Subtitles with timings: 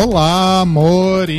[0.00, 1.34] Olá, amores!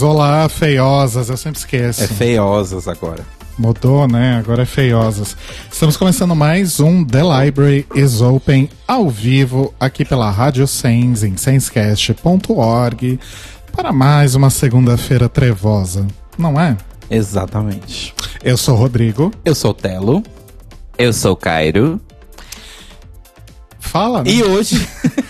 [0.00, 1.28] Olá, feiosas.
[1.28, 2.02] Eu sempre esqueço.
[2.02, 3.22] É feiosas agora.
[3.58, 4.38] Mudou, né?
[4.38, 5.36] Agora é feiosas.
[5.70, 11.36] Estamos começando mais um The Library is Open ao vivo aqui pela Rádio Sense em
[11.36, 13.20] sensecast.org
[13.76, 16.06] para mais uma segunda-feira trevosa,
[16.38, 16.74] não é?
[17.10, 18.14] Exatamente.
[18.42, 19.30] Eu sou o Rodrigo.
[19.44, 20.22] Eu sou o Telo.
[20.96, 22.00] Eu sou o Cairo.
[23.84, 24.30] Fala, né?
[24.30, 24.86] E hoje.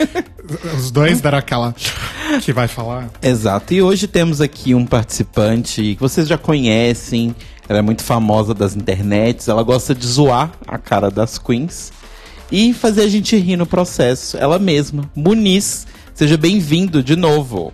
[0.76, 1.74] Os dois deram aquela
[2.42, 3.10] que vai falar.
[3.22, 3.74] Exato.
[3.74, 7.34] E hoje temos aqui um participante que vocês já conhecem.
[7.68, 9.48] Ela é muito famosa das internets.
[9.48, 11.92] Ela gosta de zoar a cara das queens
[12.52, 14.36] e fazer a gente rir no processo.
[14.36, 15.86] Ela mesma, Muniz.
[16.14, 17.72] Seja bem-vindo de novo.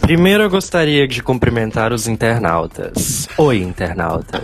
[0.00, 3.28] Primeiro eu gostaria de cumprimentar os internautas.
[3.36, 4.42] Oi, internautas.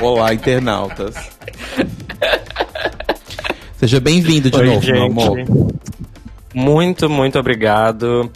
[0.00, 1.14] Olá, internautas.
[3.78, 4.92] Seja bem-vindo de Oi, novo, gente.
[4.92, 5.38] meu amor.
[6.54, 8.30] Muito, muito obrigado.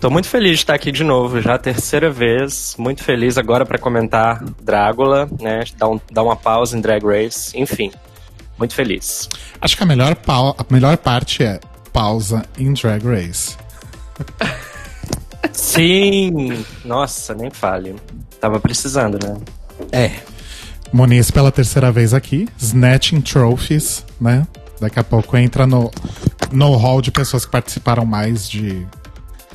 [0.00, 2.74] Tô muito feliz de estar aqui de novo, já a terceira vez.
[2.78, 5.60] Muito feliz agora para comentar Drácula, né?
[5.78, 7.58] Dar, um, dar uma pausa em Drag Race.
[7.58, 7.90] Enfim,
[8.58, 9.28] muito feliz.
[9.60, 11.58] Acho que a melhor, pau- a melhor parte é
[11.92, 13.56] pausa em Drag Race.
[15.52, 16.64] Sim!
[16.84, 17.94] Nossa, nem fale.
[18.40, 19.36] Tava precisando, né?
[19.90, 20.10] É.
[20.92, 24.46] Muniz pela terceira vez aqui, Snatching Trophies, né?
[24.82, 25.92] Daqui a pouco entra no,
[26.50, 28.84] no hall de pessoas que participaram mais de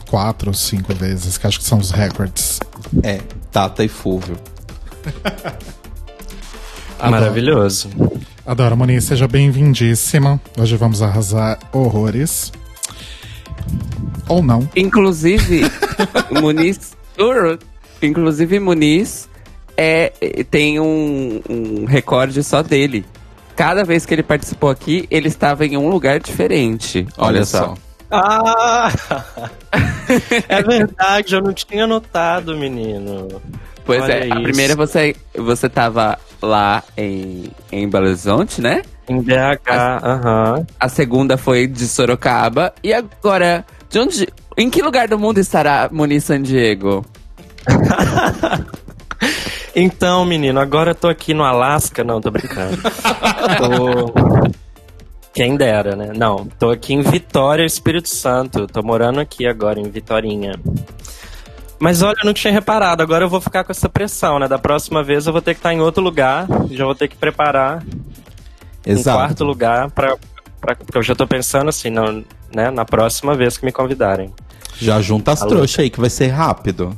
[0.09, 2.61] quatro ou cinco vezes, que acho que são os records.
[3.03, 3.19] É.
[3.51, 4.37] Tata e Fúvio.
[6.97, 7.11] Adoro.
[7.11, 7.89] Maravilhoso.
[8.45, 10.39] Adoro, Muniz, seja bem-vindíssima.
[10.57, 12.53] Hoje vamos arrasar horrores.
[14.29, 14.69] Ou não.
[14.77, 15.63] Inclusive,
[16.41, 16.95] Muniz.
[18.01, 19.27] Inclusive, Muniz
[19.75, 20.13] é,
[20.49, 23.05] tem um, um recorde só dele.
[23.57, 27.07] Cada vez que ele participou aqui, ele estava em um lugar diferente.
[27.17, 27.73] Olha, só.
[28.11, 28.91] Ah!
[30.47, 33.41] é verdade, eu não tinha notado, menino.
[33.83, 34.43] Pois Olha é, a isso.
[34.43, 38.83] primeira você, você tava lá em, em Belo Horizonte, né?
[39.09, 40.67] Em BH, aham.
[40.79, 42.71] A segunda foi de Sorocaba.
[42.83, 44.27] E agora, de onde.
[44.55, 47.03] Em que lugar do mundo estará Muniz San Diego?
[49.79, 52.03] Então, menino, agora eu tô aqui no Alasca.
[52.03, 52.77] Não, tô brincando.
[53.61, 54.11] tô...
[55.31, 56.13] Quem dera, né?
[56.15, 58.65] Não, tô aqui em Vitória, Espírito Santo.
[58.65, 60.53] Tô morando aqui agora, em Vitorinha.
[61.77, 63.03] Mas olha, eu não tinha reparado.
[63.03, 64.47] Agora eu vou ficar com essa pressão, né?
[64.47, 66.47] Da próxima vez eu vou ter que estar em outro lugar.
[66.71, 69.15] Já vou ter que preparar um Exato.
[69.15, 70.17] quarto lugar pra,
[70.59, 70.75] pra.
[70.75, 72.71] Porque eu já tô pensando assim, não, né?
[72.71, 74.33] Na próxima vez que me convidarem.
[74.79, 76.97] Já junta as trouxas aí, que vai ser rápido.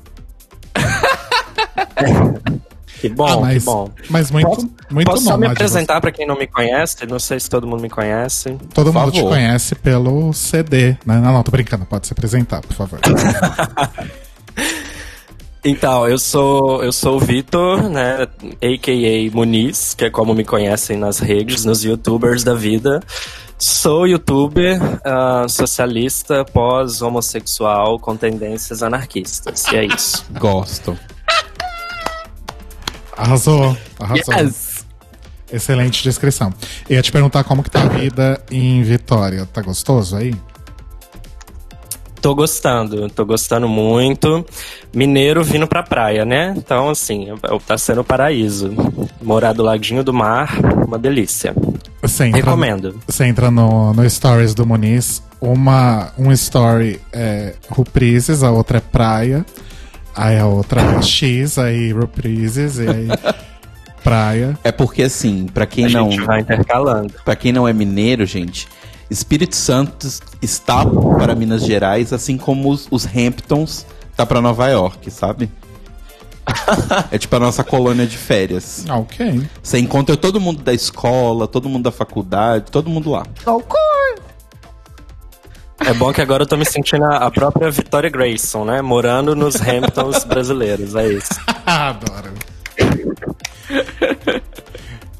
[3.00, 3.90] Que bom, Ah, mas, que bom.
[4.10, 7.06] mas muito, Posso- muito Posso só me apresentar pra quem não me conhece?
[7.06, 8.58] Não sei se todo mundo me conhece.
[8.74, 9.30] Todo Por mundo te favor.
[9.32, 11.20] conhece pelo CD, né?
[11.20, 11.86] Não, não, tô brincando.
[11.86, 13.00] Pode se apresentar, por favor.
[15.64, 18.28] Então, eu sou eu sou o Vitor, né,
[18.62, 19.36] a.k.a.
[19.36, 23.02] Muniz, que é como me conhecem nas redes, nos youtubers da vida.
[23.58, 29.66] Sou youtuber, ah, socialista, pós-homossexual, com tendências anarquistas.
[29.74, 30.26] E é isso.
[30.40, 30.98] Gosto.
[33.19, 34.34] Arrasou, arrasou.
[34.34, 34.85] Yes!
[35.52, 36.53] Excelente descrição.
[36.90, 39.46] Eu ia te perguntar como que tá a vida em Vitória.
[39.46, 40.34] Tá gostoso aí?
[42.22, 44.46] Tô gostando, tô gostando muito.
[44.94, 46.53] Mineiro vindo pra praia, né?
[46.56, 47.28] Então, assim,
[47.66, 48.74] tá sendo paraíso.
[49.21, 50.57] Morar do ladinho do mar,
[50.88, 51.54] uma delícia.
[52.01, 53.00] Você entra, Recomendo.
[53.06, 55.21] Você entra no, no Stories do Muniz.
[55.42, 59.45] Uma, um story é reprises, a outra é praia.
[60.15, 63.07] Aí a outra é X, aí reprises, e aí
[64.03, 64.57] praia.
[64.63, 67.13] É porque assim, pra quem A não, gente vai intercalando.
[67.23, 68.67] para quem não é mineiro, gente,
[69.09, 70.07] Espírito Santo
[70.41, 73.85] está para Minas Gerais, assim como os, os Hamptons
[74.15, 75.50] tá para Nova York, sabe?
[77.11, 78.85] é tipo a nossa colônia de férias.
[78.88, 79.41] Ah, ok.
[79.61, 83.25] Você encontra todo mundo da escola, todo mundo da faculdade, todo mundo lá.
[85.86, 88.81] É bom que agora eu tô me sentindo a própria Victoria Grayson, né?
[88.81, 91.30] Morando nos Hamptons brasileiros, é isso.
[91.66, 92.34] Adoro.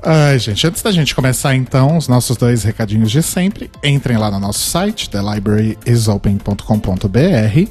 [0.04, 4.32] Ai, gente, antes da gente começar então, os nossos dois recadinhos de sempre, entrem lá
[4.32, 7.70] no nosso site, thelibraryisopen.com.br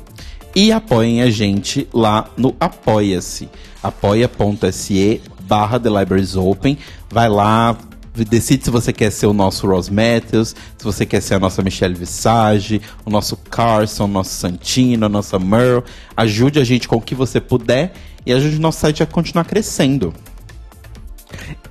[0.55, 3.49] E apoiem a gente lá no Apoia-se.
[3.83, 6.77] apoia.se barra The Libraries Open.
[7.11, 7.75] Vai lá,
[8.25, 11.63] decide se você quer ser o nosso Ross Matthews, se você quer ser a nossa
[11.63, 15.83] Michelle Visage, o nosso Carson, o nosso Santino, a nossa Merle.
[16.17, 17.93] Ajude a gente com o que você puder
[18.25, 20.13] e ajude o nosso site a continuar crescendo.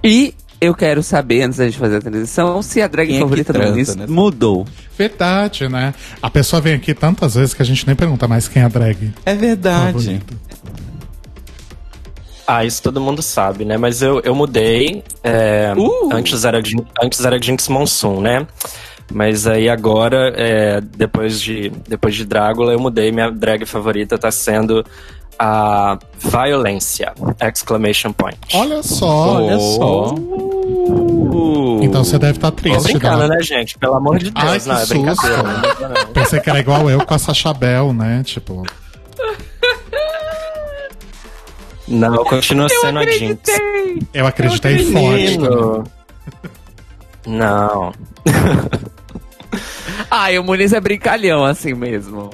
[0.04, 3.20] E eu quero saber, antes da gente fazer a transição, se a drag Quem é
[3.20, 4.06] favorita do transa, Muniz né?
[4.08, 4.66] mudou.
[4.98, 5.94] Verdade, né?
[6.22, 8.68] A pessoa vem aqui tantas vezes que a gente nem pergunta mais quem é a
[8.68, 9.14] drag.
[9.26, 9.94] É verdade.
[9.94, 10.47] favorita.
[12.48, 13.76] Ah, isso todo mundo sabe, né?
[13.78, 15.04] Mas eu, eu mudei.
[15.22, 16.10] é, Uh!
[16.14, 16.62] antes, era,
[17.04, 18.48] antes era Jinx Monsoon, né?
[19.12, 23.12] Mas aí agora, é, depois, de, depois de Drácula, eu mudei.
[23.12, 24.84] Minha drag favorita tá sendo
[25.40, 27.14] a Violência!
[27.42, 28.38] Exclamation point.
[28.54, 29.36] Olha só.
[29.36, 30.16] Olha só.
[31.82, 32.84] Então você deve estar Tô triste.
[32.84, 33.36] brincando, né?
[33.38, 33.78] né, gente?
[33.78, 34.94] Pelo amor de Deus, Ai, não, é susto.
[34.94, 35.44] brincadeira.
[35.44, 36.08] Não, não, não.
[36.14, 38.24] Pensei que era igual eu com a Sacha Bell, né?
[38.26, 38.64] Tipo,
[41.88, 43.40] Não, continua sendo a Jinx.
[44.14, 44.92] eu acreditei forte.
[44.94, 45.38] também.
[45.38, 45.84] Menino.
[47.26, 47.94] Não.
[50.12, 52.30] Ai, o Muniz é brincalhão assim mesmo.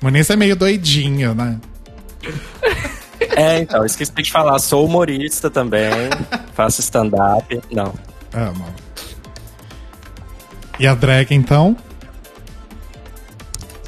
[0.00, 1.58] Muniz é meio doidinho, né?
[3.36, 4.58] É, então, esqueci de falar.
[4.58, 5.90] Sou humorista também.
[6.54, 7.60] faço stand-up.
[7.70, 7.92] Não.
[8.32, 8.66] Amo.
[10.78, 11.76] E a drag, então?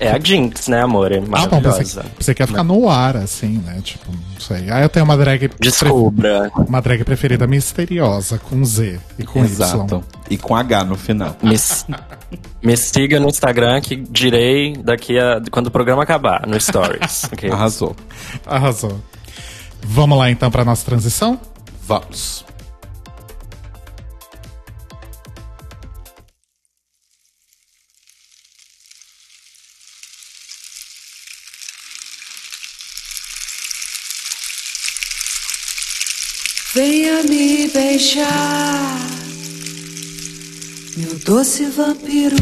[0.01, 1.13] É a Jinx, né, amor?
[1.13, 1.79] É Ah, bom, maravilhosa.
[1.79, 3.81] pensei, que- pensei que ia ficar no ar, assim, né?
[3.85, 4.71] Tipo, não sei.
[4.71, 6.51] Aí eu tenho uma drag, Descubra.
[6.67, 9.97] uma drag preferida misteriosa, com Z e com Exato.
[9.97, 10.03] Y.
[10.31, 11.37] E com H no final.
[11.43, 11.55] Me,
[12.65, 15.43] me siga no Instagram que direi daqui a.
[15.51, 17.25] quando o programa acabar, no Stories.
[17.33, 17.51] ok?
[17.51, 17.95] Arrasou.
[18.47, 18.99] Arrasou.
[19.83, 21.39] Vamos lá, então, pra nossa transição?
[21.87, 22.45] Vamos.
[36.73, 39.01] Venha me beijar,
[40.97, 42.37] meu doce vampiro.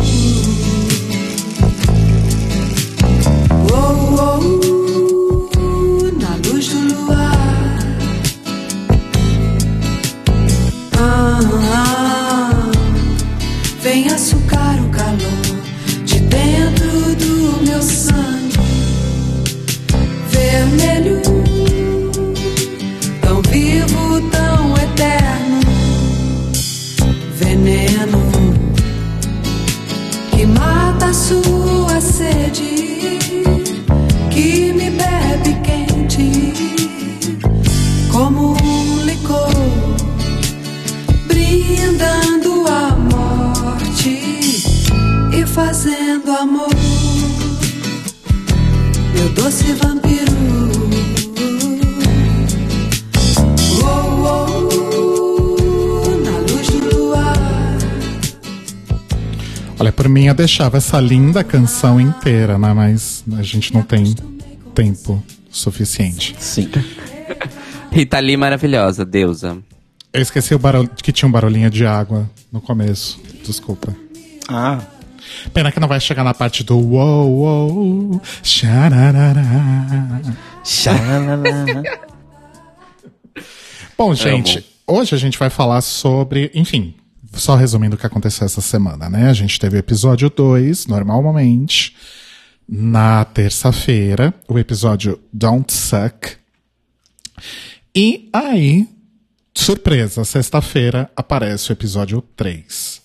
[3.72, 4.87] Oh, oh,
[31.08, 33.18] a sua sede,
[34.30, 36.52] que me bebe quente,
[38.12, 39.48] como um licor,
[41.26, 44.20] brindando a morte
[45.32, 46.68] e fazendo amor,
[49.14, 50.17] meu doce vampiro.
[59.78, 62.72] Olha, por mim eu deixava essa linda canção inteira, né?
[62.72, 64.14] Mas a gente não tem
[64.74, 66.34] tempo suficiente.
[66.38, 66.68] Sim.
[67.92, 69.58] Rita Lee maravilhosa, deusa.
[70.12, 73.20] Eu esqueci o barulho, que tinha um barulhinho de água no começo.
[73.44, 73.94] Desculpa.
[74.48, 74.80] Ah,
[75.52, 79.42] Pena que não vai chegar na parte do uou, uou, xararara.
[80.64, 81.82] xalala.
[83.96, 86.50] Bom, gente, hoje a gente vai falar sobre.
[86.54, 86.94] Enfim,
[87.32, 89.28] só resumindo o que aconteceu essa semana, né?
[89.28, 91.94] A gente teve o episódio 2, normalmente,
[92.68, 96.36] na terça-feira, o episódio Don't Suck.
[97.94, 98.88] E aí,
[99.54, 103.00] surpresa, sexta-feira aparece o episódio 3.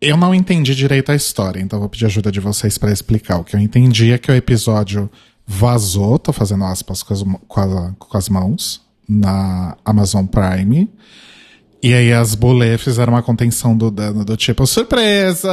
[0.00, 3.38] Eu não entendi direito a história, então vou pedir ajuda de vocês para explicar.
[3.38, 5.10] O que eu entendi é que o episódio
[5.46, 10.88] vazou, tô fazendo aspas com as, com a- com as mãos, na Amazon Prime.
[11.82, 15.50] E aí as Bulê fizeram uma contenção do dano do tipo, surpresa!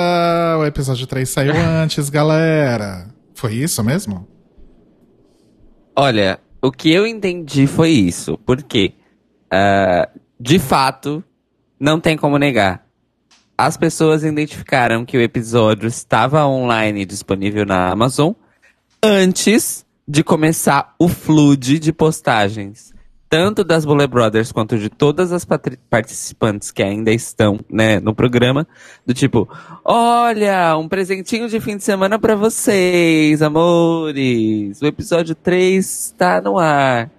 [0.60, 3.08] O episódio 3 saiu antes, galera.
[3.34, 4.28] Foi isso mesmo?
[5.96, 8.38] Olha, o que eu entendi foi isso.
[8.46, 8.94] Porque,
[9.50, 10.08] ah,
[10.40, 11.24] de fato,
[11.80, 12.86] não tem como negar.
[13.58, 18.34] As pessoas identificaram que o episódio estava online e disponível na Amazon
[19.02, 22.94] antes de começar o flood de postagens.
[23.30, 25.46] Tanto das Bullet Brothers quanto de todas as
[25.90, 28.68] participantes que ainda estão né, no programa.
[29.06, 29.48] Do tipo,
[29.86, 34.82] olha, um presentinho de fim de semana pra vocês, amores.
[34.82, 37.10] O episódio 3 está no ar.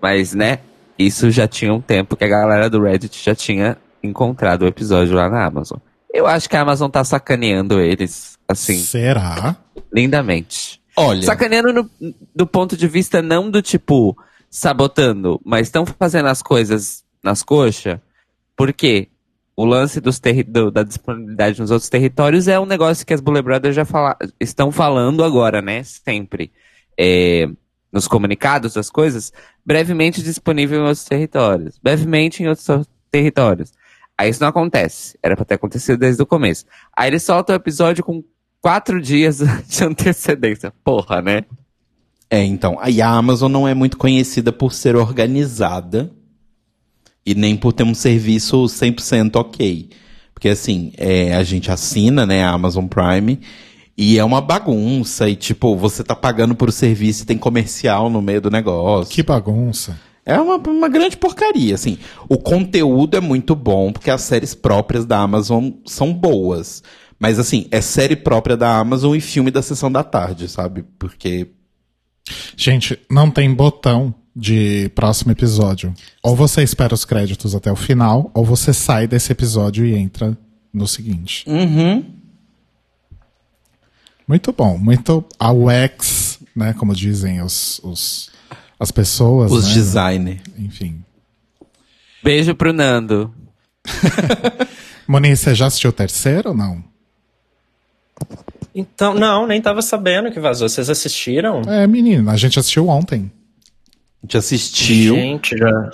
[0.00, 0.58] Mas, né,
[0.98, 5.14] Isso já tinha um tempo que a galera do Reddit já tinha encontrado o episódio
[5.14, 5.78] lá na Amazon.
[6.12, 9.56] Eu acho que a Amazon tá sacaneando eles, assim, Será?
[9.92, 10.80] lindamente.
[10.96, 11.90] Olha, Sacaneando no-
[12.36, 14.16] do ponto de vista não do tipo
[14.58, 17.98] sabotando, mas estão fazendo as coisas nas coxas,
[18.56, 19.08] porque
[19.56, 23.74] o lance do- da disponibilidade nos outros territórios é um negócio que as Bullet Brothers
[23.74, 25.82] já fala- estão falando agora, né?
[25.82, 26.52] Sempre.
[26.98, 27.48] É,
[27.92, 29.32] nos comunicados das coisas,
[29.66, 31.76] brevemente disponível em outros territórios.
[31.82, 33.72] Brevemente em outros territórios.
[34.16, 35.18] Aí isso não acontece.
[35.20, 36.64] Era pra ter acontecido desde o começo.
[36.96, 38.22] Aí eles soltam o episódio com
[38.60, 40.72] quatro dias de antecedência.
[40.84, 41.42] Porra, né?
[42.30, 46.10] É, então, aí a Amazon não é muito conhecida por ser organizada
[47.24, 49.90] e nem por ter um serviço 100% ok.
[50.32, 53.40] Porque, assim, é, a gente assina, né, a Amazon Prime,
[53.96, 58.20] e é uma bagunça, e, tipo, você tá pagando por serviço e tem comercial no
[58.20, 59.12] meio do negócio.
[59.12, 59.98] Que bagunça.
[60.26, 61.98] É uma, uma grande porcaria, assim.
[62.28, 66.82] O conteúdo é muito bom, porque as séries próprias da Amazon são boas.
[67.18, 70.84] Mas, assim, é série própria da Amazon e filme da sessão da tarde, sabe?
[70.98, 71.52] Porque
[72.56, 75.94] Gente, não tem botão de próximo episódio.
[76.22, 80.36] Ou você espera os créditos até o final, ou você sai desse episódio e entra
[80.72, 81.44] no seguinte.
[81.46, 82.04] Uhum.
[84.26, 86.72] Muito bom, muito a UX, né?
[86.72, 88.30] Como dizem os, os
[88.80, 89.74] as pessoas, os né?
[89.74, 90.40] designers.
[90.58, 91.04] Enfim.
[92.22, 93.32] Beijo pro Nando.
[95.06, 96.82] Moniz, você já assistiu o terceiro ou não?
[98.74, 100.68] Então, não, nem tava sabendo que vazou.
[100.68, 101.62] Vocês assistiram?
[101.66, 103.30] É, menina, a gente assistiu ontem.
[104.22, 105.90] A gente assistiu, Gente, já.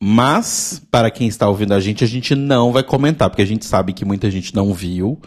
[0.00, 3.64] mas para quem está ouvindo a gente, a gente não vai comentar, porque a gente
[3.64, 5.18] sabe que muita gente não viu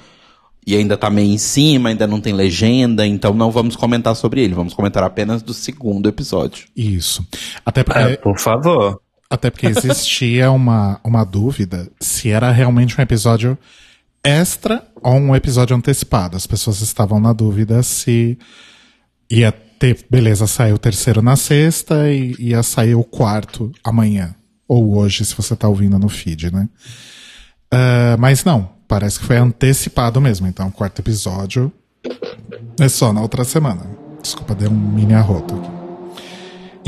[0.67, 4.41] e ainda tá meio em cima, ainda não tem legenda, então não vamos comentar sobre
[4.43, 6.65] ele, vamos comentar apenas do segundo episódio.
[6.75, 7.25] Isso.
[7.65, 8.99] Até porque, É, por favor.
[9.29, 13.57] até porque existia uma, uma dúvida se era realmente um episódio
[14.25, 16.35] extra ou um episódio antecipado.
[16.35, 18.37] As pessoas estavam na dúvida se
[19.29, 24.35] ia ter, beleza, saiu o terceiro na sexta e ia sair o quarto amanhã.
[24.67, 26.67] Ou hoje, se você tá ouvindo no feed, né?
[27.71, 30.47] Ah, mas não, parece que foi antecipado mesmo.
[30.47, 31.71] Então, o quarto episódio
[32.79, 33.85] é só na outra semana.
[34.21, 35.69] Desculpa, dei um mini arroto aqui.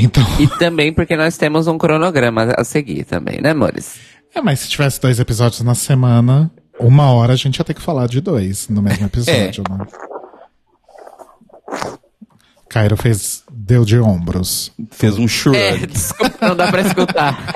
[0.00, 3.96] Então, E também porque nós temos um cronograma a seguir também, né, amores?
[4.34, 6.50] é, mas se tivesse dois episódios na semana,
[6.80, 9.86] uma hora a gente ia ter que falar de dois no mesmo episódio, né?
[12.68, 13.42] Cairo fez.
[13.50, 14.70] deu de ombros.
[14.90, 15.56] Fez um shrug.
[15.56, 17.54] É, desculpa, não dá pra escutar.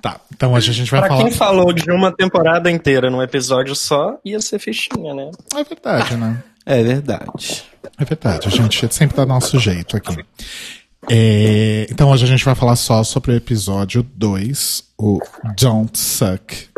[0.00, 1.22] Tá, então hoje a gente vai Pra falar.
[1.24, 5.30] quem falou de uma temporada inteira num episódio só, ia ser fichinha, né?
[5.54, 6.42] É verdade, né?
[6.66, 7.64] É verdade.
[7.98, 10.24] É verdade, a gente sempre dá nosso jeito aqui.
[11.10, 15.18] É, então hoje a gente vai falar só sobre o episódio 2, o
[15.60, 16.68] Don't Suck,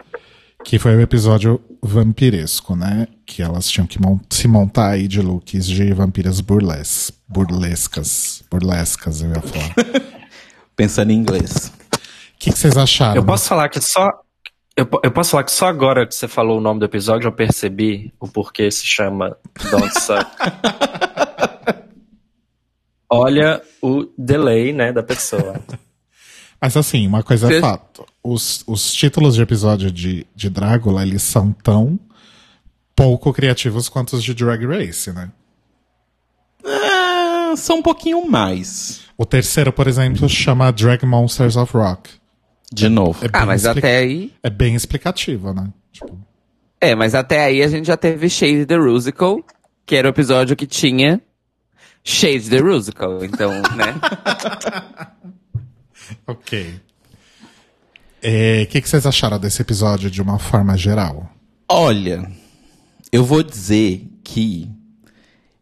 [0.64, 3.06] que foi o episódio vampiresco, né?
[3.26, 8.42] Que elas tinham que mon- se montar aí de looks de vampiras burles, burlescas.
[8.50, 9.74] Burlescas, eu ia falar.
[10.74, 11.72] Pensando em inglês.
[11.94, 11.98] O
[12.38, 13.16] que, que vocês acharam?
[13.16, 14.08] Eu posso falar que só.
[14.76, 17.32] Eu, eu posso falar que só agora que você falou o nome do episódio eu
[17.32, 19.36] percebi o porquê se chama
[19.70, 20.26] Don't Suck.
[23.10, 25.60] Olha o delay, né, da pessoa.
[26.60, 28.06] Mas assim, uma coisa é fato.
[28.22, 31.98] Os, os títulos de episódio de, de Drácula, eles são tão
[32.96, 35.30] pouco criativos quanto os de Drag Race, né?
[36.64, 39.02] Ah, só um pouquinho mais.
[39.16, 42.10] O terceiro, por exemplo, chama Drag Monsters of Rock.
[42.72, 43.24] De novo.
[43.24, 44.32] É Ah, bem mas até aí.
[44.42, 45.68] É bem explicativo, né?
[45.92, 46.18] Tipo,
[46.80, 49.40] É, mas até aí a gente já teve Shade the Rusical,
[49.86, 51.20] que era o episódio que tinha
[52.04, 53.24] Shade the Rusical.
[53.24, 53.94] Então, né?
[56.26, 56.80] ok.
[58.22, 61.30] É, O que, que vocês acharam desse episódio de uma forma geral?
[61.68, 62.30] Olha,
[63.10, 64.70] eu vou dizer que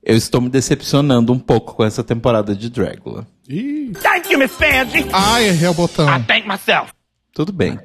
[0.02, 3.26] eu estou me decepcionando um pouco com essa temporada de Dragula.
[3.48, 5.06] Ih, Thank you, Miss Fancy.
[5.12, 6.06] ai, errei o botão.
[6.08, 6.92] I thank myself.
[7.32, 7.78] Tudo bem.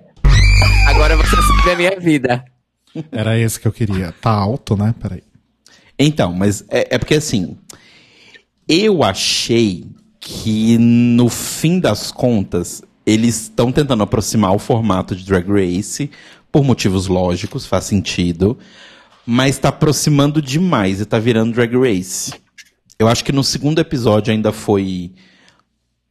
[0.88, 2.44] Agora você sabe a minha vida.
[3.12, 4.12] Era esse que eu queria.
[4.20, 4.94] Tá alto, né?
[5.00, 5.24] Peraí.
[6.00, 7.58] Então, mas é, é porque assim,
[8.68, 9.86] eu achei
[10.20, 16.12] que no fim das contas eles estão tentando aproximar o formato de Drag Race
[16.52, 18.58] por motivos lógicos, faz sentido,
[19.26, 22.34] mas tá aproximando demais e tá virando Drag Race.
[23.00, 25.14] Eu acho que no segundo episódio ainda foi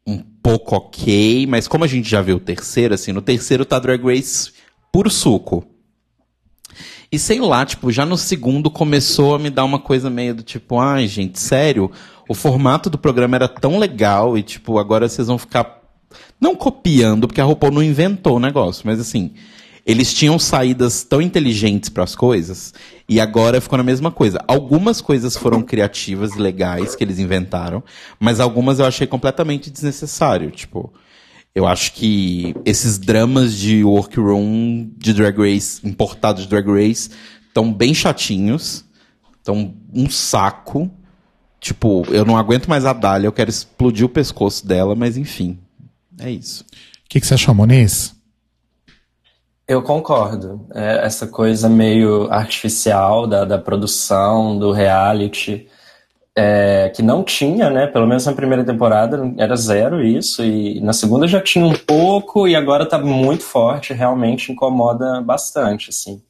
[0.07, 3.79] um pouco ok, mas como a gente já viu o terceiro, assim, no terceiro tá
[3.79, 4.53] Drag Race
[4.91, 5.67] puro suco.
[7.11, 10.43] E sei lá, tipo, já no segundo começou a me dar uma coisa meio do
[10.43, 11.91] tipo, ai, gente, sério,
[12.29, 15.83] o formato do programa era tão legal e, tipo, agora vocês vão ficar.
[16.41, 19.33] Não copiando, porque a RuPaul não inventou o negócio, mas assim.
[19.87, 22.75] Eles tinham saídas tão inteligentes para as coisas
[23.09, 24.43] e agora ficou na mesma coisa.
[24.49, 27.85] Algumas coisas foram criativas e legais que eles inventaram,
[28.19, 30.51] mas algumas eu achei completamente desnecessário.
[30.51, 30.93] Tipo,
[31.55, 37.09] eu acho que esses dramas de workroom de Drag Race, importados de Drag Race,
[37.47, 38.85] estão bem chatinhos,
[39.39, 40.91] estão um saco.
[41.67, 45.59] Tipo, eu não aguento mais a Dália, eu quero explodir o pescoço dela, mas enfim.
[46.17, 46.63] É isso.
[46.63, 48.15] O que, que você achou, Moniz?
[49.67, 50.65] Eu concordo.
[50.73, 55.67] É, essa coisa meio artificial da, da produção, do reality,
[56.37, 57.89] é, que não tinha, né?
[57.89, 62.47] Pelo menos na primeira temporada era zero isso, e na segunda já tinha um pouco,
[62.47, 66.23] e agora tá muito forte, realmente incomoda bastante, assim.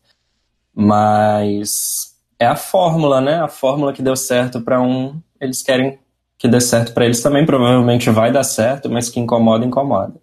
[0.74, 3.38] Mas é a fórmula, né?
[3.38, 5.98] A fórmula que deu certo para um, eles querem
[6.38, 10.14] que dê certo para eles também, provavelmente vai dar certo, mas que incomoda, incomoda.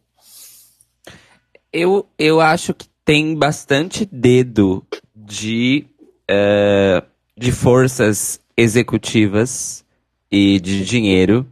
[1.71, 5.85] Eu, eu acho que tem bastante dedo de,
[6.29, 7.03] uh,
[7.35, 9.83] de forças executivas
[10.31, 11.47] e de dinheiro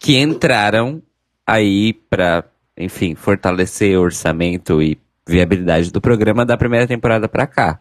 [0.00, 1.02] que entraram
[1.46, 2.44] aí para,
[2.76, 7.80] enfim, fortalecer o orçamento e viabilidade do programa da primeira temporada para cá.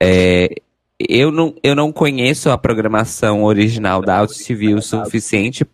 [0.00, 0.54] É,
[1.08, 5.66] eu, não, eu não conheço a programação original da Out TV o suficiente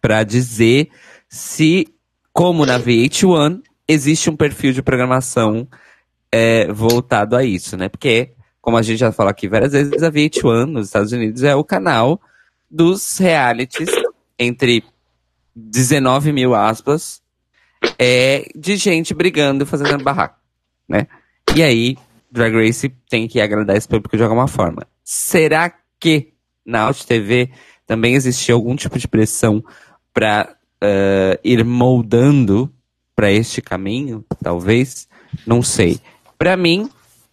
[0.00, 0.90] para dizer
[1.28, 1.88] se,
[2.32, 5.66] como na VH1, existe um perfil de programação
[6.30, 7.88] é, voltado a isso, né?
[7.88, 11.54] Porque, como a gente já falou aqui várias vezes, a VH1 nos Estados Unidos é
[11.54, 12.20] o canal
[12.70, 13.90] dos realities
[14.38, 14.84] entre
[15.54, 17.22] 19 mil aspas
[17.98, 20.38] é, de gente brigando e fazendo barraco,
[20.88, 21.06] né?
[21.54, 21.96] E aí,
[22.30, 24.86] Drag Race tem que agradar esse público de alguma forma.
[25.02, 27.50] Será que na Out TV
[27.86, 29.64] também existia algum tipo de pressão
[30.12, 32.72] para uh, ir moldando
[33.16, 35.08] para este caminho, talvez,
[35.46, 35.98] não sei.
[36.36, 36.88] Para mim,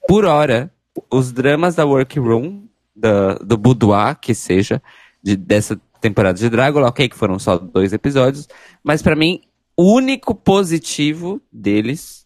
[0.07, 0.71] por hora,
[1.11, 4.81] os dramas da Workroom, da, do Boudoir, que seja,
[5.21, 8.47] de, dessa temporada de Drácula, ok, que foram só dois episódios,
[8.83, 9.41] mas para mim,
[9.75, 12.25] o único positivo deles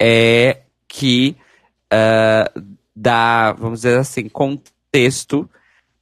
[0.00, 1.36] é que
[1.92, 5.48] uh, vamos dizer assim, contexto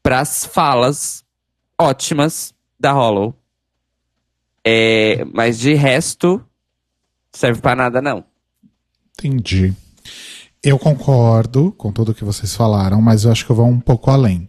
[0.02, 1.24] para as falas
[1.78, 3.34] ótimas da Hollow.
[4.66, 6.42] É, mas de resto,
[7.32, 8.24] serve para nada, não.
[9.18, 9.74] Entendi.
[10.62, 14.10] Eu concordo com tudo que vocês falaram, mas eu acho que eu vou um pouco
[14.10, 14.48] além.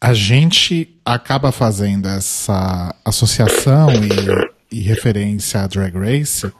[0.00, 3.90] A gente acaba fazendo essa associação
[4.70, 6.50] e, e referência a Drag Race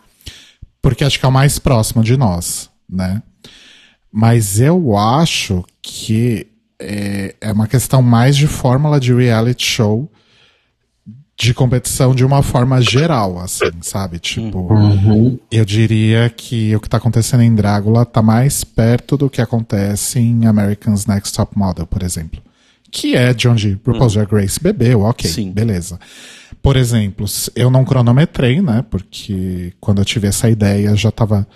[0.88, 3.22] porque acho que é o mais próximo de nós, né?
[4.11, 6.47] Mas eu acho que
[6.81, 10.11] é, é uma questão mais de fórmula de reality show
[11.40, 14.18] de competição de uma forma geral, assim, sabe?
[14.18, 15.38] Tipo, Uhum.
[15.53, 20.18] eu diria que o que tá acontecendo em Drácula tá mais perto do que acontece
[20.18, 22.42] em American's Next Top Model, por exemplo.
[22.90, 25.53] Que é de onde RuPaul's Drag Race bebeu, ok, Sim.
[25.53, 26.01] beleza.
[26.61, 28.85] Por exemplo, eu não cronometrei, né?
[28.90, 31.47] Porque quando eu tive essa ideia, já tava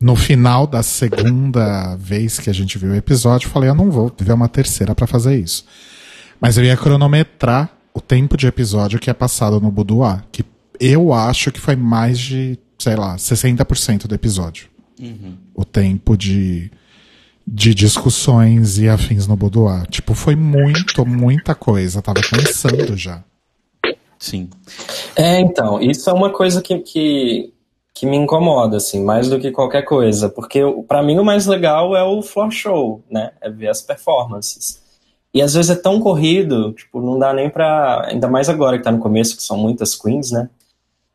[0.00, 3.90] no final da segunda vez que a gente viu o episódio, eu falei, eu não
[3.90, 5.64] vou ver uma terceira pra fazer isso.
[6.40, 10.44] Mas eu ia cronometrar o tempo de episódio que é passado no Boudoir, que
[10.78, 14.70] eu acho que foi mais de, sei lá, 60% do episódio.
[15.54, 16.70] O tempo de,
[17.46, 19.86] de discussões e afins no Boudoir.
[19.86, 22.02] Tipo, foi muito, muita coisa.
[22.02, 23.22] Tava cansando já.
[24.18, 24.50] Sim.
[25.16, 27.52] É, então, isso é uma coisa que, que,
[28.00, 31.94] que me incomoda, assim, mais do que qualquer coisa, porque pra mim o mais legal
[31.94, 33.32] é o floor show, né?
[33.42, 34.80] É ver as performances.
[35.34, 38.06] E às vezes é tão corrido, tipo, não dá nem pra.
[38.08, 40.48] Ainda mais agora que tá no começo, que são muitas queens, né?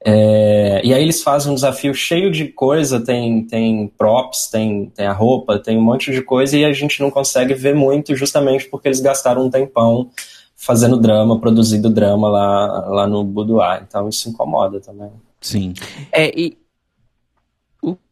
[0.05, 5.07] É, e aí eles fazem um desafio cheio de coisa, tem, tem props, tem, tem
[5.07, 8.69] a roupa, tem um monte de coisa, e a gente não consegue ver muito justamente
[8.69, 10.11] porque eles gastaram um tempão
[10.55, 13.83] fazendo drama, produzindo drama lá, lá no Boudoir.
[13.87, 15.09] Então isso incomoda também.
[15.41, 15.73] Sim.
[16.11, 16.55] É, e,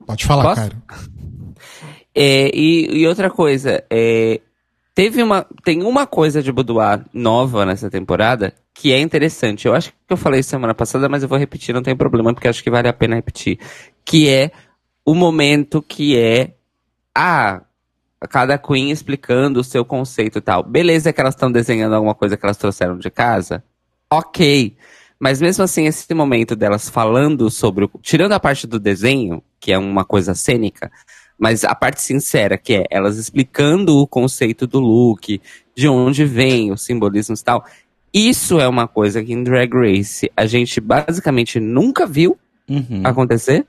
[0.06, 0.62] Pode falar, Posso?
[0.62, 0.84] cara.
[2.14, 4.42] é, e, e outra coisa, é,
[4.94, 9.68] teve uma, tem uma coisa de Boudoir nova nessa temporada que é interessante.
[9.68, 12.48] Eu acho que eu falei semana passada, mas eu vou repetir, não tem problema, porque
[12.48, 13.60] acho que vale a pena repetir.
[14.04, 14.52] Que é
[15.06, 16.54] o momento que é
[17.16, 17.62] a
[18.30, 20.64] cada queen explicando o seu conceito e tal.
[20.64, 23.64] Beleza que elas estão desenhando alguma coisa que elas trouxeram de casa?
[24.10, 24.76] Ok.
[25.20, 27.86] Mas mesmo assim, esse momento delas falando sobre.
[27.86, 30.92] o- Tirando a parte do desenho, que é uma coisa cênica,
[31.38, 35.42] Mas a parte sincera, que é elas explicando o conceito do look,
[35.76, 37.66] de onde vem os simbolismos e tal,
[38.14, 42.38] isso é uma coisa que em Drag Race a gente basicamente nunca viu
[42.70, 43.02] Uhum.
[43.04, 43.66] acontecer.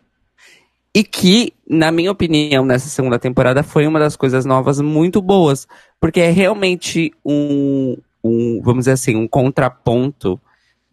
[0.95, 5.67] E que, na minha opinião, nessa segunda temporada foi uma das coisas novas muito boas.
[5.99, 10.39] Porque é realmente um, um vamos dizer assim, um contraponto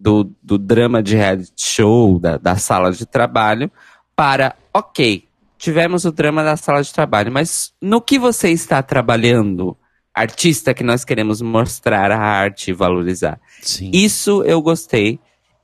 [0.01, 3.71] do, do drama de reality show, da, da sala de trabalho,
[4.15, 5.25] para, ok,
[5.59, 9.77] tivemos o drama da sala de trabalho, mas no que você está trabalhando,
[10.11, 13.39] artista que nós queremos mostrar a arte e valorizar?
[13.61, 13.91] Sim.
[13.93, 15.19] Isso eu gostei.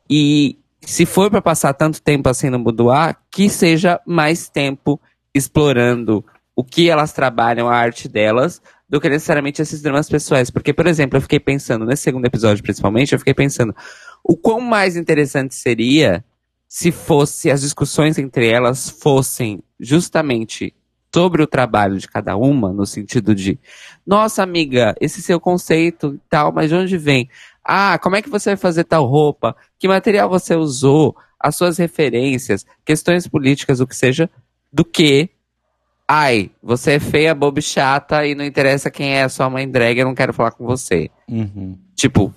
[0.07, 5.01] E se for pra passar tanto tempo assim no boudoir, que seja mais tempo
[5.33, 6.23] explorando
[6.55, 10.49] o que elas trabalham, a arte delas, do que necessariamente esses dramas pessoais.
[10.49, 13.75] Porque, por exemplo, eu fiquei pensando, nesse segundo episódio principalmente, eu fiquei pensando,
[14.27, 16.23] o quão mais interessante seria
[16.67, 20.75] se fosse as discussões entre elas fossem justamente
[21.13, 23.57] sobre o trabalho de cada uma, no sentido de,
[24.05, 27.29] nossa amiga, esse seu conceito e tal, mas de onde vem?
[27.63, 29.55] Ah, como é que você vai fazer tal roupa?
[29.79, 31.15] Que material você usou?
[31.39, 34.29] As suas referências, questões políticas, o que seja,
[34.71, 35.29] do que,
[36.07, 39.69] ai, você é feia, boba e chata e não interessa quem é a sua mãe
[39.69, 41.09] drag, eu não quero falar com você.
[41.29, 41.77] Uhum.
[41.95, 42.33] Tipo,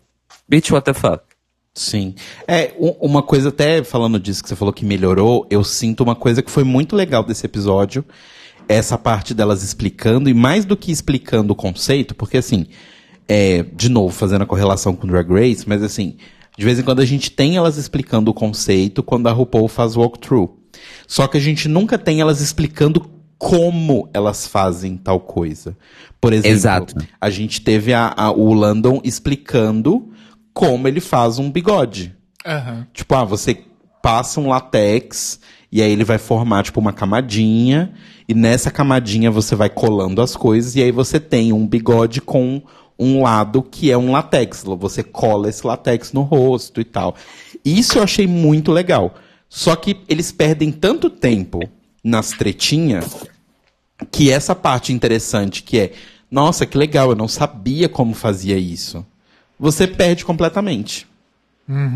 [0.48, 1.30] bitch, what the fuck?
[1.74, 2.14] Sim.
[2.48, 6.42] É, uma coisa até falando disso que você falou que melhorou, eu sinto uma coisa
[6.42, 8.04] que foi muito legal desse episódio,
[8.68, 12.66] essa parte delas explicando, e mais do que explicando o conceito, porque assim,
[13.28, 16.16] é, de novo, fazendo a correlação com Drag Race, mas assim,
[16.59, 19.96] de vez em quando a gente tem elas explicando o conceito quando a RuPaul faz
[19.96, 20.50] walkthrough.
[21.06, 25.76] Só que a gente nunca tem elas explicando como elas fazem tal coisa.
[26.20, 26.94] Por exemplo, Exato.
[27.20, 30.10] a gente teve a- a- o Landon explicando
[30.53, 32.15] como ele faz um bigode.
[32.47, 32.87] Aham.
[32.93, 33.65] Tipo, ah, você
[34.03, 37.93] passa um latex e aí ele vai formar, tipo, uma camadinha.
[38.29, 42.63] E nessa camadinha você vai colando as coisas e aí você tem um bigode com
[42.99, 44.63] um lado que é um latex.
[44.65, 47.15] Você cola esse latex no rosto e tal.
[47.65, 49.15] Isso eu achei muito legal.
[49.49, 51.61] Só que eles perdem tanto tempo
[52.05, 53.27] nas tretinhas
[54.11, 55.93] que essa parte interessante que é,
[56.31, 59.05] nossa, que legal, eu não sabia como fazia isso.
[59.61, 61.07] Você perde completamente.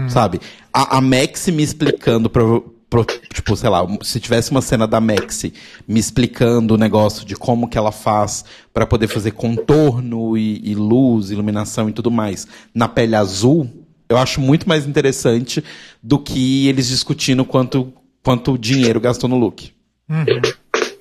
[0.08, 0.40] Sabe?
[0.72, 5.00] A, a Maxi me explicando pro, pro- tipo, sei lá, se tivesse uma cena da
[5.00, 5.52] Maxi
[5.88, 10.74] me explicando o negócio de como que ela faz pra poder fazer contorno e, e
[10.76, 13.68] luz, iluminação e tudo mais na pele azul,
[14.08, 15.64] eu acho muito mais interessante
[16.02, 19.72] do que eles discutindo quanto, quanto dinheiro gastou no look.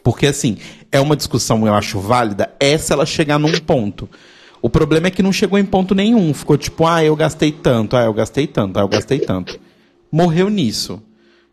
[0.04, 0.58] Porque, assim,
[0.92, 4.10] é uma discussão, eu acho, válida, é se ela chegar num ponto.
[4.64, 6.34] O problema é que não chegou em ponto nenhum.
[6.34, 9.60] Ficou tipo, ah, eu gastei tanto, ah, eu gastei tanto, ah, eu gastei tanto.
[10.10, 11.04] Morreu nisso.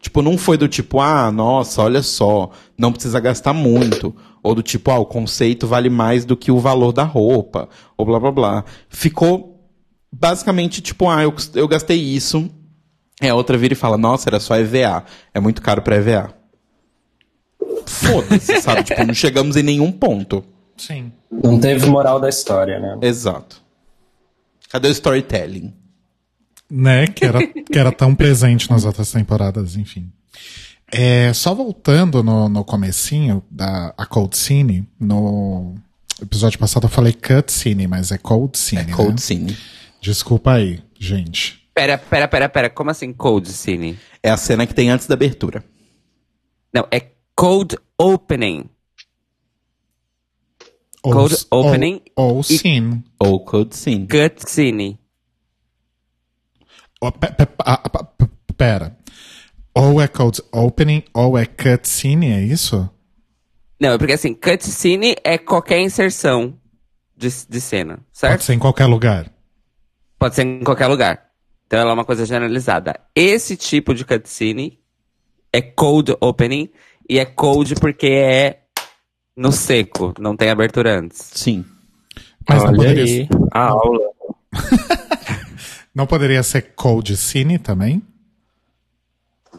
[0.01, 4.14] Tipo, não foi do tipo, ah, nossa, olha só, não precisa gastar muito.
[4.44, 7.68] Ou do tipo, ah, o conceito vale mais do que o valor da roupa.
[7.96, 8.64] Ou blá blá blá.
[8.88, 9.61] Ficou
[10.12, 12.49] basicamente tipo, ah, eu, eu gastei isso.
[13.20, 15.05] É, a outra vira e fala, nossa, era só EVA.
[15.35, 16.33] É muito caro pra EVA.
[17.87, 18.85] Foda-se, sabe?
[18.87, 20.44] Tipo, não chegamos em nenhum ponto.
[20.81, 21.12] Sim.
[21.31, 22.99] Não teve moral da história, né?
[23.03, 23.61] Exato.
[24.71, 25.75] Cadê o storytelling?
[26.71, 27.07] Né?
[27.07, 30.11] Que era, que era tão presente nas outras temporadas, enfim.
[30.90, 35.75] É, só voltando no, no comecinho da a Cold Scene, no
[36.21, 38.85] episódio passado eu falei Cut Scene, mas é Cold Scene.
[38.85, 38.93] né?
[38.93, 39.57] Cold Scene.
[40.01, 41.61] Desculpa aí, gente.
[41.75, 42.71] Pera, pera, pera, pera.
[42.71, 43.99] Como assim Cold Scene?
[44.23, 45.62] É a cena que tem antes da abertura.
[46.73, 48.64] Não, é Cold Opening.
[51.03, 53.03] Ou, Cold Opening Ou, ou Scene.
[53.19, 54.07] Ou Cold Scene.
[54.07, 54.99] Cut Scene.
[57.01, 58.97] Ó, pe- pe- ah, pa- p- Pera.
[59.75, 62.89] Ou é Cold Opening ou é Cut Scene, é isso?
[63.81, 66.59] Não, é porque assim, Cut Scene é qualquer inserção
[67.17, 68.43] de, de cena, Pode certo?
[68.45, 69.33] ser em qualquer lugar.
[70.19, 71.31] Pode ser em qualquer lugar.
[71.67, 73.01] Então ela é uma coisa generalizada.
[73.15, 74.79] Esse tipo de cutscene
[75.53, 76.69] é cold opening
[77.09, 78.60] e é cold porque é
[79.40, 81.31] no seco, não tem abertura antes.
[81.33, 81.64] Sim.
[82.46, 84.11] Mas não Olha poderia, aí, a aula.
[85.94, 88.03] não poderia ser Cold Scene também?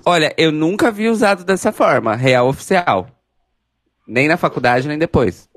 [0.06, 3.08] Olha, eu nunca vi usado dessa forma, real oficial.
[4.08, 5.50] Nem na faculdade, nem depois.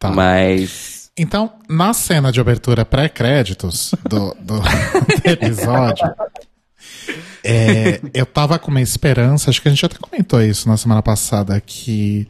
[0.00, 0.10] Tá.
[0.10, 1.12] Mas.
[1.16, 4.58] Então, na cena de abertura pré-créditos do, do,
[5.22, 6.12] do episódio,
[7.44, 11.02] é, eu tava com uma esperança, acho que a gente até comentou isso na semana
[11.02, 12.26] passada, que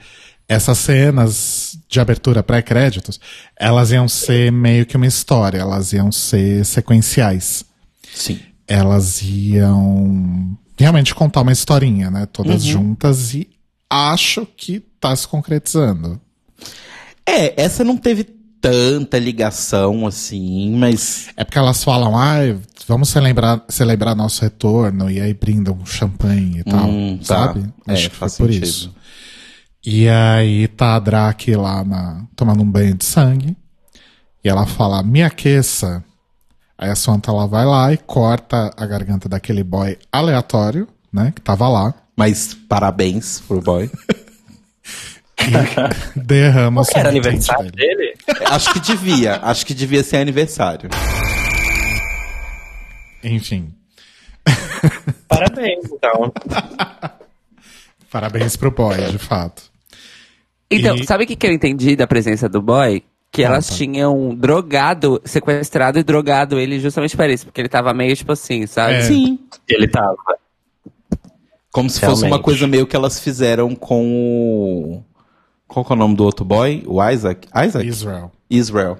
[0.48, 3.18] essas cenas de abertura pré-créditos,
[3.58, 7.64] elas iam ser meio que uma história, elas iam ser sequenciais.
[8.14, 8.38] Sim.
[8.66, 12.26] Elas iam realmente contar uma historinha, né?
[12.26, 13.48] Todas juntas, e
[13.88, 16.20] acho que tá se concretizando.
[17.26, 18.24] É, essa não teve
[18.60, 21.28] tanta ligação assim, mas.
[21.36, 22.38] É porque elas falam, ah,
[22.86, 27.24] vamos celebrar, celebrar nosso retorno, e aí brindam champanhe e tal, Hum, tá.
[27.24, 27.64] sabe?
[27.86, 28.64] É, Acho que foi faz por sentido.
[28.64, 28.94] isso.
[29.86, 33.56] E aí tá a Drake lá na, tomando um banho de sangue,
[34.42, 36.02] e ela fala, me aqueça.
[36.76, 41.40] Aí a Samantha ela vai lá e corta a garganta daquele boy aleatório, né, que
[41.40, 43.90] tava lá, Mas parabéns pro boy.
[45.38, 48.14] e derrama o Era aniversário dele.
[48.26, 48.44] dele?
[48.46, 50.88] acho que devia, acho que devia ser aniversário.
[53.22, 53.72] Enfim,
[55.28, 56.32] Parabéns, então.
[58.10, 59.72] parabéns pro boy, de fato.
[60.76, 63.02] Então, E- sabe o que, que eu entendi da presença do boy?
[63.30, 68.14] Que elas tinham drogado, sequestrado e drogado ele justamente para isso, porque ele tava meio
[68.14, 68.94] tipo assim, sabe?
[68.94, 69.00] É.
[69.02, 69.40] Sim.
[69.68, 70.16] Ele tava.
[71.72, 72.44] Como se fosse uma Realmente.
[72.44, 75.02] coisa meio que elas fizeram com o.
[75.66, 76.84] Qual que é o nome do outro boy?
[76.86, 77.48] O Isaac?
[77.66, 77.84] Isaac?
[77.88, 78.30] Israel.
[78.48, 78.98] Israel.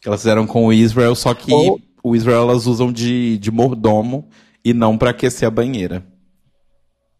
[0.00, 3.50] Que elas fizeram com o Israel, só que Ou- o Israel elas usam de, de
[3.50, 4.28] mordomo
[4.64, 6.04] e não pra aquecer a banheira.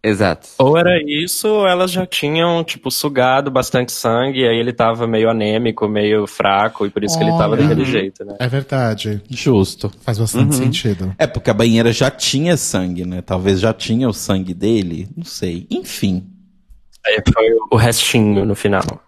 [0.03, 0.49] Exato.
[0.59, 5.07] Ou era isso, ou elas já tinham, tipo, sugado bastante sangue, e aí ele tava
[5.07, 7.63] meio anêmico, meio fraco, e por isso que ele tava Olha.
[7.63, 8.37] daquele jeito, né?
[8.39, 9.21] É verdade.
[9.29, 9.91] Justo.
[10.01, 11.15] Faz bastante sentido.
[11.19, 13.23] É, porque a banheira já tinha sangue, né?
[13.23, 15.09] Talvez já tinha o sangue dele.
[15.17, 15.67] Não sei.
[15.71, 16.27] Enfim.
[17.05, 19.03] Aí foi o restinho no final.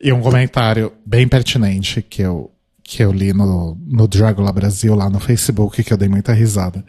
[0.00, 2.50] E um comentário bem pertinente que eu,
[2.90, 6.84] que eu li no, no Dragula Brasil, lá no Facebook, que eu dei muita risada.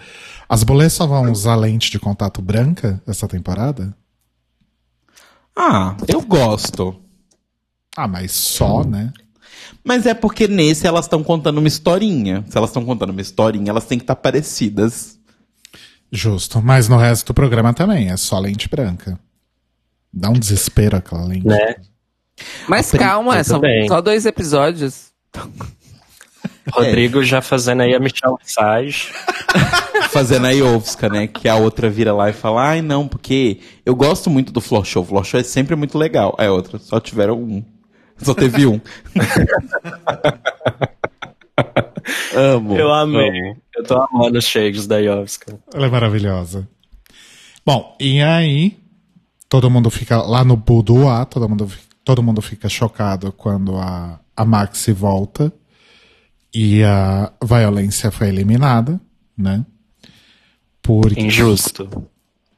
[0.50, 3.96] As bolês só vão usar lente de contato branca essa temporada?
[5.56, 7.00] Ah, eu gosto.
[7.96, 9.14] Ah, mas só, né?
[9.84, 12.44] Mas é porque nesse elas estão contando uma historinha.
[12.50, 15.20] Se elas estão contando uma historinha, elas têm que estar parecidas.
[16.12, 16.64] Justo.
[16.64, 19.20] Mas no resto do programa também, é só lente branca.
[20.12, 21.46] Dá um desespero aquela lente.
[21.46, 21.76] Né?
[22.68, 23.88] Mas calma, são bem.
[23.88, 25.12] só dois episódios.
[26.70, 29.10] Rodrigo já fazendo aí a Michelle Visage.
[30.12, 31.26] Fazendo a Iovska, né?
[31.26, 34.84] Que a outra vira lá e fala: Ai, não, porque eu gosto muito do Floor
[34.84, 35.04] Show.
[35.04, 36.36] O Floor Show é sempre muito legal.
[36.38, 37.64] Aí a outra, só tiveram um.
[38.18, 38.80] Só teve um.
[42.36, 42.78] Amo.
[42.78, 43.56] Eu amei.
[43.76, 45.58] Eu tô amando os shades da Yovska.
[45.74, 46.68] Ela é maravilhosa.
[47.66, 48.78] Bom, e aí
[49.48, 51.72] todo mundo fica lá no boudoir, todo mundo,
[52.04, 55.54] todo mundo fica chocado quando a, a Maxi volta
[56.54, 59.00] e a violência foi eliminada,
[59.38, 59.66] né?
[60.82, 62.08] Porque Injusto.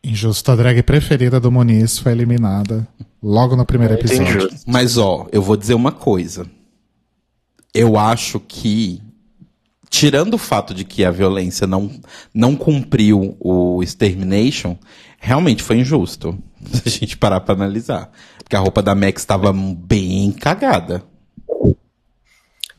[0.03, 2.87] injusto, a drag preferida do Muniz foi eliminada
[3.21, 4.23] logo no primeiro episódio.
[4.23, 4.61] injusto.
[4.65, 6.45] Mas ó, eu vou dizer uma coisa.
[7.73, 9.01] Eu acho que,
[9.89, 11.91] tirando o fato de que a violência não,
[12.33, 14.77] não cumpriu o Extermination,
[15.19, 16.37] realmente foi injusto.
[16.71, 18.11] Se a gente parar pra analisar.
[18.37, 21.03] Porque a roupa da Max estava bem cagada.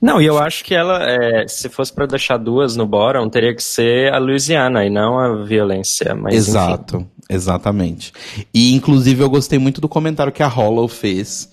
[0.04, 3.54] Não, e eu acho que ela, é, se fosse pra deixar duas no bottom, teria
[3.54, 6.14] que ser a Louisiana e não a violência.
[6.14, 6.50] Mas, enfim.
[6.50, 8.12] Exato, exatamente.
[8.52, 11.50] E inclusive eu gostei muito do comentário que a Hollow fez.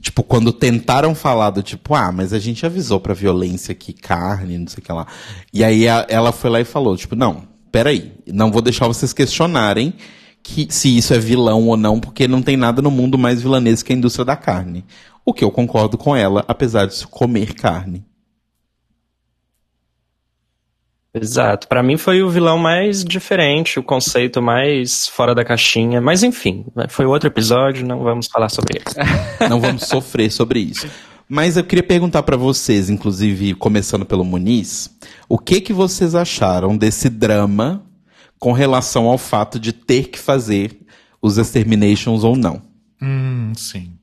[0.00, 4.56] Tipo, quando tentaram falar do tipo, ah, mas a gente avisou pra violência que carne,
[4.56, 5.06] não sei o que lá.
[5.52, 9.12] E aí a- ela foi lá e falou, tipo, não, peraí, não vou deixar vocês
[9.12, 9.92] questionarem
[10.42, 13.86] que se isso é vilão ou não, porque não tem nada no mundo mais vilanesco
[13.88, 14.84] que a indústria da carne.
[15.26, 18.06] O que eu concordo com ela, apesar de comer carne.
[21.12, 21.66] Exato.
[21.66, 26.00] Pra mim foi o vilão mais diferente, o conceito mais fora da caixinha.
[26.00, 28.84] Mas enfim, né, foi outro episódio, não vamos falar sobre ele.
[29.48, 30.88] Não vamos sofrer sobre isso.
[31.28, 34.90] Mas eu queria perguntar pra vocês, inclusive começando pelo Muniz,
[35.28, 37.84] o que que vocês acharam desse drama
[38.38, 40.78] com relação ao fato de ter que fazer
[41.20, 42.62] os exterminations ou não?
[43.02, 43.96] Hum, sim.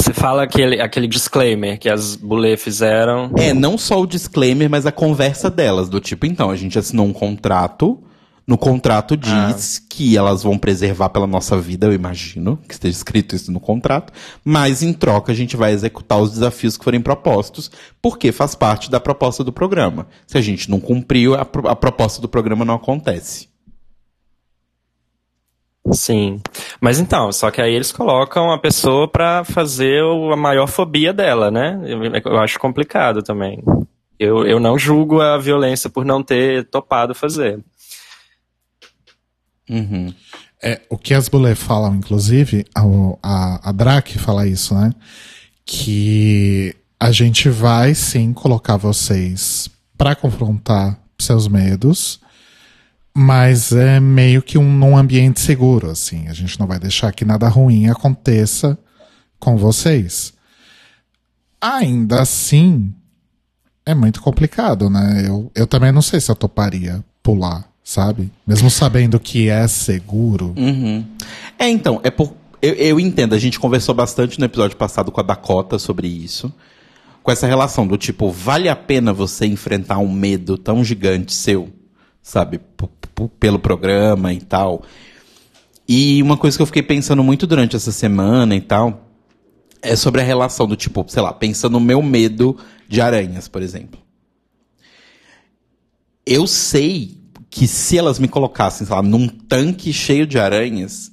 [0.00, 3.32] Você fala aquele, aquele disclaimer que as bulê fizeram.
[3.36, 7.04] É, não só o disclaimer, mas a conversa delas, do tipo, então, a gente assinou
[7.04, 8.00] um contrato,
[8.46, 13.34] no contrato diz que elas vão preservar pela nossa vida, eu imagino, que esteja escrito
[13.36, 14.12] isso no contrato,
[14.44, 18.90] mas em troca a gente vai executar os desafios que forem propostos, porque faz parte
[18.90, 20.06] da proposta do programa.
[20.26, 23.51] Se a gente não cumpriu, a, pro- a proposta do programa não acontece.
[25.90, 26.40] Sim.
[26.80, 30.00] Mas então, só que aí eles colocam a pessoa pra fazer
[30.32, 31.80] a maior fobia dela, né?
[31.84, 33.62] Eu, eu acho complicado também.
[34.18, 37.58] Eu, eu não julgo a violência por não ter topado fazer.
[39.68, 40.14] Uhum.
[40.62, 42.82] É, o que as Bulé falam, inclusive, a,
[43.22, 44.92] a, a Drake fala isso, né?
[45.66, 49.68] Que a gente vai sim colocar vocês
[49.98, 52.20] pra confrontar seus medos,
[53.14, 56.28] Mas é meio que um num ambiente seguro, assim.
[56.28, 58.78] A gente não vai deixar que nada ruim aconteça
[59.38, 60.32] com vocês.
[61.60, 62.92] Ainda assim,
[63.84, 65.24] é muito complicado, né?
[65.26, 68.32] Eu, eu também não sei se eu toparia pular, sabe?
[68.46, 70.54] Mesmo sabendo que é seguro.
[70.56, 71.04] Uhum.
[71.58, 72.34] É, então, é por.
[72.60, 76.52] Eu, eu entendo, a gente conversou bastante no episódio passado com a Dakota sobre isso.
[77.22, 81.68] Com essa relação do tipo, vale a pena você enfrentar um medo tão gigante seu,
[82.20, 82.60] sabe?
[83.28, 84.82] Pelo programa e tal.
[85.88, 89.08] E uma coisa que eu fiquei pensando muito durante essa semana e tal
[89.82, 92.56] é sobre a relação do tipo, sei lá, pensando no meu medo
[92.88, 94.00] de aranhas, por exemplo.
[96.24, 101.10] Eu sei que se elas me colocassem, sei lá, num tanque cheio de aranhas,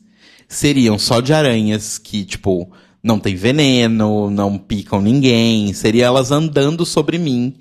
[0.47, 6.85] seriam só de aranhas que, tipo, não tem veneno, não picam ninguém, seria elas andando
[6.85, 7.55] sobre mim.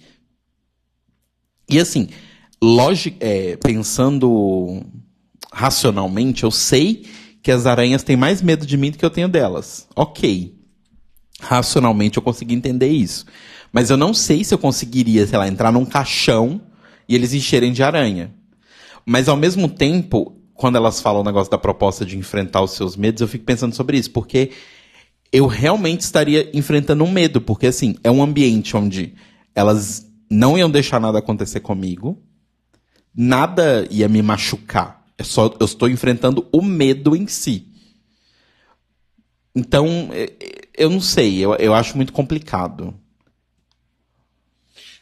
[1.69, 2.09] E assim,
[3.21, 4.83] é, pensando
[5.53, 7.07] racionalmente, eu sei
[7.43, 9.89] que as aranhas têm mais medo de mim do que eu tenho delas.
[9.95, 10.55] Ok.
[11.41, 13.25] Racionalmente eu consegui entender isso.
[13.73, 16.61] Mas eu não sei se eu conseguiria, sei lá, entrar num caixão
[17.09, 18.35] e eles encherem de aranha.
[19.07, 22.97] Mas ao mesmo tempo, quando elas falam o negócio da proposta de enfrentar os seus
[22.97, 24.51] medos, eu fico pensando sobre isso, porque
[25.33, 29.15] eu realmente estaria enfrentando um medo, porque assim, é um ambiente onde
[29.55, 32.19] elas não iam deixar nada acontecer comigo,
[33.15, 35.05] nada ia me machucar.
[35.17, 37.67] É só eu estou enfrentando o medo em si.
[39.55, 42.95] Então, é, é, eu não sei, eu, eu acho muito complicado.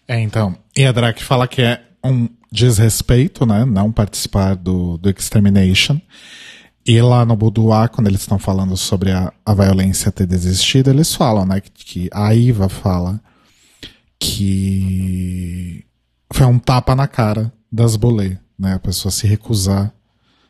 [0.09, 0.57] É, então.
[0.75, 3.65] E a Drake fala que é um desrespeito, né?
[3.65, 6.01] Não participar do, do Extermination.
[6.87, 11.15] E lá no Boudoir, quando eles estão falando sobre a, a violência ter desistido, eles
[11.15, 11.61] falam, né?
[11.61, 13.21] Que, que a Iva fala
[14.19, 15.85] que
[16.33, 18.75] foi um tapa na cara das bolê, né?
[18.75, 19.93] A pessoa se recusar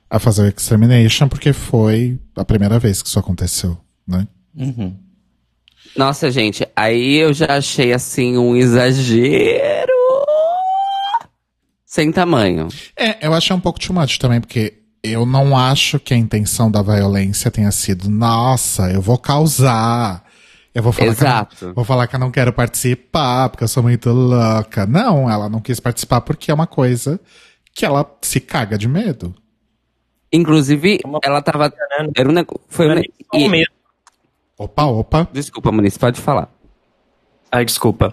[0.09, 3.77] a fazer o Extermination porque foi a primeira vez que isso aconteceu,
[4.07, 4.27] né?
[4.55, 4.97] Uhum.
[5.97, 9.93] Nossa, gente, aí eu já achei assim um exagero
[11.85, 12.69] sem tamanho.
[12.95, 16.71] É, eu achei um pouco too much também, porque eu não acho que a intenção
[16.71, 20.26] da violência tenha sido, nossa, eu vou causar.
[20.77, 21.67] Eu vou falar, que eu, Exato.
[21.69, 24.85] não, vou falar que eu não quero participar, porque eu sou muito louca.
[24.85, 27.19] Não, ela não quis participar porque é uma coisa
[27.75, 29.35] que ela se caga de medo.
[30.31, 31.73] Inclusive, Uma- ela tava.
[32.15, 32.61] Era um negócio.
[32.69, 33.71] Foi um é e- medo.
[34.59, 35.27] Opa, opa.
[35.33, 36.51] Desculpa, Muniz, pode falar.
[37.51, 38.13] Ai, desculpa.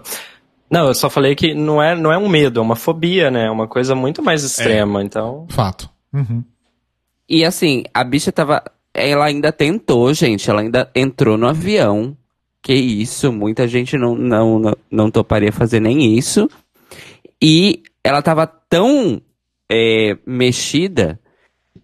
[0.70, 3.44] Não, eu só falei que não é, não é um medo, é uma fobia, né?
[3.44, 5.46] É uma coisa muito mais extrema, então.
[5.50, 5.90] Fato.
[6.14, 6.42] Uhum.
[7.28, 8.62] E assim, a bicha tava.
[8.94, 10.48] Ela ainda tentou, gente.
[10.48, 12.16] Ela ainda entrou no avião.
[12.64, 16.48] Que isso, muita gente não, não, não, não toparia fazer nem isso.
[17.40, 19.20] E ela tava tão
[19.70, 21.20] é, mexida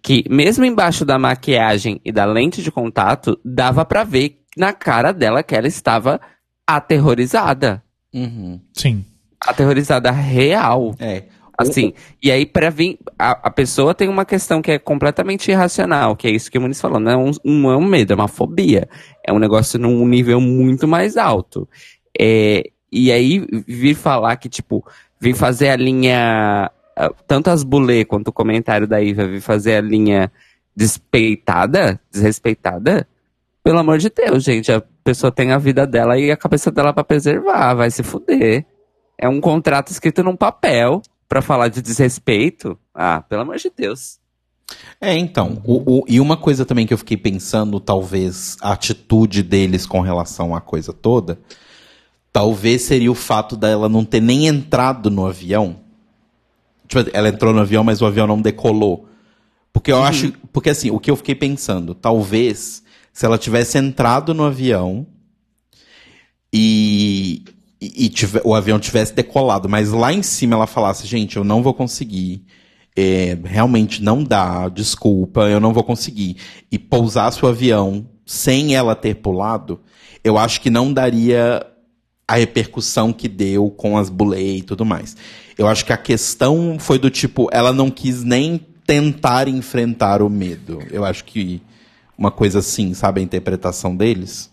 [0.01, 5.11] que, mesmo embaixo da maquiagem e da lente de contato, dava pra ver na cara
[5.11, 6.19] dela que ela estava
[6.65, 7.83] aterrorizada.
[8.11, 8.59] Uhum.
[8.73, 9.05] Sim.
[9.39, 10.95] Aterrorizada real.
[10.99, 11.25] É.
[11.57, 16.15] Assim, e aí pra vir, a, a pessoa tem uma questão que é completamente irracional,
[16.15, 18.15] que é isso que o Muniz falou, não é um, não é um medo, é
[18.15, 18.89] uma fobia.
[19.25, 21.67] É um negócio num nível muito mais alto.
[22.19, 24.85] É, e aí vir falar que, tipo,
[25.19, 26.71] vir fazer a linha,
[27.27, 30.31] tanto as bulê quanto o comentário da Iva, vir fazer a linha
[30.75, 33.07] despeitada, desrespeitada,
[33.63, 36.91] pelo amor de Deus, gente, a pessoa tem a vida dela e a cabeça dela
[36.91, 38.65] pra preservar, vai se fuder.
[39.17, 42.77] É um contrato escrito num papel pra falar de desrespeito.
[42.93, 44.19] Ah, pelo amor de Deus.
[44.99, 45.61] É, então.
[45.63, 50.01] O, o- e uma coisa também que eu fiquei pensando, talvez, a atitude deles com
[50.01, 51.39] relação à coisa toda,
[52.33, 55.77] talvez seria o fato dela não ter nem entrado no avião.
[56.85, 59.07] Tipo, ela entrou no avião, mas o avião não decolou.
[59.71, 60.33] Porque eu acho.
[60.51, 65.07] Porque assim, o que eu fiquei pensando, talvez, se ela tivesse entrado no avião
[66.53, 67.45] e,
[67.81, 68.11] e,
[68.43, 72.45] o avião tivesse decolado, mas lá em cima ela falasse, gente, eu não vou conseguir.
[72.95, 76.37] é, realmente não dá, desculpa, eu não vou conseguir.
[76.71, 79.79] E pousasse o avião sem ela ter pulado,
[80.23, 81.65] eu acho que não daria
[82.27, 85.17] a repercussão que deu com as bulei e tudo mais.
[85.57, 90.29] Eu acho que a questão foi do tipo, ela não quis nem tentar enfrentar o
[90.29, 90.79] medo.
[90.91, 91.61] Eu acho que
[92.17, 94.50] uma coisa assim, sabe a interpretação deles?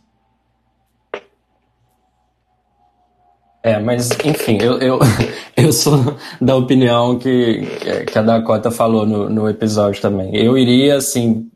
[3.62, 4.98] É, mas enfim, eu, eu,
[5.56, 7.62] eu sou da opinião que,
[8.10, 10.34] que a Dakota falou no, no episódio também.
[10.36, 11.50] Eu iria, assim,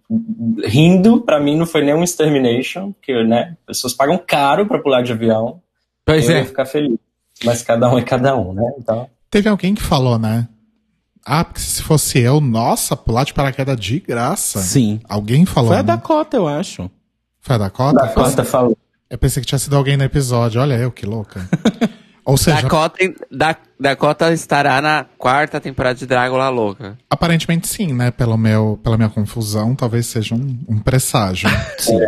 [0.65, 5.13] rindo, pra mim não foi nenhum extermination, porque, né, pessoas pagam caro pra pular de
[5.13, 5.61] avião.
[6.05, 6.39] Pois eu é.
[6.41, 6.99] ia ficar feliz.
[7.45, 8.73] Mas cada um é cada um, né?
[8.79, 9.09] Então.
[9.31, 10.49] Teve alguém que falou, né?
[11.25, 14.61] Ah, porque se fosse eu, nossa, pular de paraquedas de graça.
[14.61, 15.01] Sim.
[15.09, 15.71] Alguém falou.
[15.71, 15.87] Foi a né?
[15.87, 16.91] Dakota, eu acho.
[17.41, 18.09] Foi a Dakota?
[18.09, 18.77] Costa falou.
[19.13, 20.59] Eu pensei que tinha sido alguém no episódio.
[20.59, 21.47] Olha eu, que louca.
[22.25, 22.97] Ou seja, Dakota,
[23.31, 26.97] da, Dakota estará na quarta temporada de Drácula Louca.
[27.11, 28.11] aparentemente sim, né?
[28.11, 31.51] Pelo meu, pela minha confusão, talvez seja um, um presságio.
[31.79, 31.99] Sim.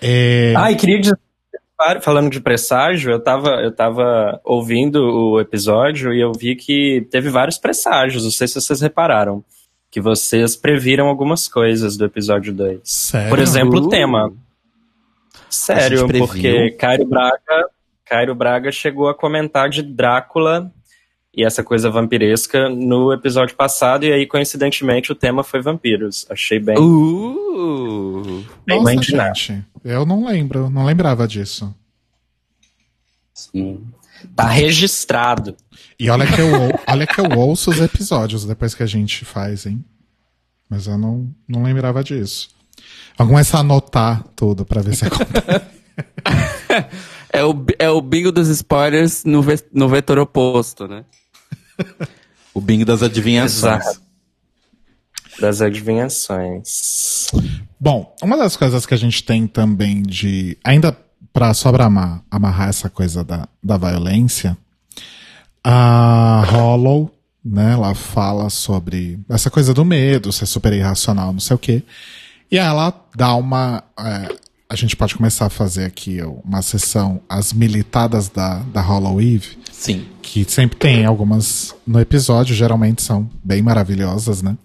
[0.00, 1.18] É, Ah, e queria dizer,
[2.02, 7.28] falando de presságio, eu tava, eu tava ouvindo o episódio e eu vi que teve
[7.28, 9.42] vários presságios, não sei se vocês repararam,
[9.90, 12.80] que vocês previram algumas coisas do episódio 2.
[12.84, 13.30] sério?
[13.30, 13.86] Por exemplo, Uh.
[13.86, 14.32] o tema.
[15.50, 17.70] Sério, porque Cairo Braga,
[18.04, 20.70] Cairo Braga chegou a comentar de Drácula
[21.34, 26.26] e essa coisa vampiresca no episódio passado, e aí, coincidentemente, o tema foi vampiros.
[26.28, 26.76] Achei bem.
[26.78, 28.44] Uh!
[28.66, 31.72] bem Nossa, gente, eu não lembro, não lembrava disso.
[33.32, 33.86] Sim.
[34.34, 35.56] Tá registrado.
[35.98, 36.48] E olha que, eu,
[36.86, 39.84] olha que eu ouço os episódios depois que a gente faz, hein?
[40.70, 42.50] Mas eu não, não lembrava disso.
[43.16, 45.66] Vamos começar a anotar tudo pra ver se acontece.
[47.30, 51.04] É o, é o bingo dos spoilers no, ve- no vetor oposto, né?
[52.54, 53.82] O bingo das adivinhações.
[53.84, 54.00] Exato.
[55.38, 57.26] Das adivinhações.
[57.78, 60.56] Bom, uma das coisas que a gente tem também de.
[60.64, 60.96] Ainda
[61.32, 64.56] pra só pra amar- amarrar essa coisa da, da violência,
[65.70, 67.10] a Hollow,
[67.44, 71.82] né, ela fala sobre essa coisa do medo, ser super irracional, não sei o quê.
[72.50, 73.84] E ela dá uma.
[74.00, 74.34] é,
[74.66, 79.58] a gente pode começar a fazer aqui uma sessão, as militadas da, da Hollow Eve,
[79.70, 80.06] Sim.
[80.22, 84.56] que sempre tem algumas no episódio, geralmente são bem maravilhosas, né?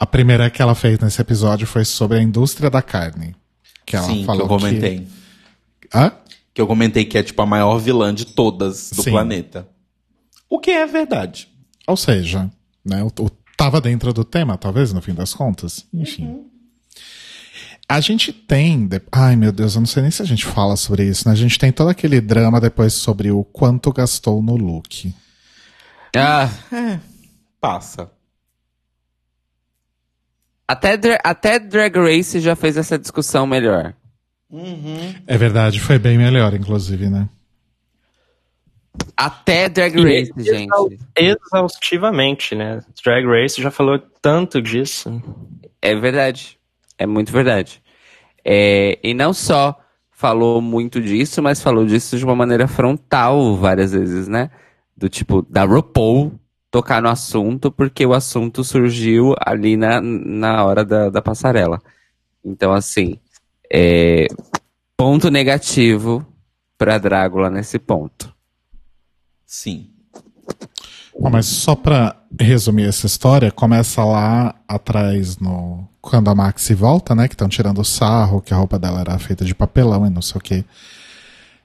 [0.00, 3.34] A primeira que ela fez nesse episódio foi sobre a indústria da carne.
[3.84, 5.06] Que ela Sim, que falou eu comentei.
[5.80, 5.88] Que...
[5.94, 6.12] Hã?
[6.54, 9.10] Que eu comentei que é tipo a maior vilã de todas do Sim.
[9.10, 9.68] planeta.
[10.48, 11.48] O que é verdade.
[11.86, 12.50] Ou seja,
[12.84, 15.86] né, o, o- tava dentro do tema, talvez, no fim das contas.
[15.92, 16.44] Enfim.
[17.88, 18.86] A gente tem.
[18.86, 21.32] de- Ai, meu Deus, eu não sei nem se a gente fala sobre isso, né?
[21.32, 25.14] A gente tem todo aquele drama depois sobre o quanto gastou no look.
[26.16, 26.48] Ah,
[27.60, 28.10] Passa.
[30.66, 33.94] até, Dra- até Drag Race já fez essa discussão melhor.
[35.26, 37.28] É verdade, foi bem melhor, inclusive, né?
[39.16, 41.00] Até Drag E Race, exau- gente.
[41.16, 42.80] Exaustivamente, né?
[43.04, 45.20] Drag Race já falou tanto disso.
[45.82, 46.58] É verdade.
[46.96, 47.82] É muito verdade.
[48.44, 49.78] É, e não só
[50.10, 54.50] falou muito disso, mas falou disso de uma maneira frontal várias vezes, né?
[54.96, 56.32] Do tipo, da RuPaul
[56.70, 61.80] tocar no assunto, porque o assunto surgiu ali na, na hora da, da passarela.
[62.44, 63.18] Então, assim,
[63.72, 64.26] é,
[64.96, 66.26] ponto negativo
[66.76, 68.34] pra Drácula nesse ponto.
[69.48, 69.86] Sim.
[71.18, 75.88] Bom, mas só pra resumir essa história, começa lá atrás no.
[76.02, 77.26] Quando a Maxi volta, né?
[77.26, 80.36] Que estão tirando sarro, que a roupa dela era feita de papelão e não sei
[80.36, 80.64] o quê.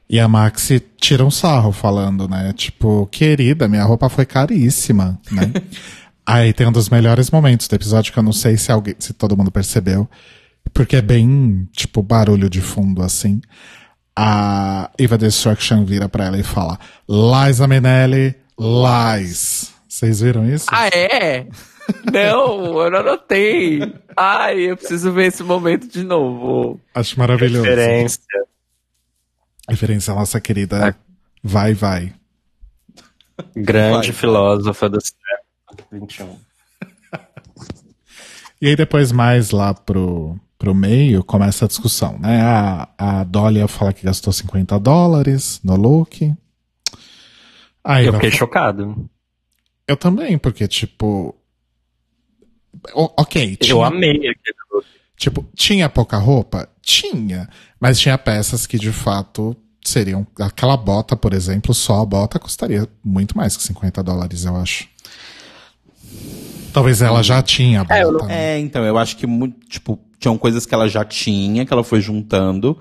[0.10, 2.54] E a Maxi tira um sarro falando, né?
[2.54, 5.52] Tipo, querida, minha roupa foi caríssima, né?
[6.26, 9.12] Aí tem um dos melhores momentos do episódio que eu não sei se alguém, se
[9.12, 10.10] todo mundo percebeu,
[10.74, 13.42] porque é bem, tipo, barulho de fundo assim.
[14.16, 19.74] A Eva Destruction vira pra ela e fala: Liza Minnelli, lies.
[19.88, 20.68] Vocês viram isso?
[20.72, 21.48] Ah, é?
[22.12, 23.80] Não, eu não notei.
[24.16, 26.80] Ai, eu preciso ver esse momento de novo.
[26.94, 27.64] Acho maravilhoso.
[27.64, 28.22] Referência.
[29.70, 30.96] Referência à nossa querida
[31.44, 32.14] Vai Vai.
[33.56, 34.20] Grande Vai.
[34.20, 36.26] filósofa do século XXI.
[38.62, 42.42] E aí depois mais lá pro, pro meio começa a discussão, né?
[42.42, 46.34] A, a Dólia fala que gastou 50 dólares no look.
[47.84, 49.10] Aí Eu fiquei fa- chocado.
[49.86, 51.36] eu também, porque tipo...
[52.96, 54.86] o- ok, tinha, Eu amei aquele look.
[55.18, 56.70] tipo, tinha pouca roupa?
[56.82, 59.54] Tinha, mas tinha peças que de fato
[59.84, 60.26] seriam...
[60.40, 64.88] Aquela bota, por exemplo, só a bota custaria muito mais que 50 dólares, eu acho.
[66.74, 67.96] Talvez ela já tinha a bota.
[67.96, 68.30] É, eu não-?
[68.30, 71.84] É, então, eu acho que, muito, tipo, tinham coisas que ela já tinha, que ela
[71.84, 72.78] foi juntando.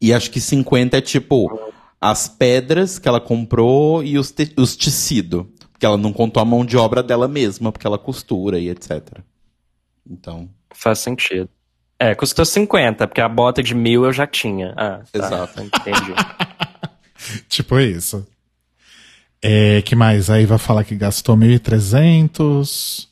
[0.00, 4.76] E acho que 50 é, tipo, as pedras que ela comprou e os, te os
[4.76, 5.44] tecidos.
[5.72, 9.18] Porque ela não contou a mão de obra dela mesma, porque ela costura e etc.
[10.08, 11.48] Então, Faz sentido.
[11.98, 14.74] É, custou 50, porque a bota de mil eu já tinha.
[14.76, 15.18] Ah, tá.
[15.18, 15.62] Exato.
[15.62, 16.14] Entendi.
[17.48, 18.26] Tipo isso.
[19.40, 20.28] É, que mais?
[20.28, 23.06] Aí vai falar que gastou 1.300.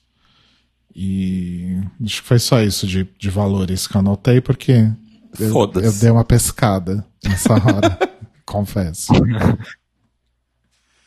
[0.94, 4.90] E acho que foi só isso de, de valores que eu anotei, porque
[5.38, 7.98] eu, eu dei uma pescada nessa hora.
[8.44, 9.12] confesso.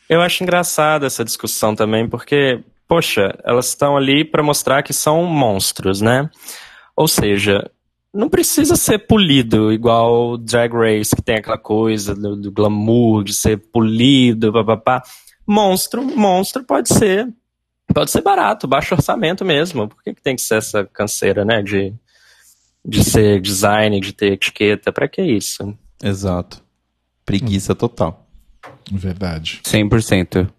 [0.08, 5.24] Eu acho engraçada essa discussão também, porque, poxa, elas estão ali para mostrar que são
[5.24, 6.30] monstros, né?
[6.96, 7.70] Ou seja,
[8.12, 13.34] não precisa ser polido igual Drag Race, que tem aquela coisa do, do glamour, de
[13.34, 15.02] ser polido, papapá.
[15.46, 17.28] Monstro, monstro pode ser.
[17.94, 19.88] Pode ser barato, baixo orçamento mesmo.
[19.88, 21.62] Por que, que tem que ser essa canseira, né?
[21.62, 21.94] De,
[22.84, 24.92] de ser design, de ter etiqueta.
[24.92, 25.72] Pra que isso?
[26.02, 26.60] Exato.
[27.24, 28.26] Preguiça total.
[28.90, 29.60] Verdade.
[29.64, 30.50] 100%.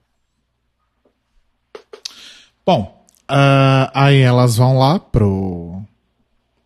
[2.65, 5.81] Bom, ah, aí elas vão lá pro,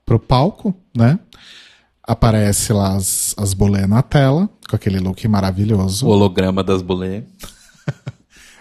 [0.06, 1.20] pro palco, né?
[2.04, 6.06] Aparece lá as, as bolé na tela, com aquele look maravilhoso.
[6.06, 7.24] O holograma das bolê.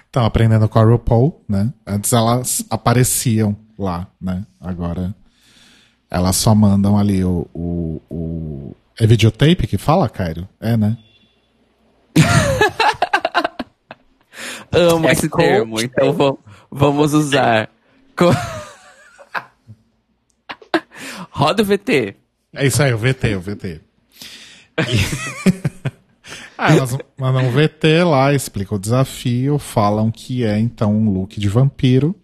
[0.08, 1.72] Estão aprendendo com a RuPaul, né?
[1.86, 4.44] Antes elas apareciam lá, né?
[4.60, 5.14] Agora
[6.10, 7.46] elas só mandam ali o.
[7.54, 8.76] o, o...
[8.98, 10.48] É videotape que fala, Cairo?
[10.60, 10.96] É, né?
[14.72, 16.36] Amo É esse coach, termo, então va-
[16.70, 17.70] vamos usar.
[18.16, 18.30] Co-
[21.30, 22.16] Roda o VT.
[22.54, 23.80] É isso aí, o VT, o VT.
[24.78, 24.82] E-
[26.58, 31.38] ah, elas mandam um VT lá, explicam o desafio, falam que é então um look
[31.40, 32.14] de vampiro,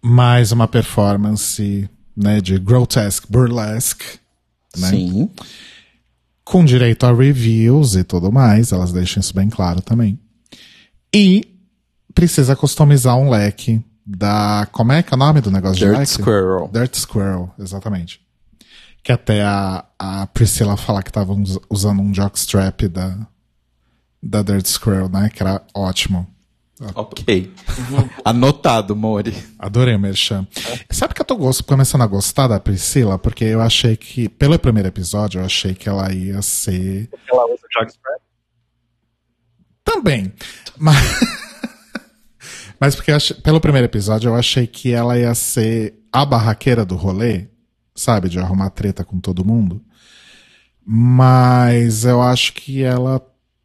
[0.00, 4.18] mais uma performance né, de grotesque burlesque,
[4.76, 4.88] né?
[4.88, 5.30] Sim.
[6.44, 10.18] com direito a reviews e tudo mais, elas deixam isso bem claro também.
[11.14, 11.42] E
[12.14, 14.66] precisa customizar um leque da.
[14.72, 16.10] Como é que é o nome do negócio de Dirt leque?
[16.12, 16.70] Squirrel.
[16.72, 18.20] Dirt Squirrel, exatamente.
[19.02, 23.16] Que até a, a Priscila fala que us- usando um jockstrap da,
[24.22, 25.28] da Dirt Squirrel, né?
[25.28, 26.26] Que era ótimo.
[26.94, 27.52] Ok.
[28.24, 29.34] Anotado, Mori.
[29.58, 30.46] Adorei o Merchan.
[30.90, 33.18] Sabe que eu tô gost- começando a gostar da Priscila?
[33.18, 37.62] Porque eu achei que, pelo primeiro episódio, eu achei que ela ia ser Ela usa
[37.78, 38.20] jockstrap?
[39.84, 40.32] Também.
[40.76, 40.96] Mas,
[42.80, 46.96] mas porque achei- pelo primeiro episódio eu achei que ela ia ser a barraqueira do
[46.96, 47.46] rolê,
[47.94, 48.28] sabe?
[48.28, 49.80] De arrumar treta com todo mundo.
[50.84, 53.24] Mas eu acho que ela,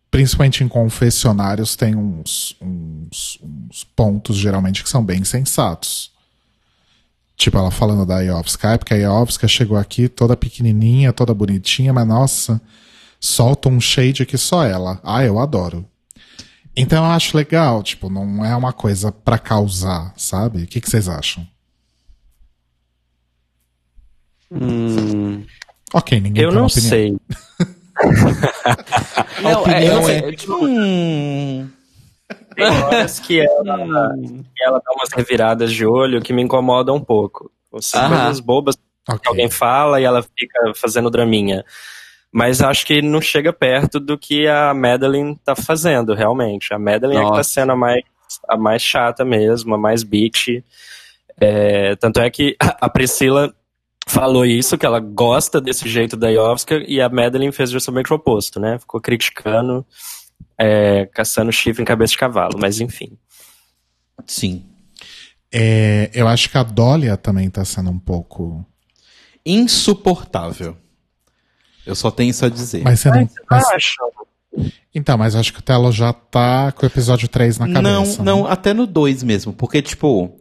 [0.09, 6.11] principalmente em confessionários, tem uns, uns, uns pontos geralmente que são bem sensatos.
[7.35, 12.07] Tipo, ela falando da Iovska, porque a Iovska chegou aqui toda pequenininha, toda bonitinha, mas
[12.07, 12.59] nossa,
[13.19, 14.99] solta um shade que só ela.
[15.03, 15.85] Ah, eu adoro.
[16.75, 20.63] Então eu acho legal, tipo, não é uma coisa pra causar, sabe?
[20.63, 21.47] O que, que vocês acham?
[24.51, 25.45] Hum,
[25.93, 26.89] Ok, ninguém Eu não opinião.
[26.89, 27.17] sei.
[29.41, 30.29] Não, a opinião é- é.
[30.29, 31.69] é, tipo- Hum,
[32.55, 33.77] Tem horas que ela,
[34.17, 37.51] que ela dá umas reviradas de olho que me incomodam um pouco.
[37.79, 38.15] São Aham.
[38.17, 38.81] coisas bobas que
[39.13, 39.21] Ok.
[39.27, 41.63] alguém fala e ela fica fazendo draminha.
[42.31, 46.73] Mas acho que não chega perto do que a Madeline tá fazendo, realmente.
[46.73, 47.49] A Madeline é que tá Nossa.
[47.49, 48.03] sendo a mais,
[48.49, 50.61] a mais chata mesmo, a mais bitch.
[51.39, 53.53] É, tanto é que a Priscila
[54.07, 58.15] falou isso, que ela gosta desse jeito da Iovska, e a Madeline fez justamente o
[58.15, 58.79] oposto, né?
[58.79, 59.85] Ficou criticando,
[60.57, 63.17] é, caçando chifre em cabeça de cavalo, mas enfim.
[64.25, 64.65] sim.
[65.51, 68.65] É, eu acho que a Dólia também tá sendo um pouco.
[69.45, 70.75] Insuportável.
[71.85, 72.83] Eu só tenho isso a dizer.
[72.83, 73.29] Mas você não.
[73.49, 73.95] mas- Acho.
[74.93, 78.23] então, mas acho que o Telo já tá com o episódio 3 na não, cabeça.
[78.23, 78.49] não, né?
[78.51, 79.53] até no 2 mesmo.
[79.53, 80.36] Porque, tipo,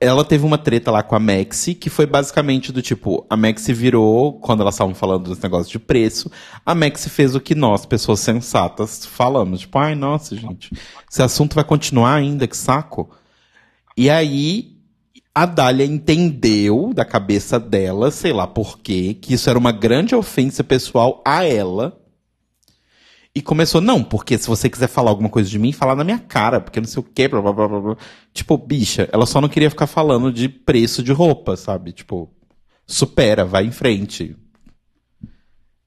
[0.00, 3.74] ela teve uma treta lá com a Maxi, que foi basicamente do tipo, a Maxi
[3.74, 6.30] virou, quando elas estavam falando dos negócios de preço,
[6.64, 9.60] a Maxi fez o que nós, pessoas sensatas, falamos.
[9.60, 10.72] Tipo, ai, nossa, gente,
[11.10, 13.10] esse assunto vai continuar ainda, que saco.
[13.94, 14.74] E aí,
[15.34, 20.14] a Dália entendeu da cabeça dela, sei lá por quê, que isso era uma grande
[20.14, 21.99] ofensa pessoal a ela.
[23.34, 26.18] E começou, não, porque se você quiser falar alguma coisa de mim, fala na minha
[26.18, 27.96] cara, porque não sei o quê, blá blá blá blá.
[28.34, 31.92] Tipo, bicha, ela só não queria ficar falando de preço de roupa, sabe?
[31.92, 32.28] Tipo,
[32.86, 34.36] supera, vai em frente.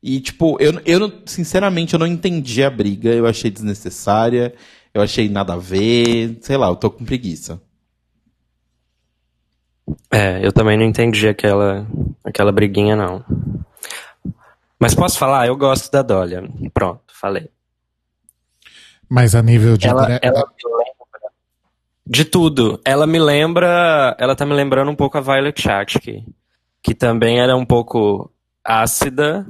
[0.01, 4.53] E, tipo, eu, eu sinceramente, eu não entendi a briga, eu achei desnecessária,
[4.93, 7.61] eu achei nada a ver, sei lá, eu tô com preguiça.
[10.11, 11.85] É, eu também não entendi aquela,
[12.23, 13.23] aquela briguinha, não.
[14.79, 15.47] Mas posso falar?
[15.47, 16.43] Eu gosto da Dólia.
[16.73, 17.49] Pronto, falei.
[19.09, 19.88] Mas a nível de.
[19.88, 21.32] Ela, ela me lembra
[22.05, 22.82] de tudo.
[22.84, 24.13] Ela me lembra.
[24.19, 26.26] Ela tá me lembrando um pouco a Violet Chachki,
[26.82, 28.30] que também era um pouco
[28.63, 29.47] ácida,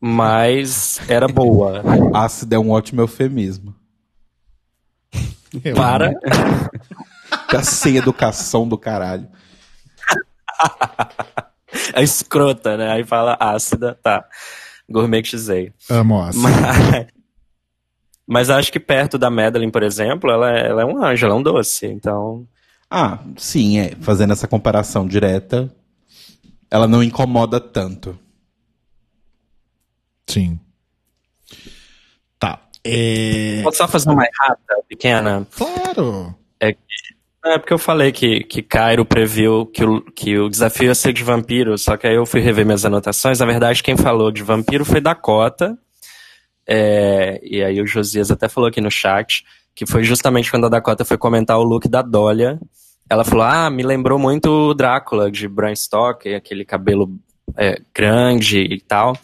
[0.00, 1.82] mas era boa.
[2.14, 3.74] Ácido é um ótimo eufemismo.
[5.62, 6.12] eu- Para.
[7.50, 9.28] Tá sem educação do caralho.
[11.94, 12.90] A escrota, né?
[12.92, 14.24] Aí fala ácida, tá.
[14.88, 15.72] Gourmetizei.
[15.88, 16.38] Amo essa.
[16.38, 17.06] Mas,
[18.26, 21.34] Mas acho que perto da Madeline, por exemplo, ela é, ela é um anjo, ela
[21.34, 21.86] é um doce.
[21.86, 22.46] Então.
[22.90, 23.94] Ah, sim, é.
[24.00, 25.74] Fazendo essa comparação direta,
[26.70, 28.18] ela não incomoda tanto.
[30.26, 30.58] Sim.
[32.38, 32.60] Tá.
[32.82, 33.60] É...
[33.62, 35.46] Posso só fazer uma errata pequena?
[35.54, 36.34] Claro.
[36.60, 36.74] É
[37.58, 41.22] porque eu falei que, que Cairo previu que o, que o desafio ia ser de
[41.22, 43.38] vampiro, só que aí eu fui rever minhas anotações.
[43.38, 45.76] Na verdade, quem falou de vampiro foi Dakota.
[46.66, 50.68] É, e aí o Josias até falou aqui no chat que foi justamente quando a
[50.68, 52.58] Dakota foi comentar o look da Dólia.
[53.10, 57.10] Ela falou: Ah, me lembrou muito o Drácula de Bram Stoker, aquele cabelo
[57.56, 59.16] é, grande e tal.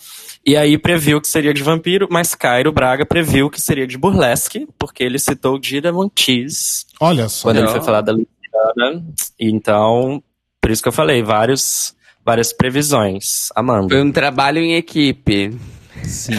[0.50, 4.66] E aí previu que seria de vampiro, mas Cairo Braga previu que seria de burlesque,
[4.76, 7.44] porque ele citou Dida Montiz Olha só.
[7.44, 9.06] quando ele foi falar da Luciana.
[9.38, 10.20] Então,
[10.60, 11.94] por isso que eu falei, vários,
[12.24, 13.50] várias previsões.
[13.54, 13.90] Amanda.
[13.90, 15.56] Foi um trabalho em equipe.
[16.02, 16.32] Sim.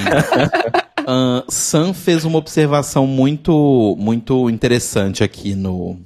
[1.08, 5.98] Ahn, Sam fez uma observação muito, muito interessante aqui no,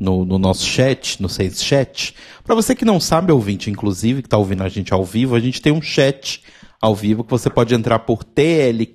[0.00, 2.14] no, no nosso chat, no Seis Chat.
[2.44, 5.40] Para você que não sabe, ouvinte, inclusive, que tá ouvindo a gente ao vivo, a
[5.40, 6.44] gente tem um chat
[6.80, 8.94] ao vivo que você pode entrar por tlk.io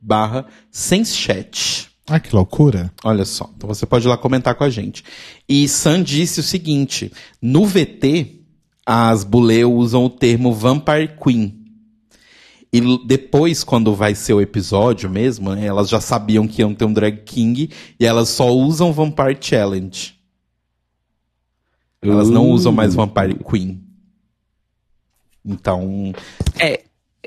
[0.00, 1.88] barra senschat.
[2.08, 2.92] Ah, que loucura.
[3.04, 5.04] Olha só, então você pode ir lá comentar com a gente.
[5.48, 8.40] E Sam disse o seguinte: no VT,
[8.84, 11.58] as Bulê usam o termo Vampire Queen.
[12.72, 16.86] E depois, quando vai ser o episódio mesmo, né, elas já sabiam que iam ter
[16.86, 20.14] um Drag King e elas só usam Vampire Challenge.
[22.00, 22.52] Elas não Uh.
[22.52, 23.81] usam mais Vampire Queen.
[25.44, 26.12] Então,
[26.58, 26.82] É,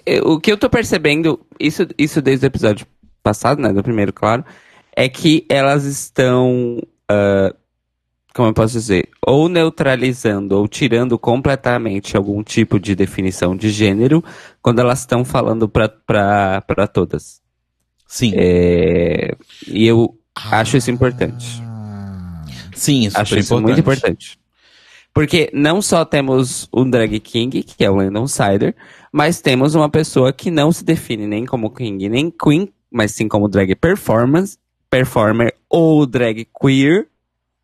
[0.05, 2.85] é, o que eu tô percebendo, isso, isso desde o episódio
[3.23, 4.45] passado, né, do primeiro, claro,
[4.95, 7.53] é que elas estão, ah,
[8.33, 14.23] como eu posso dizer, ou neutralizando ou tirando completamente algum tipo de definição de gênero
[14.61, 16.61] quando elas estão falando pra
[16.93, 17.41] todas.
[18.07, 18.33] sim.
[18.35, 19.35] É,
[19.67, 20.17] e eu
[20.51, 21.61] acho isso importante.
[21.61, 23.65] Ah, sim, isso é Acho isso importante.
[23.67, 24.39] muito importante.
[25.15, 28.75] Porque não só temos um drag king, que é o Landon Sider,
[29.13, 33.25] mas temos uma pessoa que não se define nem como king nem queen, mas sim
[33.25, 34.57] como drag performance,
[34.89, 37.07] performer ou drag queer,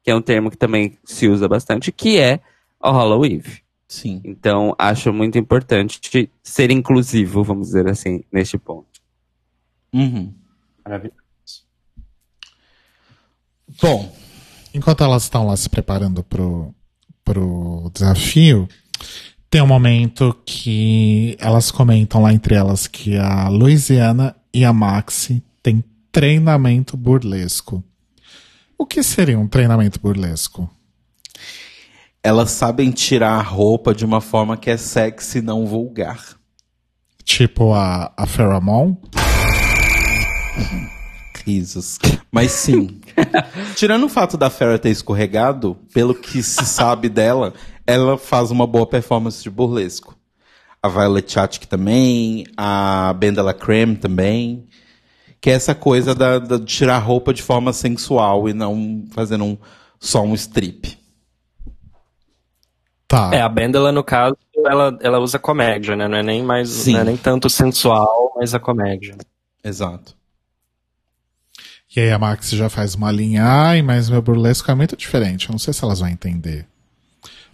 [0.01, 2.39] que é um termo que também se usa bastante, que é
[2.81, 3.61] o Hollow Eve.
[3.85, 4.21] Sim.
[4.23, 8.87] Então, acho muito importante ser inclusivo, vamos dizer assim, neste ponto.
[9.93, 10.33] Uhum.
[10.85, 11.19] Maravilhoso.
[13.81, 14.09] Bom,
[14.73, 16.73] Enquanto elas estão lá se preparando pro,
[17.23, 18.67] pro desafio,
[19.49, 25.43] tem um momento que elas comentam lá entre elas que a Louisiana e a Maxi
[25.61, 27.83] têm treinamento burlesco.
[28.77, 30.69] O que seria um treinamento burlesco?
[32.23, 36.35] elas sabem tirar a roupa de uma forma que é sexy e não vulgar.
[37.23, 38.97] Tipo a, a Pheromone?
[41.45, 41.97] Risos.
[42.31, 42.99] Mas sim.
[43.75, 47.53] Tirando o fato da Farrah ter escorregado, pelo que se sabe dela,
[47.85, 50.15] ela faz uma boa performance de burlesco.
[50.81, 54.67] A Violet Chachki também, a Bendela Creme também.
[55.39, 59.05] Que é essa coisa da, da- de tirar a roupa de forma sensual e não
[59.11, 59.57] fazendo um,
[59.99, 60.97] só um strip.
[63.07, 63.31] Tá.
[63.33, 66.07] É, a Bendela, no caso, ela, ela usa comédia, né?
[66.07, 66.87] Não é nem mais.
[66.87, 69.17] É nem tanto sensual, mas a comédia.
[69.63, 70.15] Exato.
[71.95, 75.49] E aí a Maxi já faz uma linha, ai, mas meu burlesco é muito diferente.
[75.49, 76.65] Eu não sei se elas vão entender.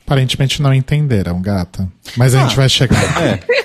[0.06, 1.92] Aparentemente não entenderam, gata.
[2.16, 2.98] Mas a gente vai chegar.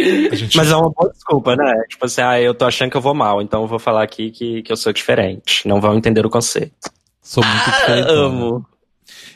[0.00, 0.36] É.
[0.36, 0.56] Gente...
[0.56, 1.74] Mas é uma boa desculpa, né?
[1.88, 4.30] Tipo assim, ah, eu tô achando que eu vou mal, então eu vou falar aqui
[4.30, 5.66] que, que eu sou diferente.
[5.66, 6.88] Não vão entender o conceito.
[7.20, 8.08] Sou muito diferente.
[8.08, 8.64] Amo.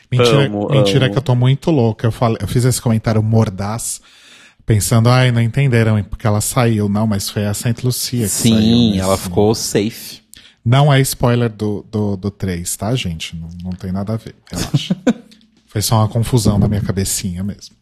[0.09, 1.13] Mentira, Amo, mentira amo.
[1.13, 2.07] que eu tô muito louca.
[2.07, 4.01] Eu, falei, eu fiz esse comentário mordaz,
[4.65, 6.87] pensando, ai, não entenderam, porque ela saiu.
[6.89, 8.55] Não, mas foi a Saint Lucia que saiu.
[8.55, 10.21] Sim, ela ficou safe.
[10.65, 13.35] Não é spoiler do, do, do 3, tá, gente?
[13.35, 14.95] Não, não tem nada a ver, relaxa.
[15.67, 17.75] foi só uma confusão na minha cabecinha mesmo.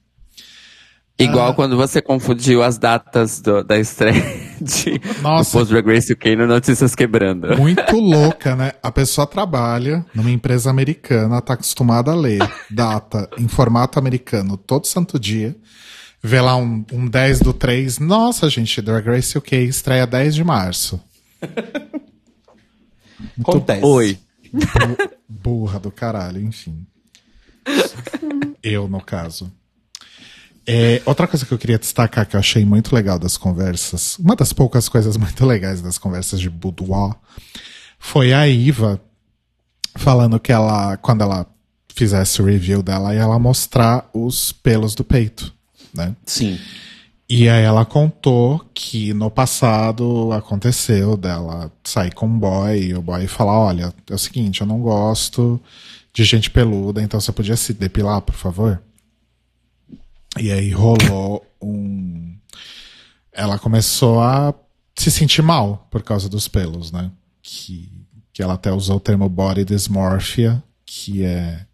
[1.19, 4.23] Igual quando você confundiu as datas do- da estreia
[4.59, 5.51] de Nossa.
[5.51, 7.55] Post Drag Race UK no Notícias Quebrando.
[7.59, 8.71] Muito louca, né?
[8.81, 12.39] A pessoa trabalha numa empresa americana, tá acostumada a ler
[12.71, 15.55] data em formato americano todo santo dia.
[16.23, 17.99] Vê lá um, um 10 do 3.
[17.99, 21.01] Nossa, gente, Drag Race UK estreia 10 de março.
[23.39, 23.85] Acontece.
[23.85, 24.19] Oi.
[25.27, 26.85] Burra do caralho, enfim.
[28.61, 29.51] Eu, no caso.
[30.65, 34.35] É, outra coisa que eu queria destacar que eu achei muito legal das conversas, uma
[34.35, 37.15] das poucas coisas muito legais das conversas de Boudoir,
[37.97, 39.01] foi a Iva
[39.95, 41.47] falando que ela, quando ela
[41.93, 45.53] fizesse o review dela, ia ela mostrar os pelos do peito,
[45.93, 46.15] né?
[46.25, 46.59] Sim.
[47.33, 53.01] E aí ela contou que no passado aconteceu dela sair com um boy e o
[53.01, 55.57] boy falar, olha, é o seguinte, eu não gosto
[56.13, 58.81] de gente peluda, então você podia se depilar, por favor?
[60.37, 62.35] E aí rolou um.
[63.31, 64.53] Ela começou a
[64.95, 67.09] se sentir mal por causa dos pelos, né?
[67.41, 67.89] Que,
[68.33, 71.65] que ela até usou o termo body dysmorphia, que é,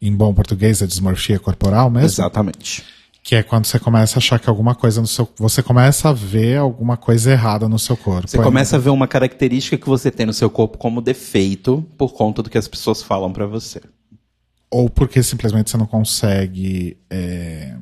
[0.00, 2.06] em bom português, é dismorfia corporal mesmo.
[2.06, 2.84] Exatamente.
[3.22, 5.28] Que é quando você começa a achar que alguma coisa no seu.
[5.36, 8.26] Você começa a ver alguma coisa errada no seu corpo.
[8.28, 12.14] Você começa a ver uma característica que você tem no seu corpo como defeito por
[12.14, 13.82] conta do que as pessoas falam pra você.
[14.70, 16.96] Ou porque simplesmente você não consegue.
[17.10, 17.76] é,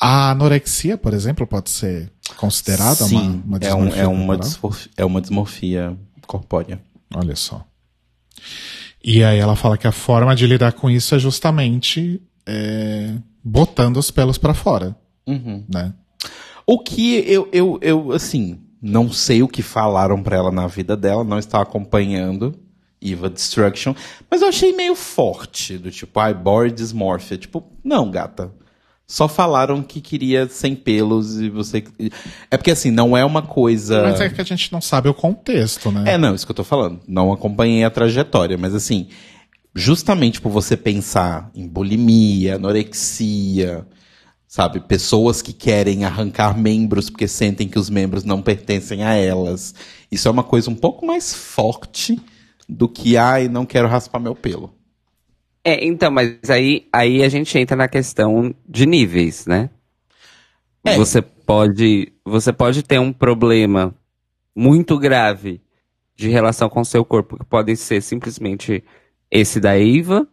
[0.00, 4.40] A anorexia, por exemplo, pode ser considerada Sim, uma, uma é, um- é uma
[4.96, 5.96] é uma dismorfia
[6.26, 6.80] corpórea.
[7.14, 7.64] Olha só.
[9.04, 12.20] E aí ela fala que a forma de lidar com isso é justamente
[12.50, 14.96] é, botando os pelos pra fora,
[15.26, 15.64] Uhum.
[15.72, 15.92] né?
[16.66, 20.96] O que eu, eu, eu, assim, não sei o que falaram pra ela na vida
[20.96, 22.54] dela, não estava acompanhando
[23.02, 23.94] Eva Destruction,
[24.30, 27.38] mas eu achei meio forte, do tipo, ai, body dysmorphia.
[27.38, 28.52] Tipo, não, gata.
[29.06, 31.82] Só falaram que queria sem pelos e você.
[32.48, 34.02] É porque assim, não é uma coisa.
[34.04, 36.12] Mas é que a gente não sabe o contexto, né?
[36.12, 37.00] É, não, isso que eu tô falando.
[37.08, 39.08] Não acompanhei a trajetória, mas assim,
[39.74, 43.86] justamente por você pensar em bulimia, anorexia,
[44.46, 49.74] sabe, pessoas que querem arrancar membros porque sentem que os membros não pertencem a elas.
[50.10, 52.20] Isso é uma coisa um pouco mais forte
[52.68, 54.74] do que, ai, não quero raspar meu pelo.
[55.62, 59.70] É, então, mas aí, aí a gente entra na questão de níveis, né?
[60.84, 60.96] É.
[60.96, 63.94] Você pode, você pode ter um problema
[64.56, 65.60] muito grave
[66.16, 68.82] de relação com o seu corpo, que pode ser simplesmente
[69.30, 70.26] esse da Eva,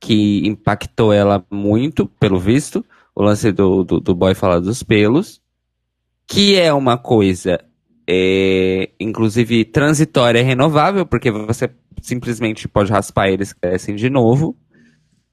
[0.00, 2.84] que impactou ela muito, pelo visto,
[3.14, 5.40] o lance do, do, do boy falar dos pelos,
[6.26, 7.58] que é uma coisa,
[8.08, 11.70] é, inclusive, transitória e renovável, porque você
[12.02, 14.56] simplesmente pode raspar eles crescem de novo.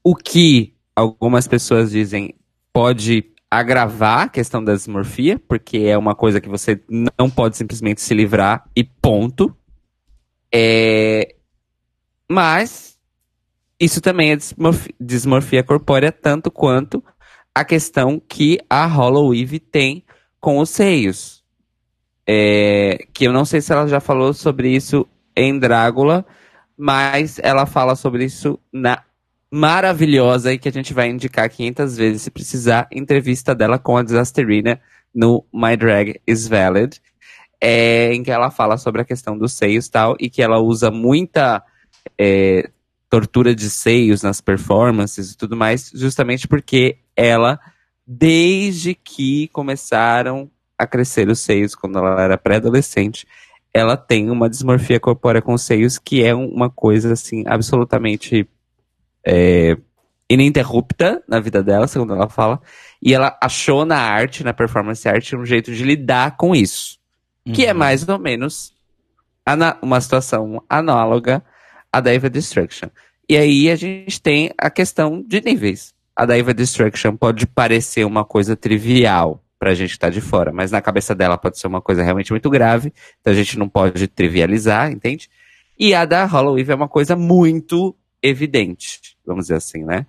[0.02, 2.34] O que algumas pessoas dizem
[2.72, 8.00] pode agravar a questão da dismorfia, porque é uma coisa que você não pode simplesmente
[8.00, 9.54] se livrar e ponto.
[10.50, 11.36] É...
[12.26, 12.91] Mas
[13.82, 17.02] isso também é dismorfia, dismorfia corpórea, tanto quanto
[17.52, 20.04] a questão que a Hollow Eve tem
[20.40, 21.42] com os seios.
[22.24, 25.04] É, que eu não sei se ela já falou sobre isso
[25.34, 26.24] em Drácula,
[26.78, 29.02] mas ela fala sobre isso na
[29.50, 34.04] maravilhosa e que a gente vai indicar 500 vezes se precisar, entrevista dela com a
[34.04, 34.80] Disasterina
[35.12, 37.02] no My Drag is Valid,
[37.60, 40.60] é, em que ela fala sobre a questão dos seios e tal, e que ela
[40.60, 41.62] usa muita
[42.16, 42.70] é,
[43.12, 47.60] tortura de seios nas performances e tudo mais, justamente porque ela,
[48.06, 53.26] desde que começaram a crescer os seios quando ela era pré-adolescente,
[53.70, 58.48] ela tem uma dismorfia corpórea com os seios que é uma coisa assim absolutamente
[59.26, 59.76] é,
[60.26, 62.62] ininterrupta na vida dela, segundo ela fala,
[63.02, 66.98] e ela achou na arte, na performance art, um jeito de lidar com isso,
[67.52, 68.72] que é mais ou menos
[69.82, 71.44] uma situação análoga
[71.92, 72.88] à da Eva Destruction.
[73.28, 75.94] E aí a gente tem a questão de níveis.
[76.14, 80.52] A da Eva Destruction pode parecer uma coisa trivial pra gente que tá de fora,
[80.52, 83.68] mas na cabeça dela pode ser uma coisa realmente muito grave, então a gente não
[83.68, 85.30] pode trivializar, entende?
[85.78, 90.04] E a da Hollow Eve é uma coisa muito evidente, vamos dizer assim, né?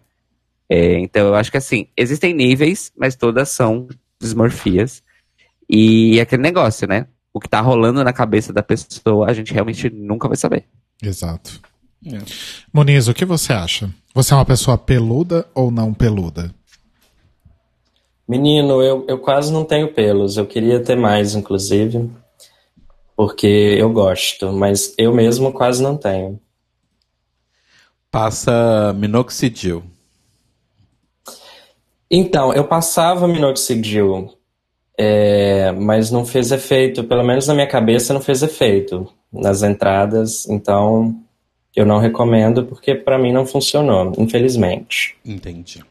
[0.67, 3.87] É, então eu acho que assim, existem níveis, mas todas são
[4.19, 5.03] dismorfias.
[5.69, 7.07] E aquele negócio, né?
[7.31, 10.65] O que tá rolando na cabeça da pessoa, a gente realmente nunca vai saber.
[11.01, 11.61] Exato.
[12.05, 12.19] É.
[12.71, 13.89] Moniz, o que você acha?
[14.13, 16.53] Você é uma pessoa peluda ou não peluda?
[18.27, 20.37] Menino, eu, eu quase não tenho pelos.
[20.37, 22.09] Eu queria ter mais, inclusive,
[23.15, 26.39] porque eu gosto, mas eu mesmo quase não tenho.
[28.09, 29.83] Passa minoxidil.
[32.09, 34.37] Então, eu passava minoxidil,
[34.97, 40.47] é, mas não fez efeito, pelo menos na minha cabeça não fez efeito nas entradas,
[40.47, 41.22] então
[41.75, 45.15] eu não recomendo porque pra mim não funcionou, infelizmente.
[45.25, 45.83] Entendi.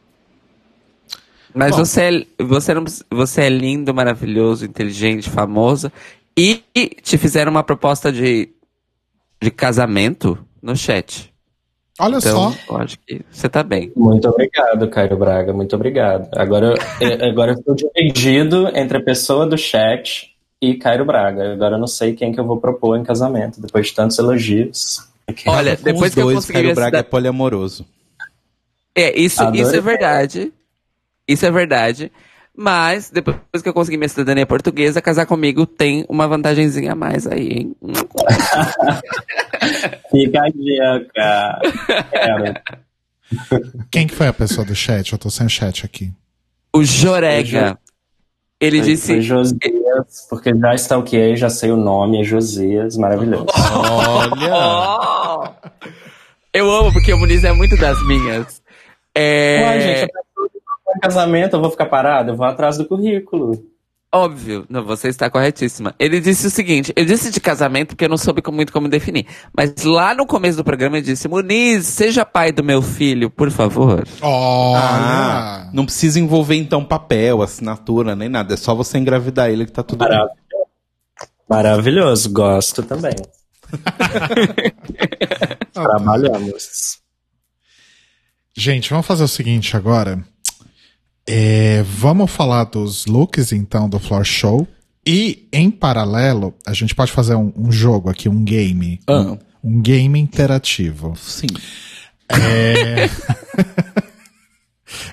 [1.55, 1.85] Mas Bom.
[1.85, 5.93] você é, você, não, você é lindo, maravilhoso, inteligente, famoso.
[6.37, 6.62] E
[7.03, 8.49] te fizeram uma proposta de,
[9.41, 11.30] de casamento no chat.
[12.01, 12.59] Olha Então, só.
[12.70, 13.93] eu acho que você tá bem.
[13.95, 16.28] Muito obrigado, Caio Braga, muito obrigado.
[16.35, 20.30] Agora, eu- agora eu estou dividido entre a pessoa do chat
[20.61, 21.53] e Caio Braga.
[21.53, 25.07] Agora eu não sei quem que eu vou propor em casamento, depois de tantos elogios.
[25.47, 27.87] Olha, Com depois os que eu dois, consegui Caio Braga é essa- poliamoroso.
[28.95, 30.53] É, isso, isso é verdade.
[31.26, 32.12] Isso é verdade.
[32.55, 37.26] Mas, depois que eu conseguir minha cidadania portuguesa, casar comigo tem uma vantagenzinha a mais
[37.26, 37.76] aí, hein?
[40.11, 41.61] Fica a dica.
[43.91, 45.12] Quem que foi a pessoa do chat?
[45.12, 46.12] Eu tô sem chat aqui.
[46.74, 47.78] O Jorega.
[48.61, 49.22] Ele disse.
[49.22, 53.47] Foi Josias, porque já stalkeei, já sei o nome, é Josias, maravilhoso.
[53.90, 55.53] Olha!
[56.53, 58.62] Eu amo, porque o Muniz é muito das minhas.
[59.14, 59.62] É.
[59.64, 62.32] Ué, gente, que propõe casamento, eu vou ficar parado?
[62.32, 63.72] Eu vou atrás do currículo.
[64.15, 65.95] Óbvio, não, você está corretíssima.
[65.99, 68.87] Ele disse o seguinte: eu disse de casamento porque eu não soube como- muito como
[68.87, 69.27] definir.
[69.57, 73.51] Mas lá no começo do programa ele disse: Muniz, seja pai do meu filho, por
[73.51, 74.07] favor.
[74.21, 74.79] Olha!
[74.83, 78.53] Ah, não precisa envolver então papel, assinatura, nem nada.
[78.53, 80.11] É só você engravidar ele que tá tudo bem.
[80.11, 80.43] Maravilhoso.
[81.49, 83.15] Maravilhoso, gosto também.
[85.73, 86.99] Trabalhamos.
[88.55, 90.23] Gente, vamos fazer o seguinte agora.
[91.27, 94.66] É, vamos falar dos looks, então, do Floor Show.
[95.07, 99.01] E, em paralelo, a gente pode fazer um, um jogo aqui, um game.
[99.07, 99.20] Ah.
[99.20, 101.14] Um, um game interativo.
[101.16, 101.47] Sim.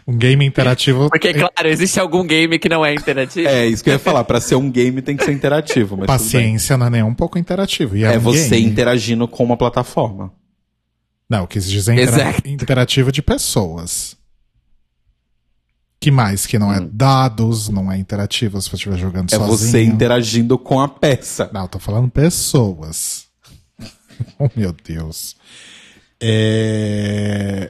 [0.06, 1.10] Um game interativo.
[1.10, 3.48] Porque, claro, existe algum game que não é interativo.
[3.48, 4.24] É, isso que eu ia falar.
[4.26, 5.98] Pra ser um game tem que ser interativo.
[6.06, 7.96] Paciência não é nem um pouco interativo.
[7.96, 8.66] E é É um você game.
[8.72, 10.34] interagindo com uma plataforma.
[11.30, 12.42] Não, quis dizer intera- Exato.
[12.50, 14.18] interativo de pessoas.
[16.00, 19.58] Que mais que não é dados, não é interativo se você estiver jogando É sozinho.
[19.58, 21.50] você interagindo com a peça.
[21.54, 23.26] Não, tô falando pessoas.
[24.40, 25.36] oh, meu Deus.
[26.22, 27.70] É...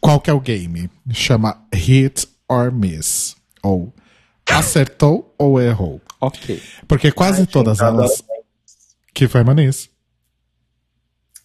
[0.00, 0.90] Qual que é o game?
[1.12, 3.36] Chama Hit or Miss.
[3.62, 3.92] Ou
[4.50, 6.00] acertou ou errou.
[6.20, 6.60] Ok.
[6.88, 8.22] Porque quase todas eu adoro elas...
[9.14, 9.88] Que foi, Maniz?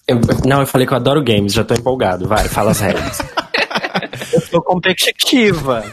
[0.08, 2.28] Eu- não, eu falei que eu adoro games, já tô empolgado.
[2.28, 3.18] Vai, fala as regras.
[4.34, 5.84] Eu sou competitiva.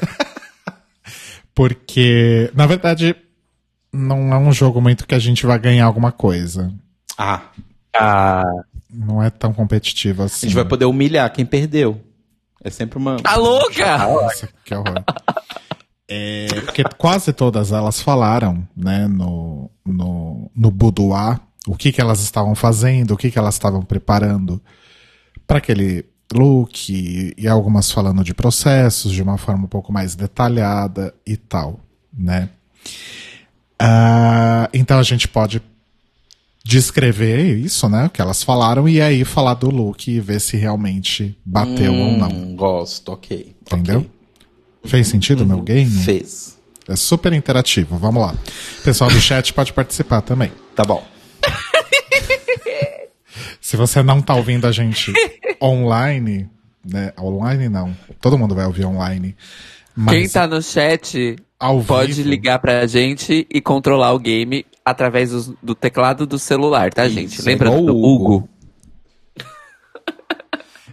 [1.55, 3.14] Porque, na verdade,
[3.92, 6.72] não é um jogo muito que a gente vai ganhar alguma coisa.
[7.18, 7.42] Ah,
[7.94, 8.42] Ah,
[8.90, 10.46] Não é tão competitivo a assim.
[10.46, 12.00] gente vai poder humilhar quem perdeu.
[12.64, 13.16] É sempre uma.
[13.16, 13.98] Tá louca?
[13.98, 15.03] Nossa, que horror.
[16.09, 22.20] É, porque quase todas elas falaram, né, no, no, no boudoir, o que, que elas
[22.22, 24.61] estavam fazendo, o que, que elas estavam preparando
[25.46, 31.14] para aquele look, e, algumas falando de processos de uma forma um pouco mais detalhada
[31.26, 31.80] e tal,
[32.16, 32.49] né.
[33.78, 35.62] Ah, então a gente pode
[36.64, 40.57] descrever isso, né, o que elas falaram, e aí falar do look e ver se
[40.57, 42.28] realmente bateu ou não.
[42.28, 43.55] Hum, Gosto, ok.
[43.62, 44.01] Entendeu?
[44.01, 44.11] Ok.
[44.85, 45.91] Fez sentido o meu game?
[45.91, 46.59] Fez.
[46.89, 47.97] É super interativo.
[47.97, 48.35] Vamos lá.
[48.80, 50.51] O pessoal do chat pode participar também.
[50.74, 51.05] Tá bom.
[53.61, 55.12] Se você não tá ouvindo a gente
[55.61, 56.48] online,
[56.84, 57.12] né?
[57.18, 57.96] Online não.
[58.20, 59.34] Todo mundo vai ouvir online.
[59.94, 61.36] Mas Quem tá no chat
[61.86, 66.92] pode vivo, ligar pra gente e controlar o game através dos- do, teclado do celular,
[66.92, 67.34] tá, gente?
[67.34, 68.34] Isso, Lembra igual do o Hugo.
[68.36, 68.48] Hugo?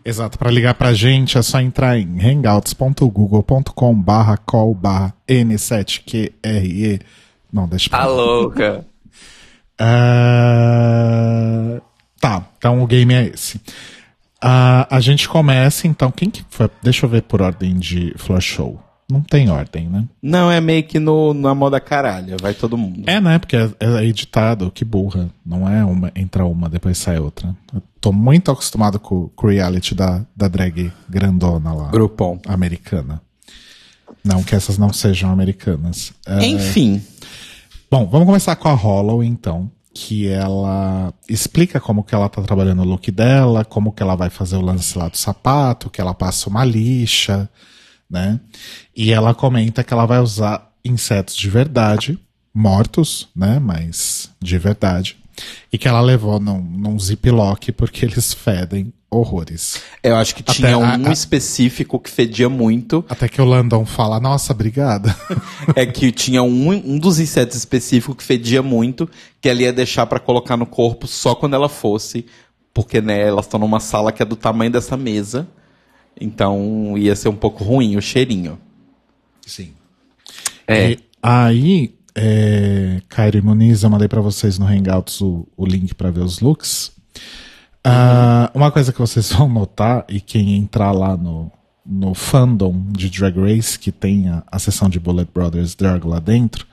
[0.05, 0.37] Exato.
[0.39, 7.01] Para ligar pra gente é só entrar em hangouts.google.com barra call barra N7QRE.
[7.51, 8.85] Não, deixa pra Tá louca.
[10.51, 11.81] Ah,
[12.19, 13.59] tá, então o game é esse.
[14.41, 16.69] A gente começa, então, quem que foi?
[16.81, 18.81] Deixa eu ver por ordem de Floor Show.
[19.11, 20.07] Não tem ordem, né?
[20.21, 22.37] Não, é meio que no, na moda caralho.
[22.39, 23.09] Vai todo mundo.
[23.09, 23.39] É, né?
[23.39, 25.29] Porque é, é editado, que burra.
[25.43, 27.55] Não é uma, entra uma, depois sai outra.
[27.73, 31.89] Eu tô muito acostumado com, com o reality da, da drag grandona lá.
[31.89, 32.39] Grupom.
[32.47, 33.19] Americana.
[34.23, 36.13] Não que essas não sejam americanas.
[36.27, 37.01] É, Enfim.
[37.89, 39.71] Bom, vamos começar com a Hollow, então.
[39.93, 44.29] Que ela explica como que ela tá trabalhando o look dela, como que ela vai
[44.29, 47.49] fazer o lance lá do sapato, que ela passa uma lixa,
[48.09, 48.39] né?
[48.95, 52.19] E ela comenta que ela vai usar insetos de verdade,
[52.53, 53.59] mortos, né?
[53.59, 55.17] Mas de verdade.
[55.71, 59.81] E que ela levou num, num ziplock porque eles fedem horrores.
[60.03, 63.03] Eu acho que Até tinha a- um a- específico que fedia muito.
[63.09, 65.15] Até que o Landon fala, nossa, obrigada.
[65.75, 69.09] é que tinha um, um dos insetos específicos que fedia muito,
[69.41, 72.25] que ela ia deixar pra colocar no corpo só quando ela fosse,
[72.73, 75.47] porque né, elas estão numa sala que é do tamanho dessa mesa,
[76.19, 78.59] então ia ser um pouco ruim o cheirinho.
[79.45, 79.73] Sim.
[80.67, 80.91] É.
[80.91, 85.95] E aí, é, Cairo e Muniz, eu mandei pra vocês no Hangouts o, o link
[85.95, 86.91] pra ver os looks.
[87.91, 91.51] Ah, uma coisa que vocês vão notar, e quem entrar lá no,
[91.83, 96.19] no fandom de Drag Race, que tem a, a seção de Bullet Brothers Drag lá
[96.19, 96.67] dentro,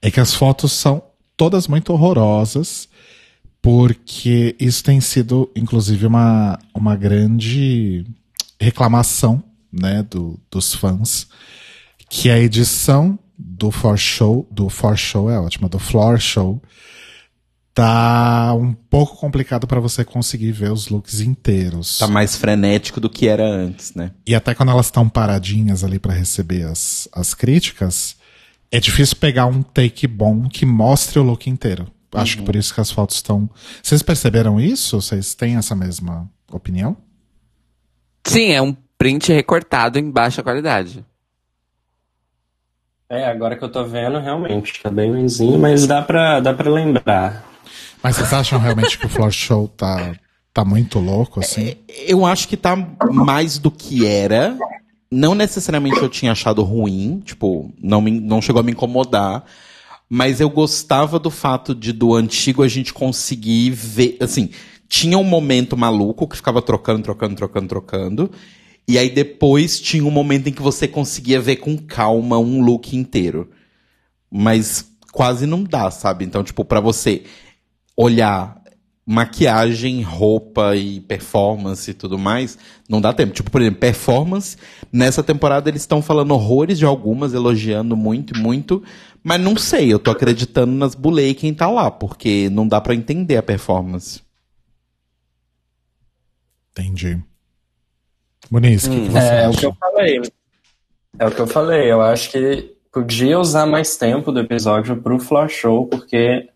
[0.00, 1.00] é que as fotos são
[1.36, 2.88] todas muito horrorosas,
[3.60, 8.04] porque isso tem sido, inclusive, uma, uma grande
[8.60, 11.28] reclamação né, do, dos fãs,
[12.10, 16.60] que a edição do For Show, do For Show é ótima, do Floor Show,
[17.74, 21.98] tá um pouco complicado pra você conseguir ver os looks inteiros.
[21.98, 24.12] Tá mais frenético do que era antes, né?
[24.26, 28.16] E até quando elas estão paradinhas ali pra receber as, as críticas,
[28.70, 31.86] é difícil pegar um take bom que mostre o look inteiro.
[32.14, 33.48] Acho que por isso que as fotos estão.
[33.82, 35.00] Vocês perceberam isso?
[35.00, 36.94] Vocês têm essa mesma opinião?
[38.26, 41.04] Sim, é um print recortado em baixa qualidade.
[43.08, 46.70] É, agora que eu tô vendo, realmente, tá bem ruimzinho, mas dá pra, dá pra
[46.70, 47.51] lembrar.
[48.02, 50.14] Mas vocês acham realmente que o Floor Show tá,
[50.52, 51.76] tá muito louco, assim?
[52.06, 52.76] Eu acho que tá
[53.12, 54.58] mais do que era.
[55.10, 59.44] Não necessariamente eu tinha achado ruim, tipo, não, me, não chegou a me incomodar.
[60.08, 64.16] Mas eu gostava do fato de do antigo a gente conseguir ver.
[64.20, 64.50] Assim,
[64.88, 68.30] tinha um momento maluco que ficava trocando, trocando, trocando, trocando.
[68.86, 72.96] E aí depois tinha um momento em que você conseguia ver com calma um look
[72.96, 73.48] inteiro.
[74.30, 76.24] Mas quase não dá, sabe?
[76.24, 77.22] Então, tipo, pra você
[77.96, 78.62] olhar
[79.04, 82.56] maquiagem, roupa e performance e tudo mais,
[82.88, 83.32] não dá tempo.
[83.32, 84.56] Tipo, por exemplo, performance,
[84.92, 88.82] nessa temporada eles estão falando horrores de algumas, elogiando muito, muito,
[89.22, 92.94] mas não sei, eu tô acreditando nas bulei quem tá lá, porque não dá pra
[92.94, 94.22] entender a performance.
[96.70, 97.22] Entendi.
[98.50, 100.22] Muniz, o que, É, é o que eu falei.
[101.18, 101.92] É o que eu falei.
[101.92, 106.48] Eu acho que podia usar mais tempo do episódio pro Floor Show, porque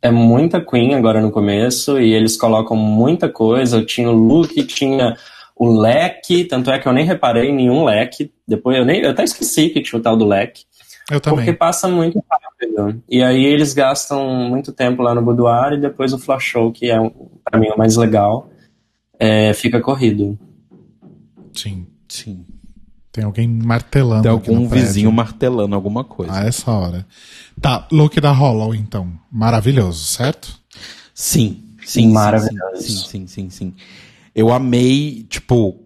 [0.00, 3.84] é muita Queen agora no começo, e eles colocam muita coisa.
[3.84, 5.16] Tinha o look, tinha
[5.56, 8.32] o leque, tanto é que eu nem reparei em nenhum leque.
[8.46, 10.64] Depois eu nem eu até esqueci que tinha o tal do leque.
[11.10, 11.38] Eu também.
[11.38, 13.02] Porque passa muito rápido.
[13.08, 16.90] E aí eles gastam muito tempo lá no boudoir e depois o flash show, que
[16.90, 16.98] é,
[17.44, 18.50] pra mim, o mais legal,
[19.18, 20.38] é, fica corrido.
[21.52, 21.86] Sim.
[22.08, 22.44] Sim.
[23.18, 24.22] Tem alguém martelando.
[24.22, 26.32] Tem aqui algum vizinho martelando alguma coisa.
[26.32, 27.04] A essa hora.
[27.60, 29.12] Tá, look da Hollow, então.
[29.28, 30.56] Maravilhoso, certo?
[31.12, 32.80] Sim, sim, sim, Maravilhoso.
[32.80, 33.74] Sim, sim, sim, sim.
[34.32, 35.82] Eu amei, tipo,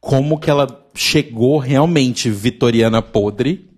[0.00, 3.68] como que ela chegou realmente vitoriana podre.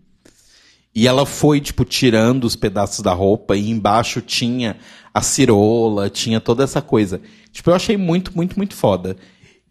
[0.95, 4.77] E ela foi, tipo, tirando os pedaços da roupa e embaixo tinha
[5.13, 7.21] a cirola, tinha toda essa coisa.
[7.51, 9.17] Tipo, eu achei muito, muito, muito foda.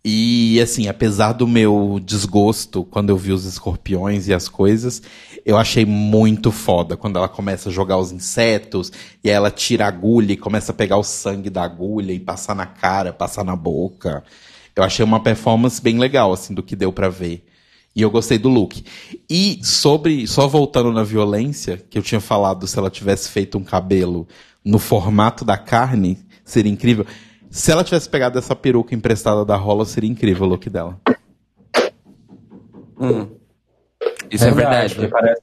[0.09, 5.01] E, assim, apesar do meu desgosto quando eu vi os escorpiões e as coisas,
[5.45, 8.89] eu achei muito foda quando ela começa a jogar os insetos
[9.21, 12.55] e ela tira a agulha e começa a pegar o sangue da agulha e passar
[12.55, 14.23] na cara, passar na boca.
[14.73, 17.45] Eu achei uma performance bem legal, assim, do que deu pra ver.
[17.93, 18.85] E eu gostei do look.
[19.29, 23.63] E sobre, só voltando na violência, que eu tinha falado se ela tivesse feito um
[23.63, 24.25] cabelo
[24.63, 27.05] no formato da carne, seria incrível.
[27.57, 30.95] Se ela tivesse pegado essa peruca emprestada da Rola, seria incrível o look dela.
[32.99, 33.27] Hum.
[34.29, 34.93] Isso é verdade.
[34.93, 35.41] porque Parece,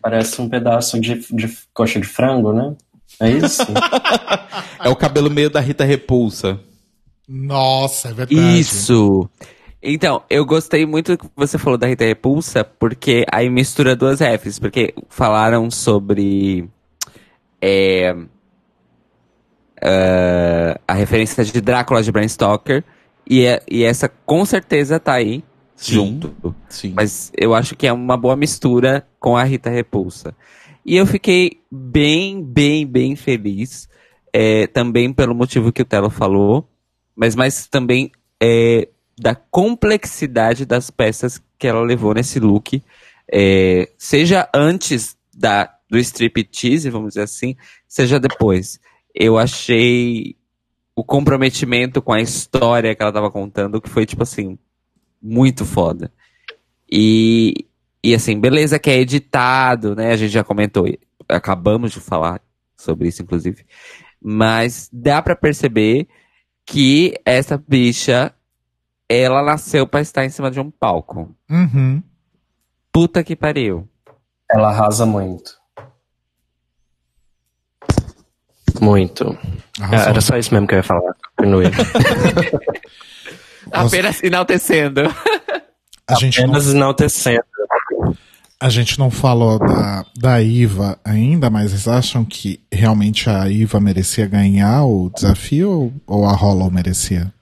[0.00, 2.74] parece um pedaço de, de coxa de frango, né?
[3.20, 3.64] É isso?
[4.82, 6.58] É o cabelo meio da Rita Repulsa.
[7.28, 8.58] Nossa, é verdade.
[8.58, 9.28] Isso!
[9.80, 14.58] Então, eu gostei muito que você falou da Rita Repulsa, porque aí mistura duas refs,
[14.58, 16.68] porque falaram sobre
[17.60, 18.16] é,
[19.82, 22.84] ah, a referência de Drácula de Bram Stoker,
[23.28, 25.44] e, é- e essa com certeza tá aí
[25.76, 25.92] Sim.
[25.94, 26.54] junto.
[26.68, 26.92] Sim.
[26.94, 30.34] Mas eu acho que é uma boa mistura com a Rita Repulsa.
[30.84, 33.88] E eu fiquei bem, bem, bem feliz.
[34.34, 36.66] é, também pelo motivo que o Telo falou.
[37.14, 38.10] Mas mais também
[38.42, 38.88] é,
[39.20, 42.82] da complexidade das peças que ela levou nesse look.
[43.32, 47.56] é, seja antes da, do striptease, vamos dizer assim,
[47.86, 48.80] seja depois.
[49.14, 50.36] Eu achei
[50.94, 54.58] o comprometimento com a história que ela tava contando, que foi, tipo assim,
[55.20, 56.12] muito foda.
[56.90, 57.66] E,
[58.04, 60.12] e assim, beleza que é editado, né?
[60.12, 60.86] A gente já comentou,
[61.28, 62.40] acabamos de falar
[62.76, 63.64] sobre isso, inclusive.
[64.20, 66.06] Mas dá pra perceber
[66.66, 68.34] que essa bicha,
[69.08, 71.34] ela nasceu pra estar em cima de um palco.
[71.50, 72.02] Uhum.
[72.92, 73.88] Puta que pariu.
[74.50, 75.61] Ela arrasa muito.
[78.82, 79.38] Muito.
[79.80, 80.08] Arrasou.
[80.08, 81.14] Era só isso mesmo que eu ia falar.
[81.36, 81.66] Continue.
[83.70, 85.02] Apenas enaltecendo.
[86.08, 87.44] A gente, não, Apenas enaltecendo.
[88.60, 93.78] a gente não falou da, da Iva ainda, mas vocês acham que realmente a Iva
[93.80, 97.32] merecia ganhar o desafio ou, ou a Hollow merecia?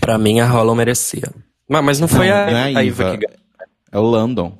[0.00, 1.30] Pra mim, a Hollow merecia.
[1.68, 3.38] Mas, mas não foi Não, a, não é a Iva que ganhou.
[3.92, 4.58] É o Landon.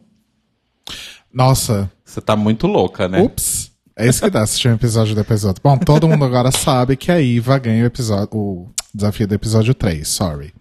[1.32, 3.20] Nossa, Você tá muito louca, né?
[3.20, 3.65] ups.
[3.98, 5.62] É isso que dá assistir um episódio do episódio.
[5.64, 9.74] Bom, todo mundo agora sabe que a Iva ganha o episódio, o desafio do episódio
[9.74, 10.52] 3, sorry.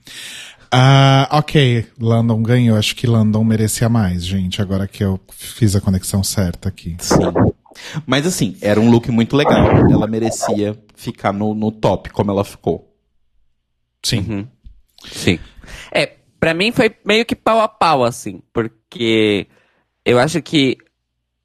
[0.71, 2.77] Ah, ok, Landon ganhou.
[2.77, 4.61] Acho que Landon merecia mais, gente.
[4.61, 6.95] Agora que eu fiz a conexão certa aqui.
[6.99, 7.17] Sim.
[8.05, 9.67] Mas assim, era um look muito legal.
[9.91, 12.89] Ela merecia ficar no, no top, como ela ficou.
[14.01, 14.19] Sim.
[14.19, 14.47] Uhum.
[15.11, 15.39] Sim.
[15.91, 19.45] É, pra mim foi meio que pau a pau, assim, porque
[20.05, 20.77] eu acho que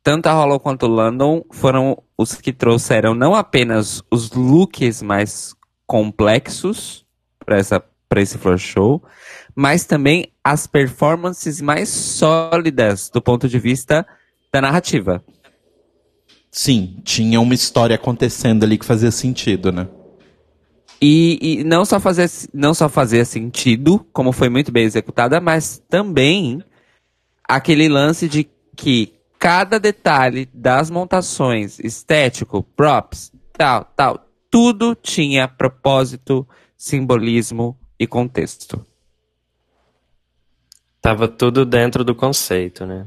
[0.03, 5.55] tanto a Hollow quanto o London foram os que trouxeram não apenas os looks mais
[5.87, 7.05] complexos
[7.45, 9.03] para esse floor show,
[9.55, 14.07] mas também as performances mais sólidas do ponto de vista
[14.53, 15.23] da narrativa.
[16.51, 19.89] Sim, tinha uma história acontecendo ali que fazia sentido, né?
[21.01, 25.83] E, e não, só fazer, não só fazia sentido, como foi muito bem executada, mas
[25.89, 26.63] também
[27.49, 28.47] aquele lance de
[28.77, 38.85] que cada detalhe das montações, estético, props, tal, tal, tudo tinha propósito, simbolismo e contexto.
[41.01, 43.07] Tava tudo dentro do conceito, né?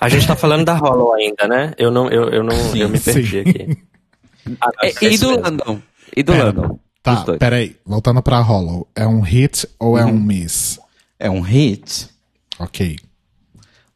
[0.00, 1.72] A gente tá falando da Hollow ainda, né?
[1.78, 3.38] Eu não, eu, eu não, eu me perdi sim.
[3.38, 3.82] aqui.
[4.60, 5.40] Ah, não, E, é e do.
[5.40, 5.82] Landon?
[6.16, 6.80] E do Pera, Landon?
[7.00, 7.76] Tá, peraí.
[7.86, 8.88] Voltando pra Hollow.
[8.92, 10.80] É um hit ou é um miss?
[11.16, 12.08] É um hit.
[12.58, 12.98] Ok.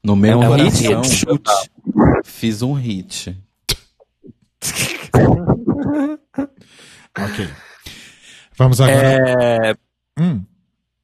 [0.04, 1.50] No meu É um coração, hit and chute.
[2.24, 3.36] Fiz um hit.
[7.18, 7.48] Ok.
[8.56, 8.98] Vamos agora.
[8.98, 9.74] É,
[10.18, 10.44] Hum,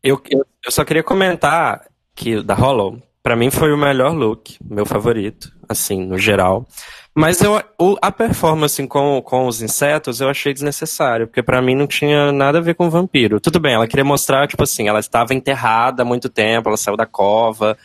[0.03, 4.13] eu, eu, eu só queria comentar que o da Hollow, pra mim foi o melhor
[4.15, 6.69] look, meu favorito, assim, no geral.
[7.15, 11.75] Mas eu, o- a performance com, com os insetos eu achei desnecessário, porque pra mim
[11.75, 13.41] não tinha nada a ver com vampiro.
[13.41, 16.97] Tudo bem, ela queria mostrar, tipo assim, ela estava enterrada há muito tempo, ela saiu
[16.97, 17.77] da cova,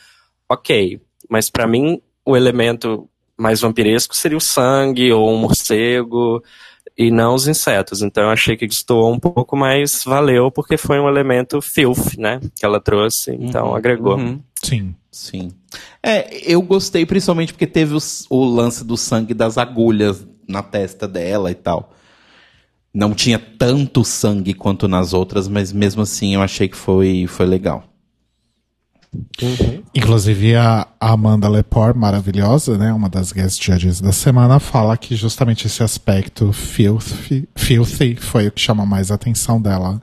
[0.50, 1.02] ok.
[1.30, 3.08] Mas pra mim, o elemento
[3.38, 6.44] mais vampiresco seria o sangue ou um morcego
[6.98, 8.02] e não os insetos.
[8.02, 12.40] Então eu achei que destoou um pouco, mas valeu porque foi um elemento filth, né?
[12.56, 14.18] Que ela trouxe, então Uhum, agregou.
[14.18, 14.40] Uhum.
[14.64, 14.96] sim.
[15.12, 15.52] Sim.
[16.02, 21.08] É, eu gostei principalmente porque teve os- o lance do sangue das agulhas na testa
[21.08, 21.94] dela e tal.
[22.92, 27.46] Não tinha tanto sangue quanto nas outras, mas mesmo assim eu achei que foi, foi
[27.46, 27.84] legal.
[29.94, 32.92] Inclusive a Amanda Lepore, maravilhosa, né?
[32.94, 38.52] Uma das guest judges da semana, fala que justamente esse aspecto filthy, filthy foi o
[38.52, 40.02] que chama mais a atenção dela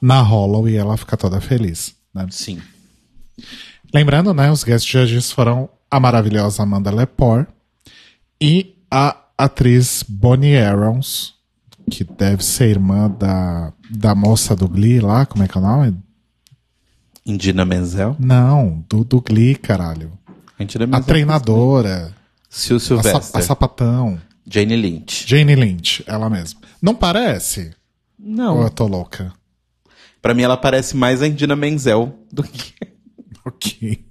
[0.00, 1.94] na Hollow e ela fica toda feliz.
[2.14, 2.26] Né?
[2.30, 2.60] Sim.
[3.94, 4.50] Lembrando, né?
[4.50, 7.46] Os guest judges foram a maravilhosa Amanda Lepore
[8.40, 11.34] e a atriz Bonnie Arons,
[11.90, 15.64] que deve ser irmã da, da moça do Glee lá, como é que é o
[15.64, 15.96] nome?
[17.26, 18.16] Indina Menzel.
[18.18, 20.12] Não, do, do Glee, caralho.
[20.58, 22.14] Indina A treinadora,
[22.48, 23.40] Sil a, sa- Sylvester.
[23.40, 24.20] a sapatão.
[24.46, 25.26] Jane Lynch.
[25.28, 26.60] Jane Lynch, ela mesma.
[26.80, 27.72] Não parece?
[28.18, 28.62] Ou Não.
[28.62, 29.32] eu tô louca?
[30.22, 32.72] Pra mim ela parece mais a Indina Menzel do que.
[33.44, 34.04] Ok.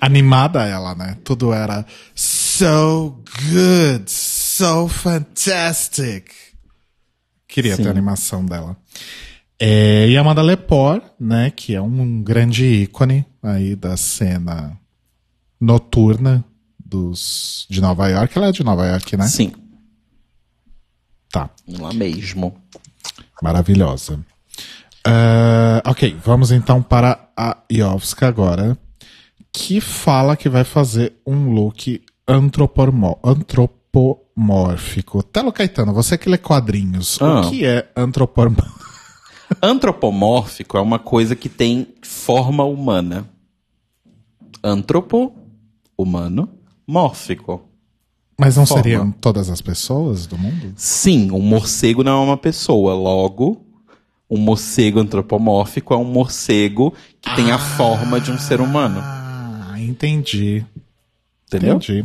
[0.00, 1.18] Animada ela, né?
[1.22, 1.84] Tudo era
[2.14, 6.30] so good, so fantastic.
[7.46, 7.82] Queria Sim.
[7.82, 8.74] ter a animação dela.
[9.64, 11.52] É, e a Amanda Lepore, né?
[11.54, 14.76] Que é um grande ícone aí da cena
[15.60, 16.44] noturna
[16.84, 18.36] dos, de Nova York.
[18.36, 19.28] Ela é de Nova York, né?
[19.28, 19.52] Sim.
[21.30, 21.48] Tá.
[21.68, 22.56] Lá mesmo.
[23.40, 24.18] Maravilhosa.
[25.06, 28.76] Ah, ok, vamos então para a Iovska agora,
[29.52, 35.22] que fala que vai fazer um look antropomó- antropomórfico.
[35.22, 37.42] Telo Caetano, você que lê quadrinhos, Ah.
[37.42, 38.90] o que é antropomórfico?
[39.62, 43.28] Antropomórfico é uma coisa que tem forma humana.
[44.62, 45.32] Antropo,
[45.96, 46.48] humano,
[46.86, 47.68] mórfico.
[48.38, 48.82] Mas não Forma.
[48.82, 50.72] seriam todas as pessoas do mundo?
[50.74, 52.92] Sim, um morcego não é uma pessoa.
[52.94, 53.64] Logo,
[54.28, 59.00] um morcego antropomórfico é um morcego que tem a forma de um ser humano.
[59.00, 60.64] Ah, entendi.
[61.46, 61.76] Entendeu?
[61.76, 62.04] Entendi.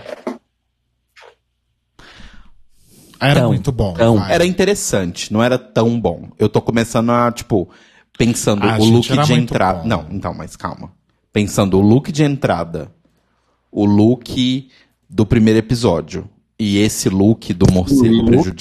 [3.19, 3.93] Era Tão, muito bom.
[4.29, 6.29] Era interessante, não era tão bom.
[6.39, 7.69] Eu tô começando a, tipo,
[8.17, 9.79] pensando Ah, o look de entrada.
[9.81, 9.87] bom.
[9.87, 10.91] Não, então, mas calma.
[11.33, 12.89] Pensando o look de entrada,
[13.71, 14.69] o look
[15.09, 18.55] do primeiro episódio e esse look do morcego look-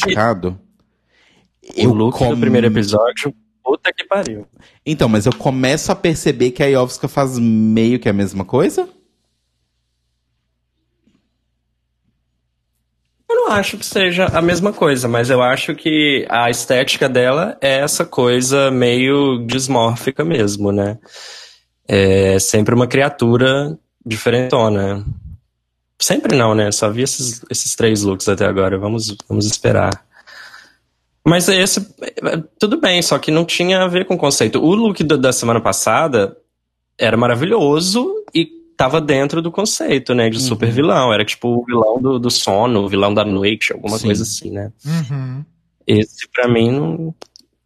[1.73, 1.90] prejudicado.
[1.90, 4.47] o look com- do primeiro episódio, puta que pariu.
[4.85, 8.89] Então, mas eu começo a perceber que a Iovska faz meio que a mesma coisa?
[13.28, 17.57] Eu não acho que seja a mesma coisa, mas eu acho que a estética dela
[17.61, 20.99] é essa coisa meio dismórfica mesmo, né?
[21.89, 25.05] É sempre uma criatura diferentona.
[26.01, 26.70] Sempre não, né?
[26.73, 28.78] Só vi esses, esses três looks até agora.
[28.78, 30.05] Vamos, vamos esperar.
[31.24, 31.81] Mas esse,
[32.59, 34.59] tudo bem, só que não tinha a ver com o conceito.
[34.61, 36.36] O look do- da semana passada
[36.99, 38.47] era maravilhoso e
[38.77, 40.28] tava dentro do conceito, né?
[40.28, 41.12] De super vilão.
[41.12, 44.07] Era tipo o vilão do, do sono, o vilão da noite, alguma Sim.
[44.07, 44.73] coisa assim, né?
[44.85, 45.44] Uhum.
[45.86, 47.15] Esse, pra mim, não...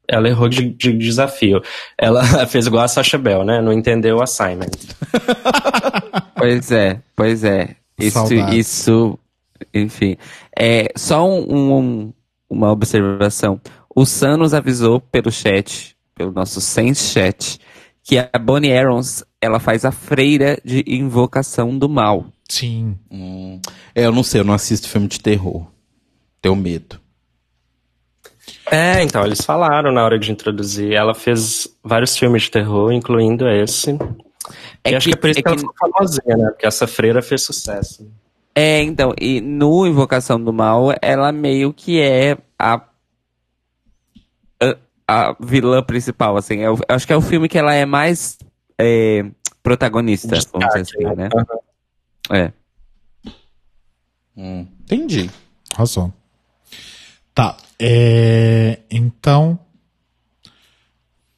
[0.07, 1.63] ela errou de, de desafio.
[1.97, 3.63] Ela fez igual a Sasha Bell, né?
[3.63, 4.71] Não entendeu o assignment.
[6.39, 7.77] Pois é, pois é.
[7.99, 8.55] Isso, Saudades.
[8.55, 9.19] isso,
[9.73, 10.17] enfim.
[10.57, 12.13] É, só um- um-
[12.49, 13.61] uma observação.
[13.95, 17.59] O Sam nos avisou pelo chat, pelo nosso Sense Chat,
[18.03, 22.27] que a Bonnie Arons, ela faz a freira de invocação do mal.
[22.49, 22.97] Sim.
[23.11, 23.61] Hum,
[23.95, 25.67] é, eu não sei, eu não assisto filme de terror.
[26.41, 27.01] Tenho medo.
[28.71, 30.93] É, então, eles falaram na hora de introduzir.
[30.93, 33.91] Ela fez vários filmes de terror, incluindo esse.
[34.85, 36.51] É e acho que- que é por isso é que, ela que- ficou famosinha, né?
[36.51, 38.09] Porque essa freira fez sucesso.
[38.59, 42.81] É, então, e no Invocação do Mal, ela meio que é a,
[44.59, 44.77] a,
[45.07, 46.61] a vilã principal, assim.
[46.61, 48.39] Eu, acho que é o filme que ela é mais
[48.79, 49.27] é,
[49.63, 51.29] protagonista, vamos dizer assim, né?
[52.31, 52.53] É.
[54.35, 55.31] Hum, entendi.
[55.75, 56.11] Arrasou.
[57.35, 57.59] Tá.
[57.79, 59.59] é, Então.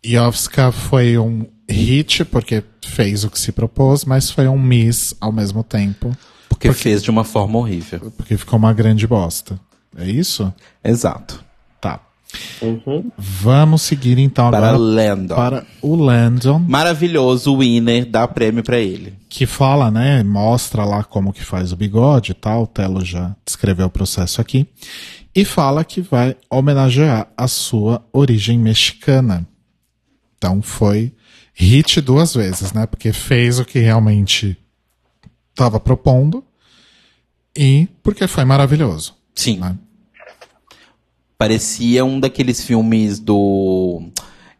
[0.06, 5.32] Iovska foi um hit, porque fez o que se propôs, mas foi um miss ao
[5.32, 6.16] mesmo tempo,
[6.48, 8.12] Porque fez de uma forma horrível.
[8.16, 9.58] porque ficou uma grande bosta.
[9.96, 10.52] É isso?
[10.82, 11.44] Exato.
[11.80, 12.00] Tá.
[13.16, 15.34] Vamos seguir então Para agora Landon.
[15.34, 19.14] para o Landon, Maravilhoso, o winner, dá prêmio pra ele.
[19.28, 20.22] que fala, né?
[20.22, 22.64] Mostra lá como que faz o bigode e tal.
[22.64, 24.66] O Telo já descreveu o processo aqui.
[25.34, 29.46] E fala que vai homenagear a sua origem mexicana.
[30.36, 31.12] Então foi
[31.54, 32.86] hit duas vezes, né?
[32.86, 34.56] Porque fez o que realmente
[35.58, 36.44] estava propondo
[37.56, 39.16] e porque foi maravilhoso.
[39.34, 39.58] Sim.
[39.58, 39.76] né?
[41.36, 44.08] Parecia um daqueles filmes do.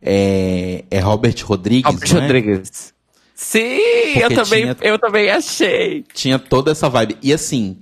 [0.03, 2.23] É, é Robert Rodrigues, Albert não é?
[2.23, 2.95] Rodrigues.
[3.35, 3.59] Sim,
[4.21, 6.05] eu também, tinha- eu também achei.
[6.13, 7.17] Tinha toda essa vibe.
[7.23, 7.79] E assim,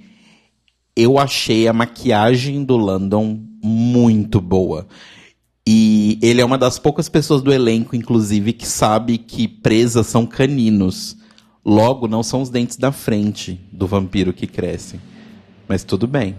[0.95, 4.87] eu achei a maquiagem do Landon muito boa.
[5.67, 10.25] E ele é uma das poucas pessoas do elenco, inclusive, que sabe que presas são
[10.27, 11.17] caninos.
[11.69, 15.01] Logo, não são os dentes da frente do vampiro que crescem.
[15.67, 16.37] Mas tudo bem.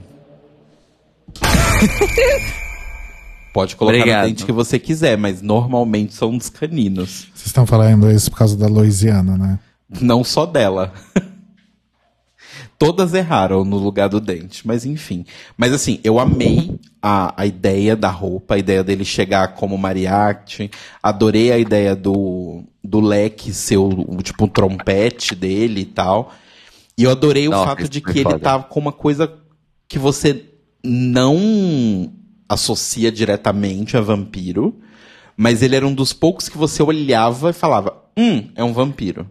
[3.53, 4.21] Pode colocar Obrigado.
[4.21, 7.27] no dente que você quiser, mas normalmente são dos caninos.
[7.33, 9.59] Vocês estão falando isso por causa da Louisiana, né?
[9.99, 10.93] Não só dela.
[12.79, 15.25] Todas erraram no lugar do dente, mas enfim.
[15.57, 20.71] Mas assim, eu amei a, a ideia da roupa, a ideia dele chegar como mariachi.
[21.03, 26.33] Adorei a ideia do, do leque ser o, tipo um trompete dele e tal.
[26.97, 28.39] E eu adorei Nossa, o fato de que ele foda.
[28.39, 29.31] tava com uma coisa
[29.89, 30.45] que você
[30.83, 32.13] não
[32.47, 34.79] associa diretamente a vampiro,
[35.35, 39.29] mas ele era um dos poucos que você olhava e falava: Hum, é um vampiro.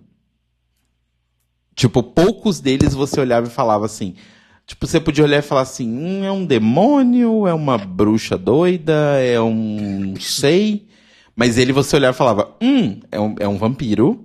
[1.74, 4.14] Tipo, poucos deles você olhava e falava assim.
[4.66, 9.18] Tipo, você podia olhar e falar assim: hum, é um demônio, é uma bruxa doida,
[9.18, 10.12] é um.
[10.12, 10.86] não sei.
[11.36, 14.24] Mas ele você olhava e falava: hum, é um, é um vampiro.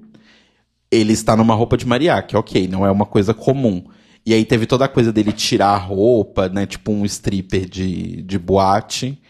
[0.90, 3.84] Ele está numa roupa de mariachi, ok, não é uma coisa comum.
[4.26, 6.66] E aí teve toda a coisa dele tirar a roupa, né?
[6.66, 9.22] Tipo um stripper de, de boate.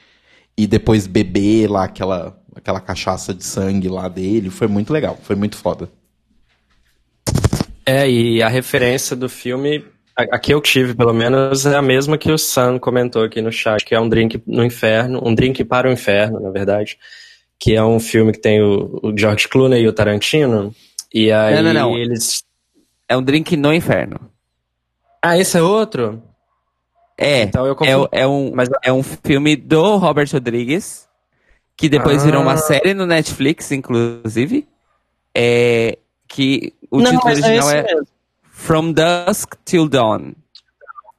[0.58, 4.50] E depois beber lá aquela, aquela cachaça de sangue lá dele.
[4.50, 5.90] Foi muito legal, foi muito foda.
[7.86, 9.84] É, e a referência do filme,
[10.16, 13.52] a que eu tive pelo menos, é a mesma que o Sam comentou aqui no
[13.52, 16.98] chat, que é um drink no inferno, um drink para o inferno, na verdade.
[17.64, 20.74] Que é um filme que tem o, o George Clooney e o Tarantino.
[21.14, 21.98] E aí Não, não, não.
[21.98, 22.44] eles.
[23.08, 24.20] É um drink no inferno.
[25.22, 26.24] Ah, esse é outro?
[27.18, 28.08] É, Então eu é, confundi.
[28.14, 31.08] é um, Mas- é um filme do Robert Rodrigues,
[31.78, 32.58] que depois virou uma Ah.
[32.58, 34.68] série no Netflix, inclusive.
[35.38, 38.08] É, que o Não, título é original esse é, mesmo.
[38.50, 40.32] From Dusk Till Dawn.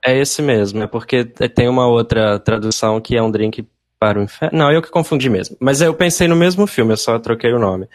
[0.04, 3.64] É esse mesmo, é porque tem uma outra tradução que é um drink
[4.02, 4.58] para o inferno.
[4.58, 5.56] Não, eu que confundi mesmo.
[5.60, 7.86] Mas eu pensei no mesmo filme, eu só troquei o nome.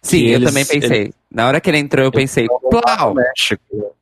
[0.00, 1.12] Sim, Que eu eles- também pensei.
[1.28, 3.12] Na hora que ele entrou, eu pensei, plau!
[3.14, 3.92] México.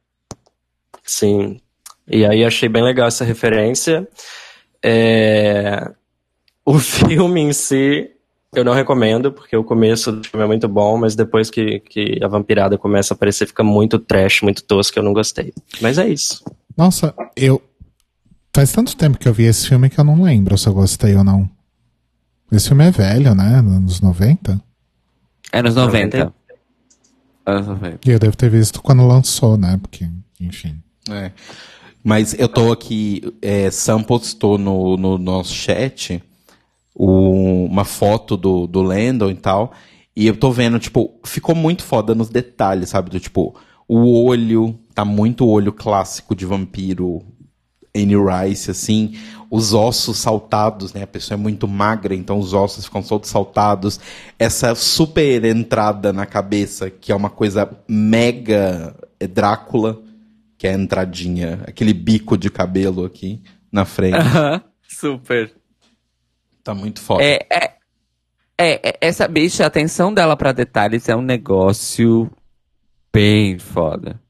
[1.02, 1.58] Sim.
[2.06, 4.06] E aí achei bem legal essa referência.
[4.82, 5.90] É,
[6.64, 8.10] O filme em si,
[8.54, 12.18] eu não recomendo, porque o começo do filme é muito bom, mas depois que, que
[12.22, 15.54] a vampirada começa a aparecer, fica muito trash, muito tosco, eu não gostei.
[15.80, 16.44] Mas é isso.
[16.76, 17.62] Nossa, eu.
[18.56, 21.14] Faz tanto tempo que eu vi esse filme que eu não lembro se eu gostei
[21.14, 21.46] ou não.
[22.50, 23.56] Esse filme é velho, né?
[23.56, 24.58] Anos 90.
[25.52, 26.18] Anos 90.
[26.18, 26.34] 90.
[27.44, 27.98] Anos 90.
[28.08, 29.76] E eu devo ter visto quando lançou, né?
[29.76, 30.08] Porque,
[30.40, 30.82] enfim.
[31.10, 31.32] É.
[32.02, 36.22] Mas eu tô aqui, é, Sam postou no, no nosso chat
[36.94, 39.70] o- uma foto do, do Landon e tal,
[40.16, 43.10] e eu tô vendo, tipo, ficou muito foda nos detalhes, sabe?
[43.10, 43.54] Do tipo,
[43.86, 47.22] o olho, tá muito olho clássico de vampiro,
[47.96, 49.14] Anne Rice, assim,
[49.50, 51.02] os ossos saltados, né?
[51.02, 53.98] A pessoa é muito magra, então os ossos ficam todos saltados.
[54.38, 60.00] Essa super entrada na cabeça, que é uma coisa mega é Drácula,
[60.58, 64.16] que é a entradinha, aquele bico de cabelo aqui na frente.
[64.16, 65.52] Aham, Super.
[66.62, 67.22] tá muito foda.
[67.22, 67.76] É, é,
[68.58, 72.30] é, é, essa bicha, a atenção dela pra detalhes é um negócio
[73.12, 74.20] bem foda.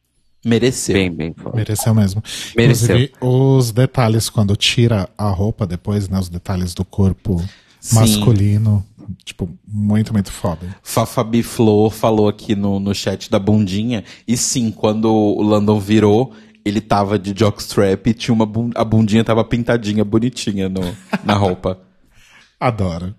[0.47, 0.95] Mereceu.
[0.95, 1.57] Bem, bem foda.
[1.57, 2.23] Mereceu mesmo.
[2.57, 2.97] Mereceu.
[2.97, 6.19] Inclusive, os detalhes quando tira a roupa depois, né?
[6.19, 7.43] Os detalhes do corpo
[7.81, 7.97] Sim.
[7.97, 8.87] masculino.
[9.25, 10.67] Tipo, muito, muito foda.
[10.83, 14.03] Fafabi Flor falou aqui no, no chat da bundinha.
[14.27, 16.33] E sim, quando o Landon virou,
[16.65, 20.81] ele tava de jockstrap e tinha uma bun- a bundinha tava pintadinha, bonitinha no,
[21.25, 21.79] na roupa.
[22.59, 23.15] Adoro.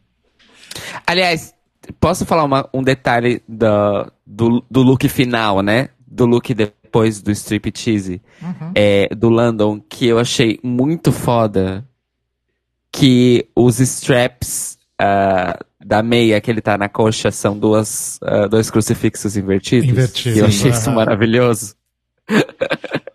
[1.05, 1.53] Aliás,
[1.99, 5.89] posso falar uma- um detalhe da, do, do look final, né?
[6.05, 6.53] Do look
[6.88, 8.22] depois do striptease
[8.73, 11.85] é, do Landon, que eu achei muito foda.
[12.89, 18.72] Que os straps ah, da meia que ele tá na coxa são duas, ah, dois
[18.72, 19.89] crucifixos invertidos.
[19.89, 21.76] Invertidos, E eu achei isso maravilhoso.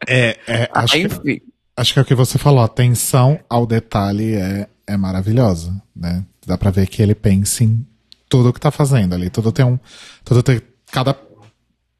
[0.06, 1.40] É, é acho, que, Enfim.
[1.74, 2.62] acho que é o que você falou.
[2.62, 6.24] Atenção ao detalhe é, é maravilhosa, né?
[6.46, 7.84] Dá pra ver que ele pensa em
[8.28, 9.30] tudo que tá fazendo ali.
[9.30, 9.78] Tudo tem um.
[10.22, 10.60] Tudo tem,
[10.92, 11.16] cada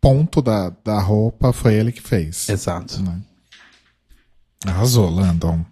[0.02, 2.48] ponto da, da roupa foi ele que fez.
[2.48, 3.00] Exato.
[3.00, 3.20] né?
[4.66, 5.64] Arrasou, Landon.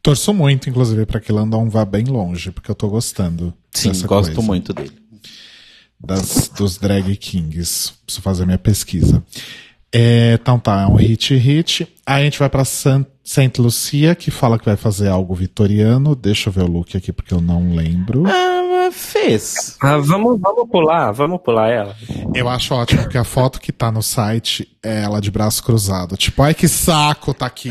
[0.00, 3.52] Torço muito, inclusive, pra que Landon vá bem longe, porque eu tô gostando.
[3.72, 4.42] Sim, gosto coisa.
[4.42, 4.92] muito dele.
[5.98, 7.92] das, dos drag kings.
[8.04, 9.22] Preciso fazer minha pesquisa.
[9.92, 11.88] É, então tá, é um hit hit.
[12.04, 16.14] Aí a gente vai pra San, Saint Lucia, que fala que vai fazer algo vitoriano.
[16.14, 18.24] Deixa eu ver o look aqui, porque eu não lembro.
[18.26, 19.76] Ah, mas fez.
[19.80, 21.96] Ah, vamos, vamos pular, vamos pular ela.
[22.34, 26.16] Eu acho ótimo, porque a foto que tá no site é ela de braço cruzado.
[26.16, 27.70] Tipo, ai que saco tá aqui.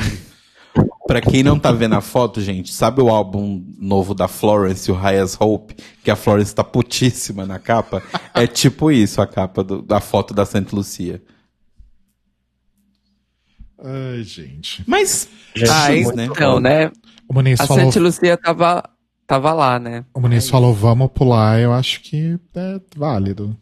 [1.05, 4.95] Pra quem não tá vendo a foto, gente, sabe o álbum novo da Florence, o
[4.95, 5.75] Highest Hope?
[6.03, 8.01] Que a Florence tá putíssima na capa?
[8.33, 11.21] É tipo isso a capa do- da foto da Santa Lucia.
[13.83, 14.83] Ai, gente.
[14.87, 16.25] Mas, Gente, Ah, X, né?
[16.25, 16.89] então, né?
[17.29, 18.83] O Muniz A falou, Santa Lucia tava,
[19.33, 20.05] tava lá, né?
[20.13, 21.59] o Muniz falou vamos pular.
[21.59, 23.57] Eu acho que é válido.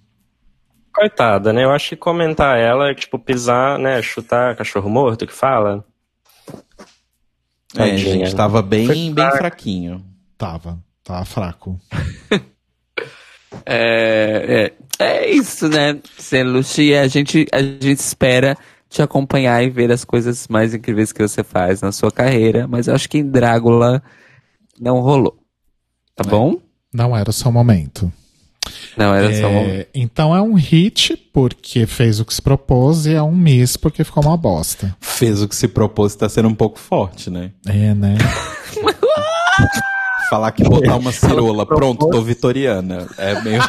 [0.93, 1.63] Coitada, né?
[1.63, 4.01] Eu acho que comentar ela é tipo pisar, né?
[4.01, 5.85] Chutar cachorro morto que fala.
[7.73, 7.97] É, Tadinha.
[7.97, 9.37] gente, tava bem, Foi bem fraco.
[9.37, 10.05] fraquinho.
[10.37, 10.77] Tava.
[11.03, 11.79] Tava fraco.
[13.65, 15.99] É, é, é isso, né?
[16.17, 18.57] Santa Lucia, a gente, a gente espera
[18.87, 22.87] te acompanhar e ver as coisas mais incríveis que você faz na sua carreira, mas
[22.87, 24.01] eu acho que em Drácula
[24.79, 25.40] não rolou.
[26.15, 26.57] Tá bom?
[26.93, 28.11] Não era o seu momento.
[28.95, 29.57] Não, era só um...
[29.57, 33.75] É, então é um hit porque fez o que se propôs e é um miss
[33.77, 34.95] porque ficou uma bosta.
[34.99, 37.51] Fez o que se propôs, tá sendo um pouco forte, né?
[37.65, 38.17] É, né?
[40.29, 43.07] Falar que botar uma cirola, pronto, tô vitoriana.
[43.17, 43.61] É meio.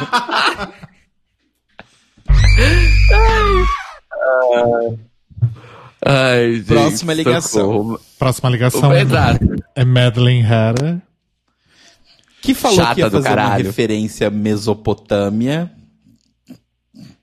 [6.05, 7.61] Ai, gente, Próxima ligação.
[7.61, 7.99] socorro.
[8.17, 9.39] Próxima ligação entrar.
[9.75, 11.01] é Madeline Hatter.
[12.43, 15.71] Que falou Chata que ia fazer uma referência à Mesopotâmia.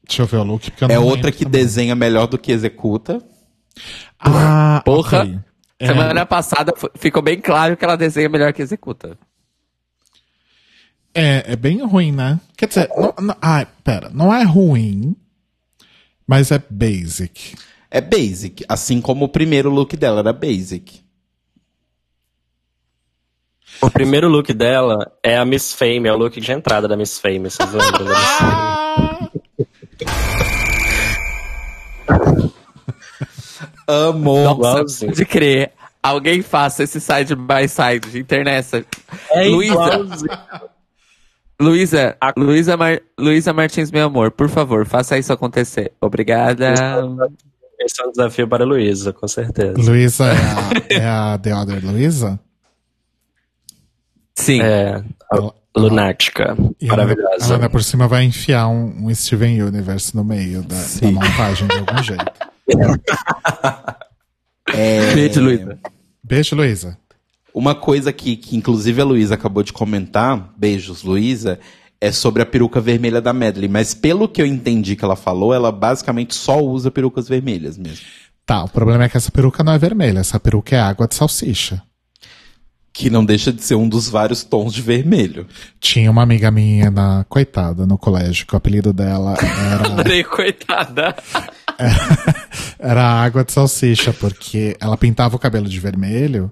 [0.07, 0.71] Deixa eu ver o look.
[0.71, 1.61] Porque eu É não outra lembro que também.
[1.61, 3.23] desenha melhor do que executa.
[4.19, 5.21] Ah, Porra.
[5.23, 5.39] ok.
[5.79, 9.17] É, Semana passada ficou bem claro que ela desenha melhor que executa.
[11.15, 12.41] é, é bem ruim, né?
[12.57, 15.17] Quer dizer, não, não, ah, pera, não é ruim,
[16.27, 17.55] mas é basic.
[17.91, 21.00] É basic, assim como o primeiro look dela era basic.
[23.83, 27.19] O primeiro look dela é a Miss Fame, é o look de entrada da Miss
[27.19, 29.31] Fame, vocês lembram da Miss Fame?
[33.87, 34.59] Amor.
[34.59, 35.73] Nossa, de crer.
[36.03, 38.87] Alguém faça esse side by side de internet.
[39.31, 40.01] É Luísa.
[41.61, 43.01] Luísa, A- Luísa, Mar...
[43.19, 45.93] Luísa Martins, meu amor, por favor, faça isso acontecer.
[46.01, 46.73] Obrigada.
[47.79, 49.75] Esse é um desafio para a Luísa, com certeza.
[49.77, 50.25] Luísa
[50.91, 52.41] é a, é a The Other Luísa?
[54.41, 54.61] Sim.
[54.63, 55.03] É,
[55.33, 57.45] Ela- lunática, E ela, maravilhosa.
[57.45, 61.69] ela ainda por cima vai enfiar um, um Steven Universe no meio da, da montagem
[61.69, 62.33] de algum jeito.
[64.73, 65.79] É, Beijo, Luísa.
[66.23, 66.99] Beijo, Luísa.
[67.53, 71.59] Uma coisa que, que inclusive a Luísa acabou de comentar, beijos, Luísa,
[72.01, 73.69] é sobre a peruca vermelha da Medley.
[73.69, 78.05] Mas pelo que eu entendi que ela falou, ela basicamente só usa perucas vermelhas mesmo.
[78.47, 81.15] Tá, o problema é que essa peruca não é vermelha, essa peruca é água de
[81.17, 81.83] salsicha.
[82.93, 85.47] Que não deixa de ser um dos vários tons de vermelho.
[85.79, 91.15] Tinha uma amiga minha, na, coitada, no colégio, que o apelido dela era, Dei coitada.
[92.79, 96.51] era água de salsicha, porque ela pintava o cabelo de vermelho.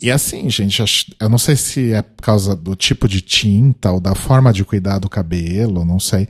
[0.00, 0.80] E assim, gente,
[1.20, 4.64] eu não sei se é por causa do tipo de tinta ou da forma de
[4.64, 6.28] cuidar do cabelo, não sei.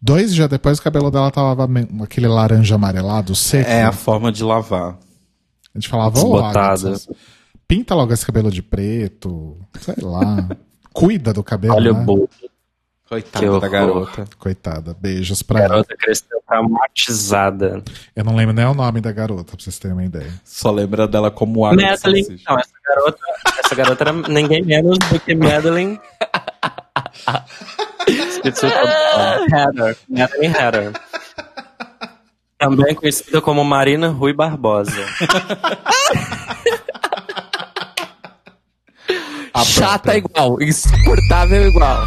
[0.00, 3.68] Dois dias depois o cabelo dela tava me- aquele laranja amarelado seco.
[3.70, 4.98] É a forma de lavar.
[5.74, 6.94] A gente falava, ô, Desbotada.
[7.68, 10.48] Pinta logo esse cabelo de preto, sei lá.
[10.92, 12.00] Cuida do cabelo, Olha né?
[12.00, 12.28] o burro.
[13.08, 14.24] Coitada da garota.
[14.38, 15.68] Coitada, beijos pra A ela.
[15.70, 17.82] garota cresceu traumatizada.
[18.16, 20.32] Eu não lembro nem o nome da garota, pra vocês terem uma ideia.
[20.44, 22.40] Só lembra dela como de Madeline.
[22.48, 23.18] Não, essa garota,
[23.64, 26.00] essa garota era ninguém menos do que Madeline.
[28.08, 28.68] Esqueci o.
[28.70, 29.96] Hatter.
[30.08, 30.92] Madeline Hatter.
[32.58, 34.90] Também conhecida como Marina Rui Barbosa.
[39.56, 40.18] A Chata própria.
[40.18, 42.06] igual, insuportável igual.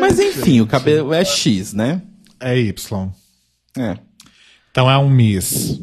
[0.00, 2.02] Mas enfim, o cabelo é X, né?
[2.40, 3.10] É Y.
[3.76, 3.98] É.
[4.70, 5.80] Então é um Miss.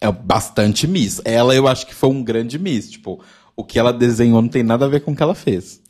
[0.00, 1.20] É bastante Miss.
[1.24, 2.90] Ela eu acho que foi um grande Miss.
[2.90, 3.22] Tipo,
[3.54, 5.80] o que ela desenhou não tem nada a ver com o que ela fez.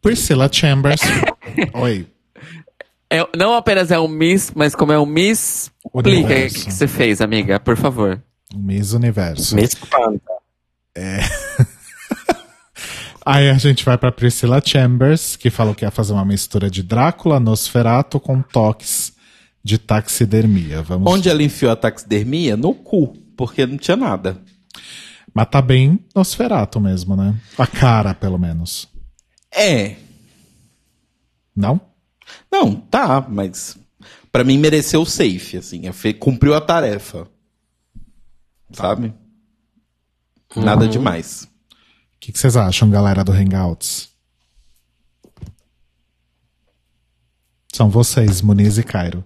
[0.00, 1.00] Priscilla Chambers.
[1.74, 2.06] Oi.
[3.10, 6.88] É- não apenas é um Miss, mas como é um Miss, explica o que você
[6.88, 8.22] fez, amiga, por favor.
[8.52, 9.54] Miss Universo.
[9.54, 10.32] Me espanta.
[13.26, 16.82] Aí a gente vai pra Priscilla Chambers, que falou que ia fazer uma mistura de
[16.82, 19.14] Drácula, Nosferato com toques
[19.62, 20.82] de taxidermia.
[20.82, 22.56] Vamos Onde ela enfiou a taxidermia?
[22.56, 23.14] No cu.
[23.34, 24.38] Porque não tinha nada.
[25.32, 27.34] Mas tá bem Nosferato mesmo, né?
[27.56, 28.86] A cara, pelo menos.
[29.50, 29.96] É.
[31.56, 31.80] Não?
[32.52, 33.76] Não, tá, mas
[34.30, 35.82] pra mim mereceu o safe, assim.
[35.86, 37.26] é Cumpriu a tarefa.
[38.74, 39.14] Sabe?
[40.56, 41.44] Nada demais.
[41.44, 44.14] O que, que vocês acham, galera do Hangouts?
[47.72, 49.24] São vocês, Muniz e Cairo.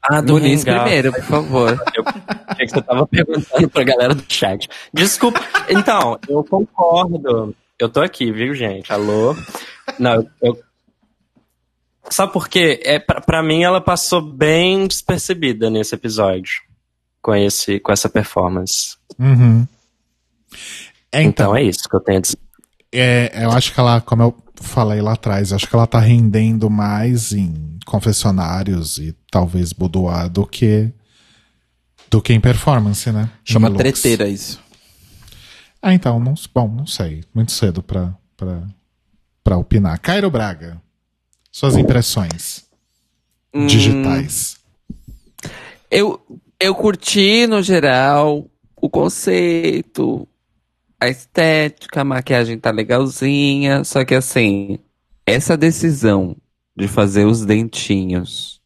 [0.00, 0.80] Ah, do Muniz Hangout.
[0.82, 1.70] primeiro, por favor.
[1.94, 2.04] Eu
[2.46, 4.68] achei que você tava perguntando pra galera do chat.
[4.94, 5.40] Desculpa.
[5.68, 7.54] Então, eu concordo.
[7.78, 8.92] Eu tô aqui, viu, gente?
[8.92, 9.36] Alô?
[9.98, 10.58] Não, eu.
[12.10, 12.80] Sabe por quê?
[12.84, 16.62] É, pra, pra mim, ela passou bem despercebida nesse episódio.
[17.28, 18.96] Com, esse, com essa performance.
[19.18, 19.66] Uhum.
[21.12, 22.38] É, então, Então é isso que eu tenho a dizer.
[22.90, 26.00] é, eu acho que ela, como eu falei lá atrás, eu acho que ela tá
[26.00, 30.90] rendendo mais em confessionários e talvez boudoir do que
[32.10, 33.28] do que em performance, né?
[33.44, 33.82] Chama Em looks.
[34.00, 34.58] treteira isso.
[35.82, 37.24] Ah, então, não, bom, não sei.
[37.34, 38.62] Muito cedo pra, pra,
[39.44, 39.98] pra opinar.
[40.00, 40.80] Cairo Braga,
[41.52, 42.64] suas impressões
[43.66, 44.56] digitais.
[45.90, 46.20] Eu,
[46.60, 50.26] eu curti, no geral, o conceito,
[51.00, 54.78] a estética, a maquiagem tá legalzinha, só que assim,
[55.24, 56.36] essa decisão
[56.76, 58.60] de fazer os dentinhos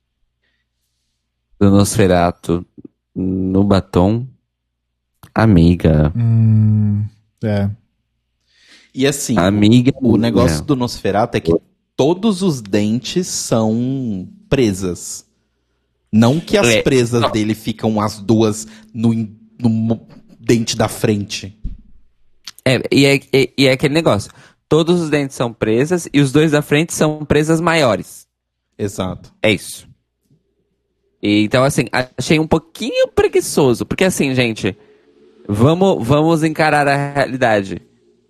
[1.59, 2.67] do Nosferato
[3.15, 4.27] no batom,
[5.35, 7.05] amiga, Hum,
[7.45, 7.71] é.
[8.95, 10.67] E assim, amiga, o negócio amiga.
[10.67, 11.53] do Nosferatu é que
[11.97, 15.27] todos os dentes são presas.
[16.13, 17.31] Não que as É, presas não.
[17.31, 19.15] dele ficam as duas no,
[19.59, 20.07] no
[20.39, 21.57] dente da frente.
[22.67, 24.31] É, e é, e- e é aquele negócio.
[24.69, 28.27] Todos os dentes são presas e os dois da frente são presas maiores.
[28.79, 29.33] Exato.
[29.43, 29.89] É isso.
[31.23, 33.87] E, então, assim, achei um pouquinho preguiçoso.
[33.87, 34.77] Porque, assim, gente,
[35.49, 37.81] vamos, vamos encarar a realidade.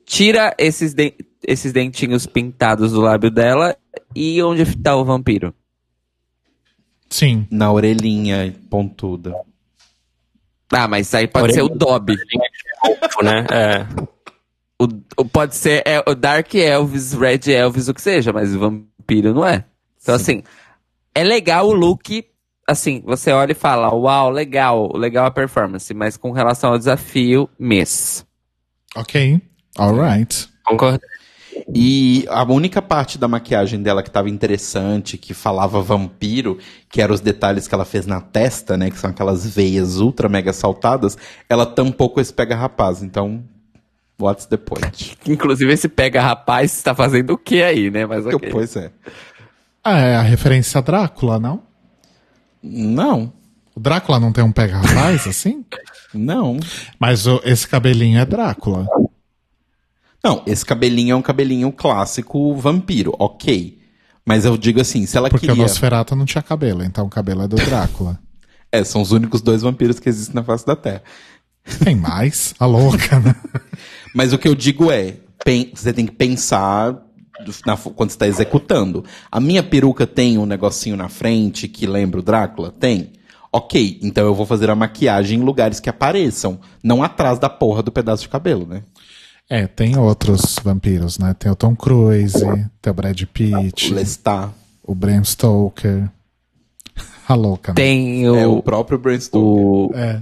[0.04, 1.14] Tira esses, den-
[1.46, 3.76] esses dentinhos pintados do lábio dela
[4.14, 5.54] e onde tá o vampiro?
[7.12, 7.46] Sim.
[7.50, 9.34] Na orelhinha pontuda.
[10.72, 12.16] Ah, mas aí pode ser o Dobby.
[13.22, 13.46] né?
[13.50, 13.86] É.
[14.80, 18.58] O, o- pode ser é, o Dark Elvis, Red Elvis, o que seja, mas o
[18.58, 19.64] vampiro não é.
[20.00, 20.42] Então, assim,
[21.14, 22.24] é legal o look.
[22.66, 27.48] Assim, você olha e fala, uau, legal, legal a performance, mas com relação ao desafio,
[27.58, 28.24] miss.
[28.96, 29.40] Ok.
[29.78, 30.48] Alright.
[30.64, 31.00] Concordo.
[31.74, 36.58] E a única parte da maquiagem dela que tava interessante, que falava vampiro,
[36.90, 38.90] que eram os detalhes que ela fez na testa, né?
[38.90, 41.16] Que são aquelas veias ultra mega saltadas,
[41.48, 43.02] ela tampou com esse pega rapaz.
[43.02, 43.42] Então,
[44.20, 45.16] what's the point?
[45.26, 48.04] Inclusive, esse pega rapaz tá fazendo o que aí, né?
[48.04, 48.50] Mas ok.
[48.50, 48.90] Pois é.
[49.82, 51.62] Ah, é a referência a Drácula, não?
[52.62, 53.32] Não,
[53.74, 55.64] O Drácula não tem um pega rapaz assim?
[56.14, 56.58] não.
[57.00, 58.86] Mas o- esse cabelinho é Drácula.
[58.88, 59.10] Não,
[60.46, 63.78] esse cabelinho é um cabelinho clássico vampiro, ok.
[64.24, 65.60] Mas eu digo assim, se ela Porque queria...
[65.60, 68.18] o Nosferatu não tinha cabelo, então o cabelo é do Drácula.
[68.74, 71.02] É, são os únicos dois vampiros que existem na face da Terra.
[71.84, 72.54] Tem mais?
[72.58, 73.34] A louca, né?
[74.14, 75.16] Mas o que eu digo é,
[75.74, 76.96] você tem que pensar
[77.66, 79.04] na- quando você está executando.
[79.30, 82.70] A minha peruca tem um negocinho na frente que lembra o Drácula?
[82.70, 83.12] Tem.
[83.52, 87.82] Ok, então eu vou fazer a maquiagem em lugares que apareçam, não atrás da porra
[87.82, 88.84] do pedaço de cabelo, né?
[89.50, 91.34] É, tem outros vampiros, né?
[91.38, 92.40] Tem o Tom Cruise,
[92.80, 94.50] tem o Brad Pitt, O Lestat.
[94.82, 96.08] o Bram Stoker.
[97.28, 97.76] A louca, né?
[97.76, 98.36] Tem o.
[98.36, 99.44] É o próprio brainstorm.
[99.44, 100.20] o É.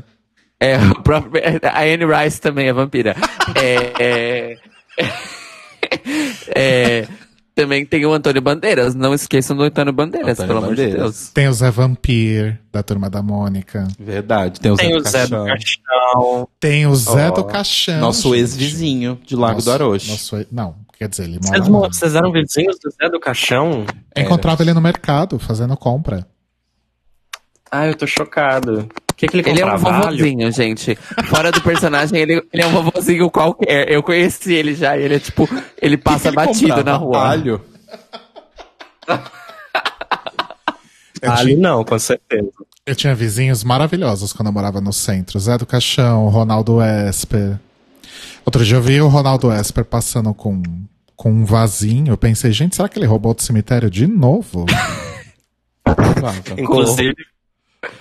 [0.60, 3.16] é, o próprio, a Anne Rice também é vampira.
[3.56, 4.59] é, é,
[6.55, 7.09] é,
[7.55, 8.94] também tem o Antônio Bandeiras.
[8.94, 11.02] Não esqueçam do Antônio Bandeiras, Antônio pelo amor de Bandeiras.
[11.02, 11.28] Deus.
[11.31, 13.86] Tem o Zé Vampir, da Turma da Mônica.
[13.98, 16.48] Verdade, tem o Tem Zé o do Zé do Caixão.
[16.59, 18.01] Tem o Zé Ó, do Caixão.
[18.01, 20.10] Nosso ex-vizinho de Lago Nosso- do Aroche.
[20.10, 21.89] nosso não, quer dizer, ele mora Vocês, lá.
[21.89, 23.85] vocês eram vizinhos do Zé do Caixão?
[24.16, 26.27] Eu encontrava ele no mercado, fazendo compra.
[27.70, 28.89] Ah, eu tô chocado.
[29.20, 30.01] Que, que ele Ele é um comprava?
[30.06, 30.97] Vovozinho, gente.
[31.28, 33.92] Fora do personagem, ele, ele é um vovozinho qualquer.
[33.92, 34.97] Eu conheci ele já.
[34.97, 35.47] Ele é tipo,
[35.80, 37.28] ele passa Ele batido comprava na rua.
[37.28, 37.60] Alho.
[41.22, 42.48] Alho não, com certeza.
[42.86, 45.38] eu tinha vizinhos maravilhosos quando eu morava no centro.
[45.38, 47.59] Zé do Caixão, Ronaldo Esper.
[48.47, 50.62] Outro dia eu vi o Ronaldo Esper passando com,
[51.14, 52.14] com um vasinho.
[52.14, 54.64] Eu pensei, gente, será que ele roubou do cemitério de novo?
[56.56, 57.16] Inclusive,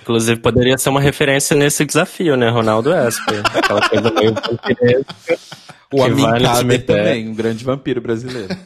[0.02, 2.48] inclusive, poderia ser uma referência nesse desafio, né?
[2.50, 3.42] Ronaldo Esper.
[3.54, 5.38] Aquela coisa meio vampiresca.
[5.92, 6.02] O
[6.56, 6.86] cemitério.
[6.86, 8.56] também, um grande vampiro brasileiro.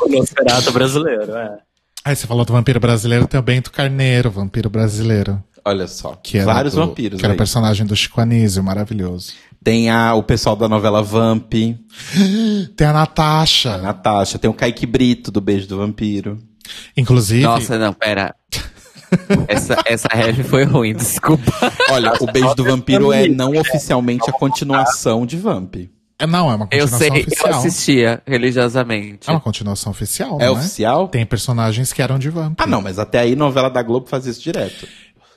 [0.00, 1.58] O Nosferatu brasileiro, é.
[2.04, 5.42] Aí você falou do vampiro brasileiro, tem o Bento Carneiro, vampiro brasileiro.
[5.64, 7.36] Olha só, Que era vários do- vampiros Que era aí.
[7.38, 9.32] personagem do Chico Anísio, maravilhoso.
[9.62, 11.52] Tem a, o pessoal da novela Vamp,
[12.76, 13.74] Tem a Natasha.
[13.74, 16.38] a Natasha, tem o Kaique Brito do Beijo do Vampiro.
[16.96, 18.34] Inclusive, Nossa, não, pera.
[19.48, 21.52] Essa, essa ref foi ruim, desculpa.
[21.90, 25.74] Olha, o Beijo do Vampiro é não oficialmente a continuação de Vamp.
[26.18, 27.50] é, não, é uma Eu continuação sei, eu oficial.
[27.50, 29.28] assistia religiosamente.
[29.28, 31.08] É uma continuação oficial, É não oficial?
[31.08, 32.56] Tem personagens que eram de vampiro.
[32.58, 34.86] Ah, não, mas até aí novela da Globo faz isso direto.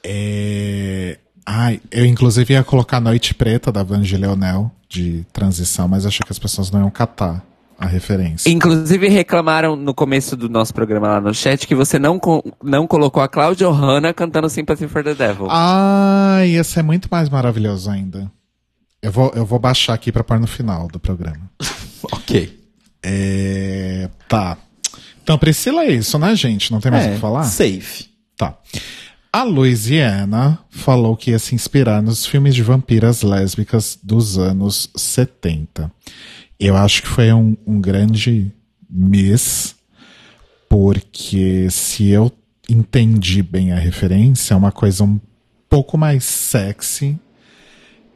[0.06, 1.18] É...
[1.46, 6.32] Ai, eu inclusive ia colocar Noite Preta da Vange Leonel de transição, mas achei que
[6.32, 7.44] as pessoas não iam catar
[7.78, 8.50] a referência.
[8.50, 12.86] Inclusive reclamaram no começo do nosso programa lá no chat que você não, co- não
[12.88, 15.48] colocou a Cláudia Hanna cantando Sympathy for the Devil.
[15.50, 18.32] Ah, ia ser muito mais maravilhoso ainda.
[19.02, 21.50] Eu vou, eu vou baixar aqui pra pôr no final do programa.
[22.12, 22.60] Ok.
[23.02, 24.10] É...
[24.28, 24.58] Tá.
[25.24, 26.72] Então, Priscila é isso, né, gente?
[26.72, 27.44] Não tem mais o É, que falar?
[27.44, 28.08] safe.
[28.38, 28.58] Tá.
[29.32, 35.90] A Louisiana falou que ia se inspirar nos filmes de vampiras lésbicas dos anos 70.
[36.60, 38.52] Eu acho que foi um, um grande
[38.90, 39.76] miss,
[40.70, 42.32] porque se eu
[42.70, 45.20] entendi bem a referência, é uma coisa um
[45.70, 47.20] pouco mais sexy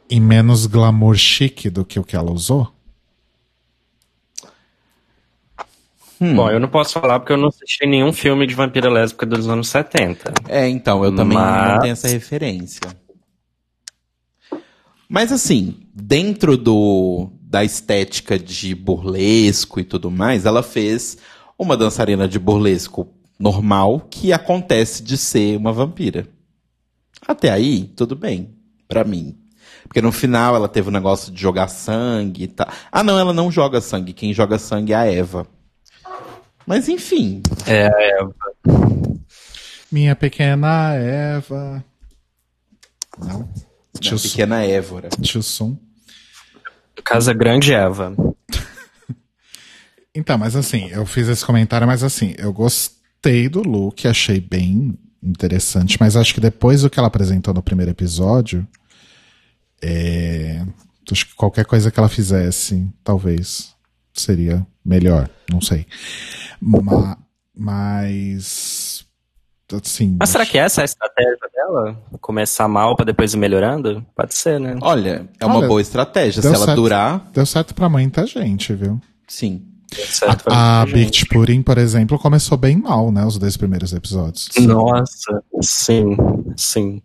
[0.08, 2.72] e menos glamour chique do que o que ela usou.
[6.20, 9.48] Bom, eu não posso falar porque eu não assisti nenhum filme de vampira lésbica dos
[9.48, 10.32] anos 70.
[10.48, 12.80] É, então, eu também Mas- não tenho essa referência.
[15.08, 21.16] Mas assim, dentro do da estética de burlesco e tudo mais, ela fez
[21.58, 23.08] uma dançarina de burlesco
[23.38, 26.28] normal que acontece de ser uma vampira.
[27.26, 28.54] Até aí, tudo bem,
[28.86, 29.34] pra mim.
[29.84, 32.68] Porque no final ela teve o negócio de jogar sangue e tal.
[32.92, 34.12] Ah, não, ela não joga sangue.
[34.12, 35.46] Quem joga sangue é a Eva.
[36.66, 37.42] Mas enfim.
[37.66, 38.18] É, é.
[39.90, 41.82] Minha pequena Eva.
[43.18, 43.48] Não.
[43.96, 44.28] A Tio Sum.
[44.28, 45.08] pequena Évora.
[45.22, 45.78] Tio Sum.
[47.04, 48.14] Casa Grande Eva.
[50.14, 54.98] Então, mas assim, eu fiz esse comentário, mas assim, eu gostei do look, achei bem
[55.22, 58.66] interessante, mas acho que depois do que ela apresentou no primeiro episódio,
[59.82, 60.64] é,
[61.12, 63.74] acho que qualquer coisa que ela fizesse, talvez,
[64.12, 65.86] seria melhor, não sei.
[66.60, 67.16] Ma-
[67.54, 68.77] mas,
[69.76, 70.16] assim...
[70.18, 72.02] Mas será que essa é a estratégia dela?
[72.20, 74.04] Começar mal pra depois ir melhorando?
[74.16, 74.76] Pode ser, né?
[74.80, 76.40] Olha, é uma Olha, boa estratégia.
[76.42, 76.76] Se ela certo.
[76.76, 79.00] durar, Deu certo pra muita gente, viu?
[79.26, 79.64] sim.
[79.90, 80.94] Certo, pra A gente.
[80.94, 83.24] Beach Pudding, por exemplo, começou bem mal, né?
[83.24, 84.50] Os dois primeiros episódios.
[84.58, 86.14] Nossa, sim,
[86.56, 87.00] sim.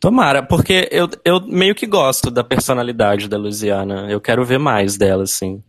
[0.00, 4.10] Tomara, porque eu, eu meio que gosto da personalidade da Luciana.
[4.10, 5.62] Eu quero ver mais dela, assim.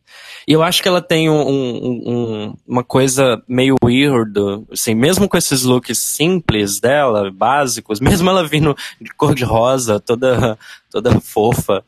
[0.48, 4.32] E eu acho que ela tem um, um- um- uma coisa meio weird,
[4.72, 10.00] assim, mesmo com esses looks simples dela, básicos, mesmo ela vindo de cor de rosa,
[10.00, 10.58] toda,
[10.90, 11.84] toda fofa,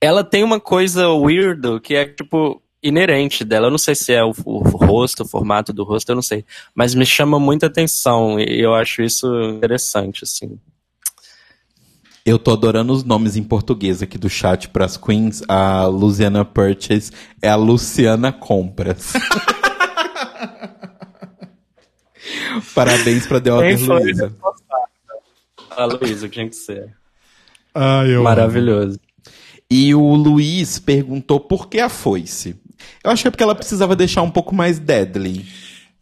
[0.00, 3.68] ela tem uma coisa weird que é, tipo, inerente dela.
[3.68, 6.44] Eu não sei se é o, o rosto, o formato do rosto, eu não sei.
[6.74, 10.58] Mas me chama muita atenção e eu acho isso interessante, assim.
[12.26, 15.42] Eu tô adorando os nomes em português aqui do chat pras queens.
[15.46, 19.12] A Luciana Purchase é a Luciana Compras.
[22.74, 24.00] Parabéns pra The Other Quem foi?
[24.00, 24.34] Luiza.
[25.70, 26.96] A Luísa, tinha que ser.
[27.74, 28.98] Ah, eu Maravilhoso.
[29.70, 32.56] E o Luiz perguntou por que a foice.
[33.02, 35.46] Eu acho que é porque ela precisava deixar um pouco mais deadly.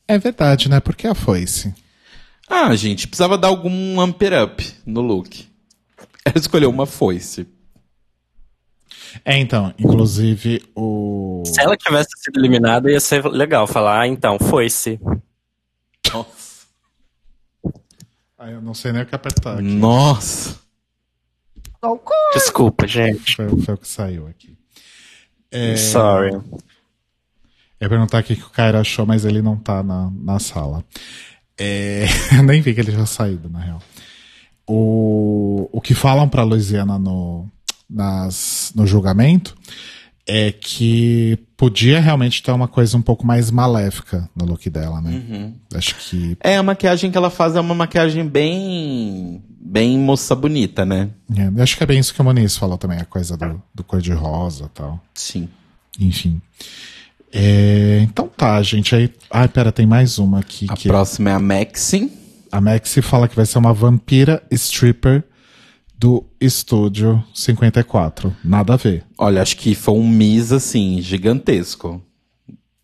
[0.06, 0.78] É verdade, né?
[0.78, 1.74] Porque a foice.
[2.48, 5.50] Ah, gente, precisava dar algum ampere up no look.
[6.26, 7.46] Ela escolheu uma foice.
[9.24, 11.42] É, então, inclusive o.
[11.46, 14.98] Se ela tivesse sido eliminada, ia ser legal falar, ah, então, foi-se.
[16.12, 16.66] Nossa.
[18.38, 19.62] Ah, eu não sei nem o que apertar aqui.
[19.62, 20.58] Nossa.
[22.32, 23.36] Desculpa, gente.
[23.36, 24.56] Foi, foi o que saiu aqui.
[25.50, 26.32] É, Sorry.
[26.32, 26.42] Eu
[27.80, 30.84] ia perguntar o que o Cairo achou, mas ele não tá na, na sala.
[31.58, 32.06] É,
[32.38, 33.82] eu nem vi que ele já saído, na real.
[34.66, 37.48] O, o que falam pra Louisiana no,
[37.88, 39.56] nas, no julgamento
[40.26, 45.52] é que podia realmente ter uma coisa um pouco mais maléfica no look dela, né?
[45.74, 49.42] Acho que É, a maquiagem que ela faz é uma maquiagem bem.
[49.60, 51.10] bem moça bonita, né?
[51.36, 53.60] É, eu acho que é bem isso que o Moniz falou também, a coisa do,
[53.74, 55.00] do cor de rosa e tal.
[55.12, 55.48] Sim.
[55.98, 56.40] Enfim.
[57.32, 58.94] É, então tá, gente.
[58.94, 60.66] Aí, ai, pera, tem mais uma aqui.
[60.68, 62.12] A que próxima é a Maxine.
[62.52, 65.24] A Maxi fala que vai ser uma vampira stripper
[65.98, 68.36] do Estúdio 54.
[68.44, 69.06] Nada a ver.
[69.16, 72.02] Olha, acho que foi um miss, assim, gigantesco.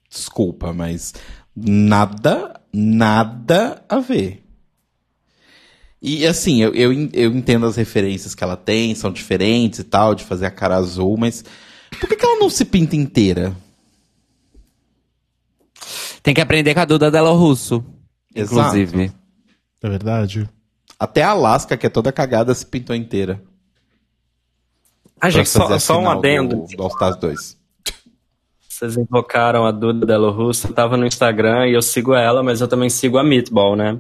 [0.09, 1.13] Desculpa, mas
[1.55, 4.43] nada, nada a ver.
[6.01, 10.15] E assim, eu, eu, eu entendo as referências que ela tem, são diferentes e tal,
[10.15, 11.45] de fazer a cara azul, mas
[11.91, 13.55] por que, que ela não se pinta inteira?
[16.23, 17.85] Tem que aprender com a Duda Delo Russo.
[18.35, 18.79] Exato.
[18.79, 19.18] Inclusive.
[19.83, 20.49] É verdade?
[20.99, 23.41] Até a Alaska, que é toda cagada, se pintou inteira.
[25.21, 26.67] Ah, gente, só, só um adendo.
[26.67, 27.59] Do, do All Stars 2.
[28.79, 32.61] Vocês invocaram a Duda Delo Russo, eu tava no Instagram e eu sigo ela, mas
[32.61, 33.99] eu também sigo a Meatball, né?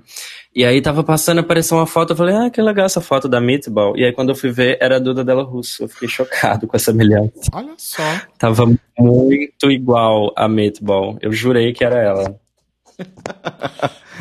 [0.54, 3.40] E aí tava passando, apareceu uma foto, eu falei, ah, que legal essa foto da
[3.40, 3.96] Meatball.
[3.96, 5.82] E aí quando eu fui ver, era a Duda Delo Russo.
[5.82, 7.32] Eu fiquei chocado com essa semelhança.
[7.52, 8.02] Olha só.
[8.38, 11.18] Tava muito igual a Meatball.
[11.20, 12.40] Eu jurei que era ela.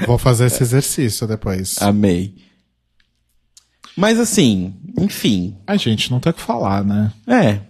[0.06, 1.82] Vou fazer esse exercício depois.
[1.82, 2.36] Amei.
[3.96, 5.58] Mas assim, enfim.
[5.66, 7.12] Ai, gente, não tem o que falar, né?
[7.28, 7.62] É.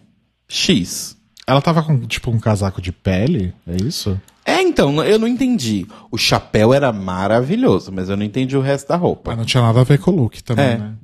[0.47, 1.15] X.
[1.45, 3.53] Ela tava com, tipo, um casaco de pele?
[3.65, 4.19] É isso?
[4.45, 5.85] É, então, eu não entendi.
[6.11, 9.31] O chapéu era maravilhoso, mas eu não entendi o resto da roupa.
[9.31, 10.77] Mas não tinha nada a ver com o look também, É.
[10.77, 10.95] né?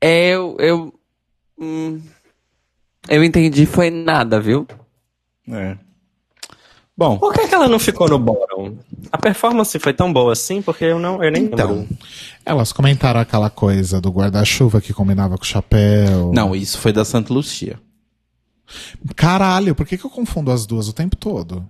[0.00, 0.56] É, eu.
[0.60, 0.94] Eu,
[1.58, 2.00] hum,
[3.08, 4.66] eu entendi, foi nada, viu?
[5.48, 5.76] É.
[6.96, 8.78] Bom, Por que, que ela não ficou no bottom?
[9.10, 11.72] A performance foi tão boa assim, porque eu não eu nem então.
[11.80, 11.88] lembro.
[12.46, 16.30] Elas comentaram aquela coisa do guarda-chuva que combinava com o chapéu.
[16.32, 17.80] Não, isso foi da Santa Lucia.
[19.16, 21.68] Caralho, por que, que eu confundo as duas o tempo todo?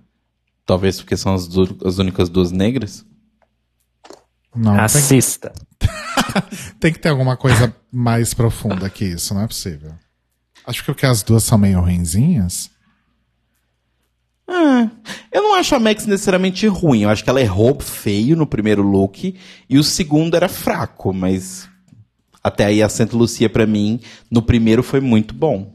[0.65, 3.05] Talvez porque são as, du- as únicas duas negras.
[4.55, 5.53] Não, tem, Assista.
[6.79, 9.91] tem que ter alguma coisa mais profunda que isso, não é possível.
[10.65, 12.69] Acho que porque as duas são meio ruinzinhas.
[14.47, 14.89] Ah,
[15.31, 17.03] eu não acho a Max necessariamente ruim.
[17.03, 19.35] Eu acho que ela errou feio no primeiro look
[19.69, 21.67] e o segundo era fraco, mas
[22.43, 23.99] até aí a Santa Lucia pra mim
[24.29, 25.73] no primeiro foi muito bom.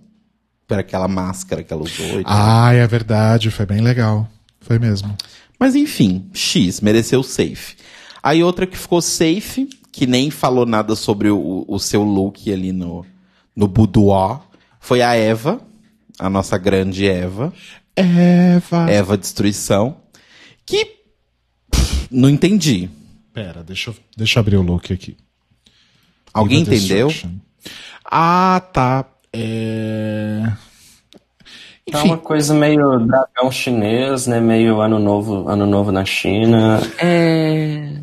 [0.69, 2.23] Por aquela máscara que ela usou.
[2.25, 4.29] Ah, é verdade, foi bem legal.
[4.61, 5.17] Foi mesmo.
[5.59, 7.75] Mas enfim, X, mereceu safe.
[8.23, 12.71] Aí outra que ficou safe, que nem falou nada sobre o, o seu look ali
[12.71, 13.05] no,
[13.57, 14.39] no boudoir,
[14.79, 15.61] foi a Eva,
[16.19, 17.53] a nossa grande Eva.
[17.97, 18.91] Eva.
[18.91, 19.97] Eva Destruição.
[20.65, 20.85] Que.
[21.71, 22.89] pff, Não entendi.
[23.33, 25.17] Pera, deixa eu, deixa eu abrir o look aqui.
[26.33, 27.09] Alguém Eva entendeu?
[27.09, 27.39] Destruction.
[28.05, 29.05] Ah, tá.
[29.33, 30.43] É...
[31.93, 34.39] É uma coisa meio dragão chinês, né?
[34.41, 36.81] Meio ano novo, ano novo na China.
[36.99, 37.97] É.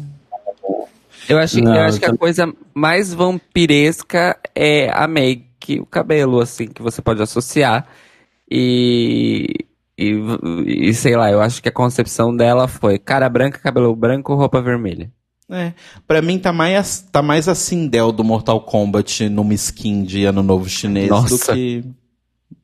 [1.30, 5.86] Eu acho, Não, eu acho que a tam- coisa mais vampiresca é a make, o
[5.86, 7.88] cabelo, assim, que você pode associar.
[8.50, 9.66] E,
[9.98, 14.36] e, e sei lá, eu acho que a concepção dela foi cara branca, cabelo branco,
[14.36, 15.12] roupa vermelha.
[15.50, 15.74] É.
[16.06, 20.44] Pra mim tá mais, tá mais a Sindel do Mortal Kombat numa skin de Ano
[20.44, 21.54] Novo Chinês do Nossa.
[21.54, 21.84] que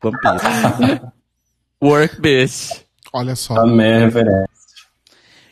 [0.01, 1.11] vampiro.
[1.81, 2.71] Work bitch.
[3.13, 3.53] olha só.
[3.65, 4.49] Reverência.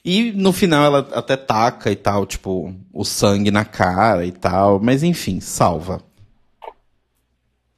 [0.03, 4.79] e no final ela até taca e tal, tipo, o sangue na cara e tal.
[4.79, 6.01] Mas enfim, salva.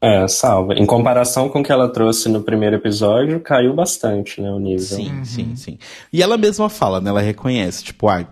[0.05, 0.73] É, salva.
[0.73, 4.51] Em comparação com o que ela trouxe no primeiro episódio, caiu bastante, né?
[4.51, 4.85] O nível.
[4.85, 5.77] Sim, sim, sim.
[6.11, 7.09] E ela mesma fala, né?
[7.09, 8.27] Ela reconhece, tipo, ai,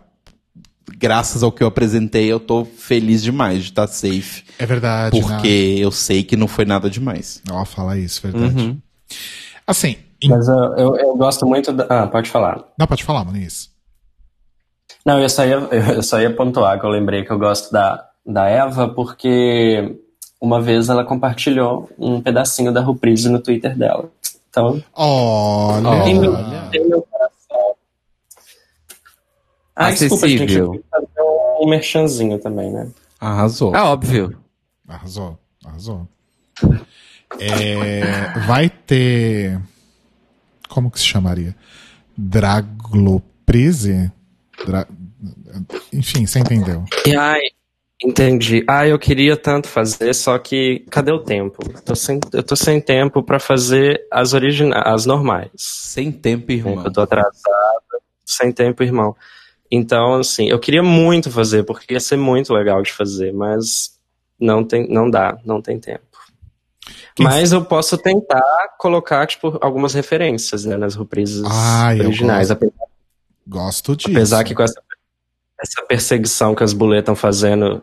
[0.98, 4.44] graças ao que eu apresentei, eu tô feliz demais de estar safe.
[4.60, 7.42] É verdade, Porque eu sei que não foi nada demais.
[7.48, 7.54] né?
[7.56, 8.54] Ó, fala isso, verdade.
[8.62, 8.78] Uhum.
[9.66, 11.86] Assim, em- Mas eu, eu, eu gosto muito da.
[11.90, 12.66] Ah, pode falar.
[12.78, 13.70] não, pode falar, Muniz.
[15.06, 15.56] Não, eu só ia,
[15.96, 19.96] eu só ia pontuar que eu lembrei que eu gosto da, da Eva porque
[20.42, 24.10] uma vez ela compartilhou um pedacinho da reprise no Twitter dela.
[24.50, 26.04] Então, Olha.
[26.04, 26.34] tem, meu,
[26.72, 27.76] tem meu coração.
[29.76, 30.44] Ah, desculpa, gente.
[30.44, 30.66] Acessível.
[30.66, 31.22] Eu queria fazer
[31.62, 32.90] um merchanzinho também, né?
[33.20, 33.76] Arrasou.
[33.76, 34.36] É óbvio.
[34.88, 36.08] Arrasou, arrasou.
[37.40, 39.62] É, vai ter.
[40.68, 41.56] Como que se chamaria?
[42.18, 44.12] Dragloprise?
[44.66, 44.88] Dra...
[45.94, 46.84] Enfim, você entendeu.
[47.06, 47.42] E, ai,
[48.04, 48.64] entendi.
[48.68, 51.60] Ah, eu queria tanto fazer, só que cadê o tempo?
[51.84, 55.50] Tô sem, eu tô sem tempo pra fazer as originais, as normais.
[55.56, 56.84] Sem tempo, irmão.
[56.84, 57.32] Eu tô atrasado,
[58.26, 59.16] sem tempo, irmão.
[59.70, 63.98] Então, assim, eu queria muito fazer, porque ia ser muito legal de fazer, mas
[64.40, 66.04] não tem, não dá, não tem tempo.
[67.16, 68.42] Quem mas eu posso tentar
[68.80, 72.50] colocar, tipo, algumas referências, né, nas reprises Ah, originais.
[72.50, 72.52] gosto.
[72.64, 72.86] Apesar,
[73.48, 74.10] Gosto disso.
[74.12, 74.82] apesar que com essa,
[75.62, 77.82] essa perseguição que as buletas estão fazendo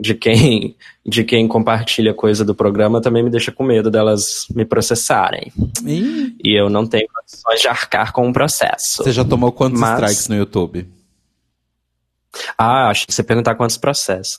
[0.00, 4.64] de quem, de quem compartilha coisa do programa também me deixa com medo delas me
[4.64, 5.52] processarem.
[5.84, 9.02] Ih, E eu não tenho condições de arcar com um processo.
[9.02, 10.88] Você já tomou quantos Mas- strikes no YouTube?
[12.56, 14.38] Ah, acho que você perguntar quantos processos.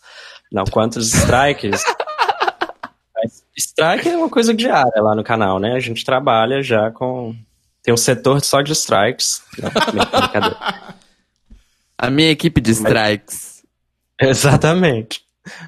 [0.51, 1.83] Não, quantos strikes.
[3.15, 5.73] Mas strike é uma coisa diária lá no canal, né?
[5.75, 7.35] A gente trabalha já com.
[7.83, 9.41] Tem um setor só de strikes.
[9.57, 9.69] Não.
[11.97, 13.61] A minha equipe de strikes.
[14.21, 15.21] Exatamente.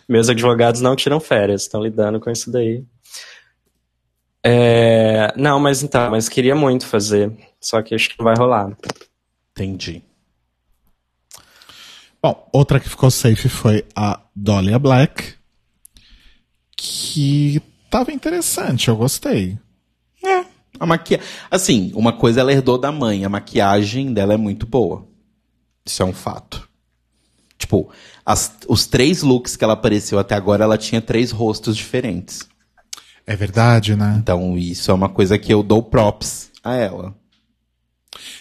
[0.08, 2.84] Meus advogados não tiram férias, estão lidando com isso daí.
[4.44, 7.32] É, Não, mas então, mas queria muito fazer.
[7.60, 8.76] Só que acho que não vai rolar.
[9.52, 10.02] Entendi.
[12.22, 15.36] Bom, outra que ficou safe foi a Dahlia Black.
[16.76, 19.60] Que tava interessante, eu gostei.
[20.80, 21.20] A maqui...
[21.50, 23.24] Assim, uma coisa ela herdou da mãe.
[23.24, 25.08] A maquiagem dela é muito boa.
[25.86, 26.68] Isso é um fato.
[27.62, 27.92] Tipo,
[28.26, 32.48] as- os três looks que ela apareceu até agora, ela tinha três rostos diferentes.
[33.26, 34.16] É verdade, né?
[34.18, 37.16] Então, isso é uma coisa que eu dou props a ela.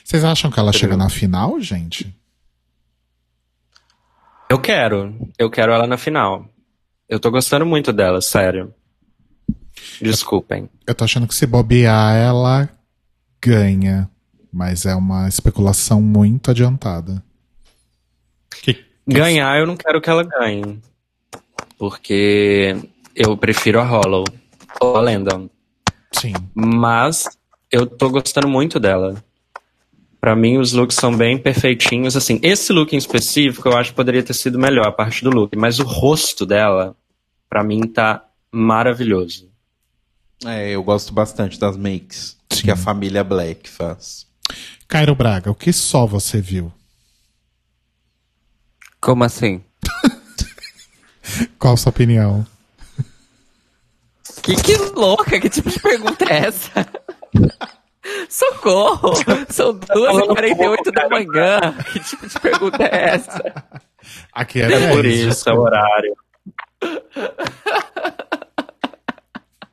[0.03, 2.15] Vocês acham que ela chega na final, gente?
[4.49, 5.15] Eu quero.
[5.39, 6.45] Eu quero ela na final.
[7.09, 8.75] Eu tô gostando muito dela, sério.
[10.01, 10.69] Desculpem.
[10.87, 12.69] Eu tô achando que se bobear, ela
[13.43, 14.11] ganha.
[14.53, 17.23] Mas é uma especulação muito adiantada.
[18.63, 20.81] Que- Ganhar, eu não quero que ela ganhe.
[21.79, 22.77] Porque
[23.15, 24.25] eu prefiro a Hollow.
[24.81, 25.49] Ou a Landon.
[26.13, 26.33] Sim.
[26.55, 27.25] Mas
[27.71, 29.23] eu tô gostando muito dela.
[30.21, 32.17] Pra mim, os looks são bem perfeitinhos.
[32.17, 35.31] Assim, esse look em específico, eu acho que poderia ter sido melhor, a parte do
[35.31, 35.57] look.
[35.57, 36.95] Mas o rosto dela,
[37.49, 39.49] pra mim, tá maravilhoso.
[40.45, 42.63] É, eu gosto bastante das makes Sim.
[42.63, 44.27] que a família Black faz.
[44.89, 46.73] Cairo Braga, o que só você viu?
[49.01, 49.65] Como assim?
[51.59, 52.47] Qual a sua opinião?
[54.43, 56.87] Que, que louca, que tipo de pergunta é essa?
[58.29, 59.15] Socorro!
[59.49, 61.75] São 2h48 da manhã.
[61.93, 63.65] Que tipo de pergunta é essa?
[64.33, 66.17] Aqui é, É por 10, isso, é o horário.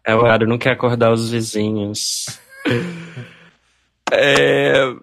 [0.03, 2.39] É o horário, não quer acordar os vizinhos.
[4.11, 4.93] É...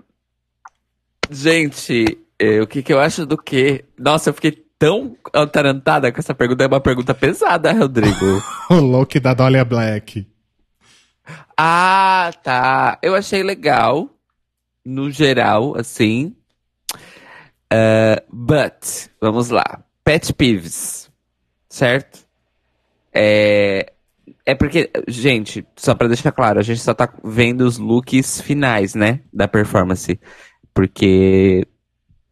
[1.30, 3.84] Gente, é, o que, que eu acho do quê?
[3.98, 6.64] Nossa, eu fiquei tão atarantada com essa pergunta.
[6.64, 8.42] É uma pergunta pesada, Rodrigo.
[8.70, 10.26] O look da Dolly Black.
[11.56, 12.98] ah, tá.
[13.02, 14.08] Eu achei legal,
[14.84, 16.34] no geral, assim.
[17.70, 19.82] É, but, vamos lá.
[20.04, 21.10] Pet peeves,
[21.68, 22.24] certo?
[23.12, 23.92] É,
[24.44, 28.94] é porque, gente, só pra deixar claro, a gente só tá vendo os looks finais,
[28.94, 30.20] né, da performance.
[30.74, 31.66] Porque,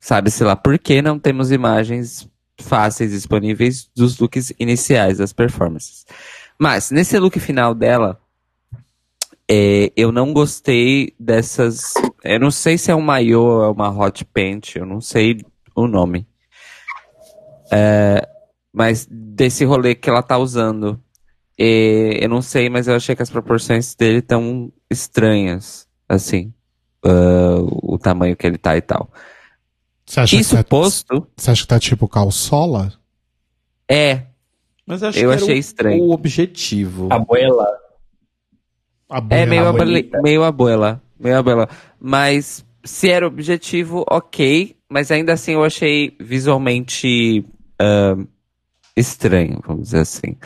[0.02, 2.28] sabe-se lá, por que não temos imagens
[2.60, 6.04] fáceis disponíveis dos looks iniciais das performances.
[6.58, 8.20] Mas, nesse look final dela,
[9.48, 11.94] é, eu não gostei dessas.
[12.24, 15.40] Eu não sei se é um maiô ou é uma hot pant, eu não sei
[15.74, 16.26] o nome.
[17.70, 18.28] É,
[18.72, 21.00] mas desse rolê que ela tá usando.
[21.56, 25.86] É, eu não sei, mas eu achei que as proporções dele tão estranhas.
[26.08, 26.52] Assim.
[27.04, 29.08] ah, o tamanho que ele tá e tal.
[30.12, 32.92] Você acha, Isso que tá, posto, você acha que tá tipo calçola?
[33.88, 34.26] é.
[34.86, 36.02] Mas acho Eu que era achei o- estranho.
[36.04, 37.08] o objetivo.
[37.10, 37.66] Abuela.
[39.08, 40.10] A É meio, boia.
[40.22, 41.02] meio abuela.
[41.18, 41.66] Meio abuela.
[41.98, 44.76] Mas se era objetivo, ok.
[44.90, 47.46] Mas ainda assim eu achei visualmente
[47.80, 48.26] ahn,
[48.94, 50.36] estranho, vamos dizer assim.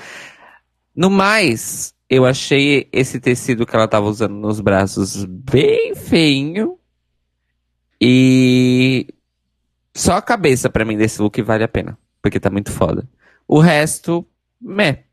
[0.95, 6.79] No mais, eu achei esse tecido que ela tava usando nos braços bem feinho.
[8.01, 9.09] E
[9.97, 11.99] só a cabeça pra mim desse look vale a pena.
[12.23, 13.09] Porque tá muito foda.
[13.49, 14.27] O resto,
[14.61, 15.05] meh.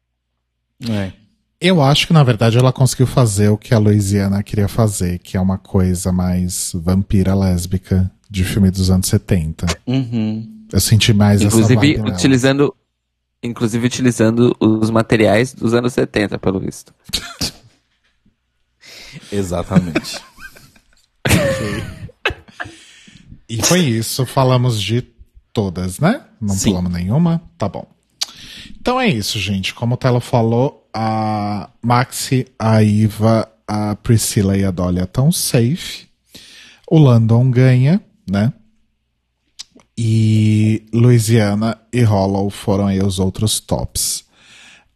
[0.90, 1.14] É.
[1.62, 5.38] Eu acho que, na verdade, ela conseguiu fazer o que a Louisiana queria fazer, que
[5.38, 9.68] é uma coisa mais vampira lésbica de filme dos anos 70.
[9.88, 10.66] Uhum.
[10.72, 12.10] Eu senti mais essa Inclusive nela.
[12.10, 12.76] utilizando,
[13.42, 16.94] inclusive utilizando os materiais dos anos 70, pelo visto.
[19.32, 20.20] Exatamente.
[23.54, 25.04] E foi isso, falamos de
[25.54, 26.24] todas, né?
[26.42, 26.72] Não Sim.
[26.72, 27.40] pulamos nenhuma?
[27.56, 27.86] Tá bom.
[28.82, 29.76] Então é isso, gente.
[29.76, 36.08] Como o Telo falou, a Maxi, a Iva, a Priscila e a Dolly estão safe.
[36.90, 38.52] O Landon ganha, né?
[39.96, 44.26] E Louisiana e Hollow foram aí os outros tops.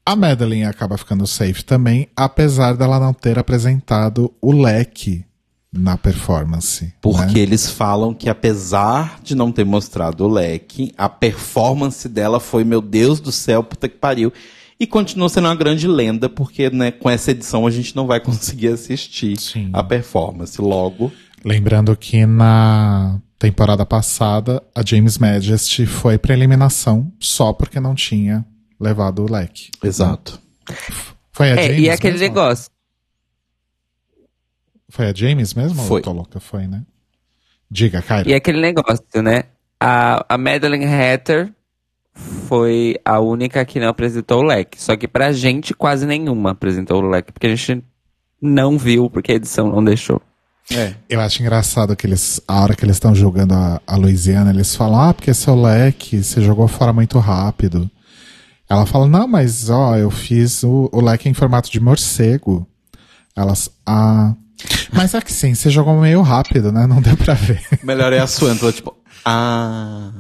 [0.04, 5.24] A Madeline acaba ficando safe também, apesar dela não ter apresentado o leque
[5.72, 6.94] na performance.
[7.02, 7.40] Porque né?
[7.40, 12.82] eles falam que apesar de não ter mostrado o leque, a performance dela foi, meu
[12.82, 14.32] Deus do céu, puta que pariu.
[14.80, 18.20] E continua sendo uma grande lenda, porque né, com essa edição a gente não vai
[18.22, 19.70] conseguir assistir Sim.
[19.74, 20.62] a performance.
[20.62, 21.12] Logo,
[21.44, 28.46] Lembrando que na temporada passada a James Majesty foi pra eliminação só porque não tinha
[28.80, 29.70] levado o leque.
[29.84, 30.40] exato.
[31.32, 32.28] Foi a É, James e aquele mesmo?
[32.28, 32.70] negócio.
[34.90, 35.84] Foi a James mesmo?
[35.84, 36.02] Foi.
[36.06, 36.40] Ou louca?
[36.40, 36.84] Foi, né?
[37.70, 38.30] Diga, Kyra.
[38.30, 39.44] E aquele negócio, né?
[39.80, 41.52] A, a Madeline Hatter
[42.48, 44.82] foi a única que não apresentou o leque.
[44.82, 47.84] Só que pra gente quase nenhuma apresentou o leque, porque a gente
[48.42, 50.22] não viu, porque a edição não deixou.
[50.72, 50.96] É.
[51.10, 54.76] Eu acho engraçado que eles, a hora que eles estão julgando a, a Louisiana, eles
[54.76, 57.90] falam, ah, porque seu leque, você jogou fora muito rápido.
[58.70, 62.68] Ela fala, não, mas ó, eu fiz o, o leque em formato de morcego.
[63.36, 64.34] Elas, ah.
[64.94, 66.86] Mas é que sim, você jogou meio rápido, né?
[66.88, 67.62] Não deu pra ver.
[67.84, 68.96] Melhor é a Suantla, tipo,
[69.26, 70.12] ah.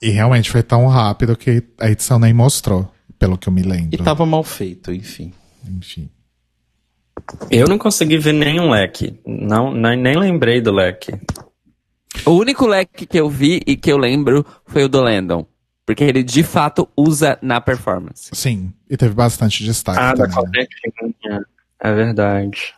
[0.00, 3.64] E realmente foi tão rápido que a edição nem mostrou, pelo que eu me E
[3.64, 4.04] lembro.
[4.04, 5.32] tava mal feito, enfim.
[5.68, 6.10] Enfim.
[7.50, 9.18] Eu não consegui ver nenhum leque.
[9.24, 11.12] Não, nem, nem lembrei do leque.
[12.26, 15.46] O único leque que eu vi e que eu lembro foi o do Landon.
[15.86, 18.30] Porque ele de fato usa na performance.
[18.32, 20.62] Sim, e teve bastante destaque Ah, da também.
[20.62, 20.66] né?
[20.98, 21.46] coletinha.
[21.80, 22.74] É verdade.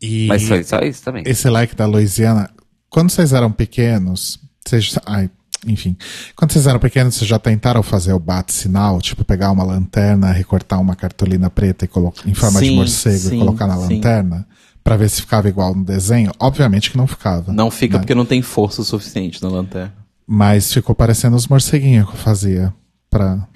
[0.00, 1.22] E Mas foi só isso também.
[1.26, 2.50] esse leque da Louisiana,
[2.90, 5.30] quando vocês eram pequenos, vocês, ai,
[5.66, 5.96] enfim,
[6.34, 10.80] quando vocês eram pequenos, vocês já tentaram fazer o bate-sinal, tipo pegar uma lanterna, recortar
[10.80, 14.44] uma cartolina preta e colocar em forma de Sim, morcego sim, e colocar na lanterna,
[14.82, 16.32] pra ver se ficava igual no desenho?
[16.40, 17.52] Obviamente que não ficava.
[17.52, 18.00] Não fica né?
[18.00, 19.94] porque não tem força o suficiente na lanterna.
[20.26, 22.74] Mas ficou parecendo os morceguinhos que eu fazia
[23.08, 23.46] pra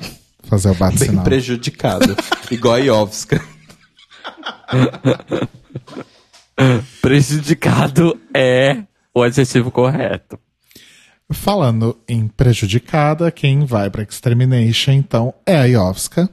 [0.45, 1.25] fazer o Bem bate-sinal.
[1.25, 2.17] prejudicado.
[2.53, 3.43] Igual a Iovska.
[7.03, 8.85] Prejudicado é
[9.15, 10.39] o adjetivo correto.
[11.31, 16.31] Falando em prejudicada, quem vai pra Extermination, então, é a Iovska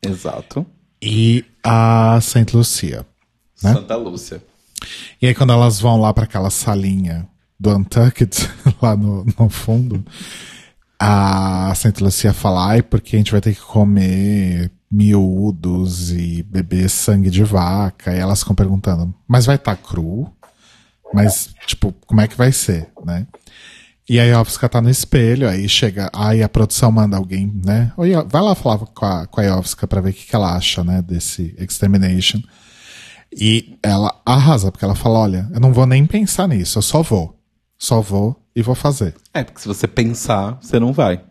[0.00, 0.64] Exato.
[1.02, 3.04] e a Saint Lucia.
[3.62, 3.72] Né?
[3.72, 4.42] Santa Lúcia.
[5.20, 7.28] E aí, quando elas vão lá para aquela salinha
[7.58, 8.48] do Untucked,
[8.80, 10.04] lá no, no fundo,
[10.98, 16.88] a Santa Lucia fala, ai, porque a gente vai ter que comer miúdos e beber
[16.88, 18.14] sangue de vaca.
[18.14, 20.30] E elas ficam perguntando, mas vai estar cru?
[21.12, 23.26] Mas, tipo, como é que vai ser, né?
[24.08, 27.92] E aí a Iovska tá no espelho, aí chega, aí a produção manda alguém, né?
[27.96, 30.54] Oi, vai lá falar com a, com a Iovska pra ver o que, que ela
[30.54, 32.40] acha, né, desse Extermination.
[33.36, 37.02] E ela arrasa, porque ela fala, olha, eu não vou nem pensar nisso, eu só
[37.02, 37.36] vou.
[37.76, 39.14] Só vou e vou fazer.
[39.34, 41.22] É, porque se você pensar, você não vai.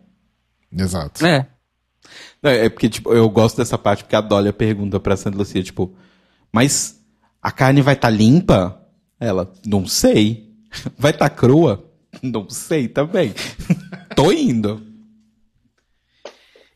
[0.70, 1.24] Exato.
[1.24, 1.48] É.
[2.50, 5.94] É porque, tipo, eu gosto dessa parte porque a Dólia pergunta pra Santa Lucia, tipo,
[6.52, 7.00] mas
[7.42, 8.80] a carne vai estar limpa?
[9.18, 10.46] Ela, não sei.
[10.98, 11.90] Vai estar crua?
[12.22, 13.34] Não sei também.
[14.16, 14.82] Tô indo.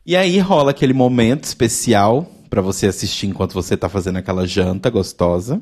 [0.05, 4.89] E aí rola aquele momento especial pra você assistir enquanto você tá fazendo aquela janta
[4.89, 5.61] gostosa.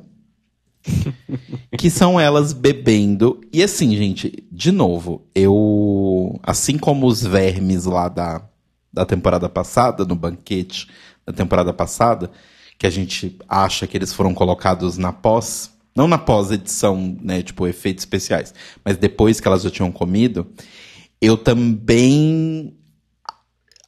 [1.78, 3.42] que são elas bebendo.
[3.54, 6.40] E assim, gente, de novo, eu.
[6.44, 8.49] Assim como os vermes lá da,
[8.92, 10.88] da temporada passada, no banquete
[11.26, 12.32] da temporada passada,
[12.78, 15.72] que a gente acha que eles foram colocados na pós.
[15.96, 17.42] Não na pós-edição, né?
[17.42, 18.54] Tipo, efeitos especiais.
[18.86, 20.48] Mas depois que elas já tinham comido,
[21.22, 22.78] eu também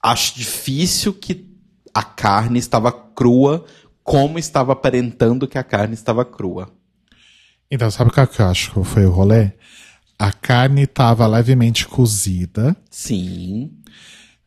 [0.03, 1.49] acho difícil que
[1.93, 3.65] a carne estava crua
[4.03, 6.69] como estava aparentando que a carne estava crua.
[7.69, 9.51] Então, sabe o que eu acho que foi o rolê?
[10.19, 13.71] A carne tava levemente cozida, Sim.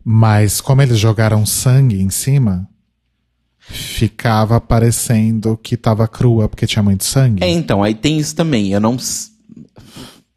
[0.04, 2.68] Mas como eles jogaram sangue em cima,
[3.58, 7.42] ficava parecendo que tava crua porque tinha muito sangue.
[7.42, 8.72] É, então, aí tem isso também.
[8.72, 8.96] Eu não.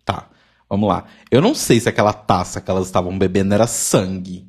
[0.06, 0.30] Tá,
[0.69, 1.06] vamos lá.
[1.30, 4.48] Eu não sei se aquela taça que elas estavam bebendo era sangue.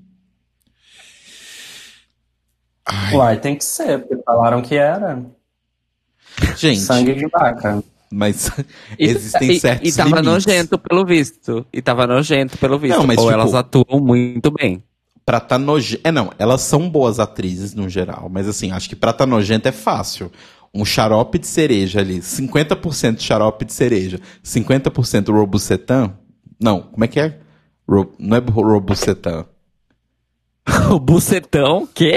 [3.12, 5.22] Uai, tem que ser, porque falaram que era
[6.56, 7.82] Gente, sangue de vaca.
[8.10, 8.48] mas
[8.98, 10.32] E- existem e, certos E tava limites.
[10.46, 11.66] nojento pelo visto.
[11.72, 12.96] E tava nojento pelo visto.
[12.96, 14.82] Não, mas, Pô, tipo- elas atuam muito bem.
[15.28, 16.00] Pra tá nojento.
[16.04, 19.68] É, não, elas são boas atrizes no geral, mas assim, acho que pra tá nojento
[19.68, 20.32] é fácil.
[20.72, 26.14] Um xarope de cereja ali, 50% xarope de cereja, 50% robucetan.
[26.58, 27.40] Não, como é que é?
[27.86, 29.44] Ro- não é robucetan.
[30.90, 32.16] o bucetão, quê?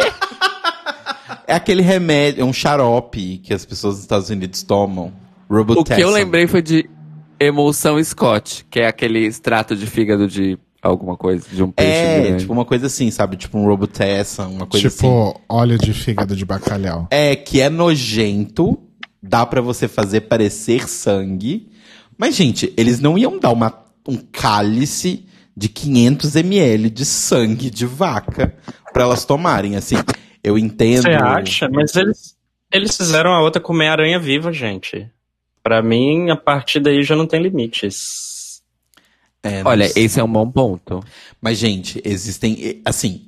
[1.46, 5.12] É aquele remédio, é um xarope que as pessoas dos Estados Unidos tomam.
[5.50, 5.96] O Robitussin.
[5.96, 6.90] que eu lembrei foi de
[7.38, 12.22] emulsão Scott, que é aquele extrato de fígado de alguma coisa, de um peixe É,
[12.22, 12.42] grande.
[12.42, 13.38] tipo uma coisa assim, sabe?
[13.38, 14.98] Tipo um Robitussin, uma coisa assim.
[14.98, 17.08] tipo, óleo de fígado de bacalhau.
[17.12, 18.78] É, que é nojento,
[19.22, 21.70] dá pra você fazer parecer sangue.
[22.18, 23.74] Mas, gente, eles não iam dar uma,
[24.08, 25.26] um cálice
[25.56, 28.56] de 500 ml de sangue de vaca
[28.94, 29.96] pra elas tomarem, assim.
[30.44, 31.04] Eu entendo.
[31.04, 31.70] Você acha?
[31.70, 32.36] Mas eles,
[32.74, 35.08] eles fizeram a outra comer aranha viva, gente.
[35.64, 38.41] Pra mim, a partir daí já não tem limites.
[39.44, 40.04] É, Olha, sei.
[40.06, 41.04] esse é um bom ponto.
[41.42, 42.82] Mas, gente, existem.
[42.86, 43.28] Assim,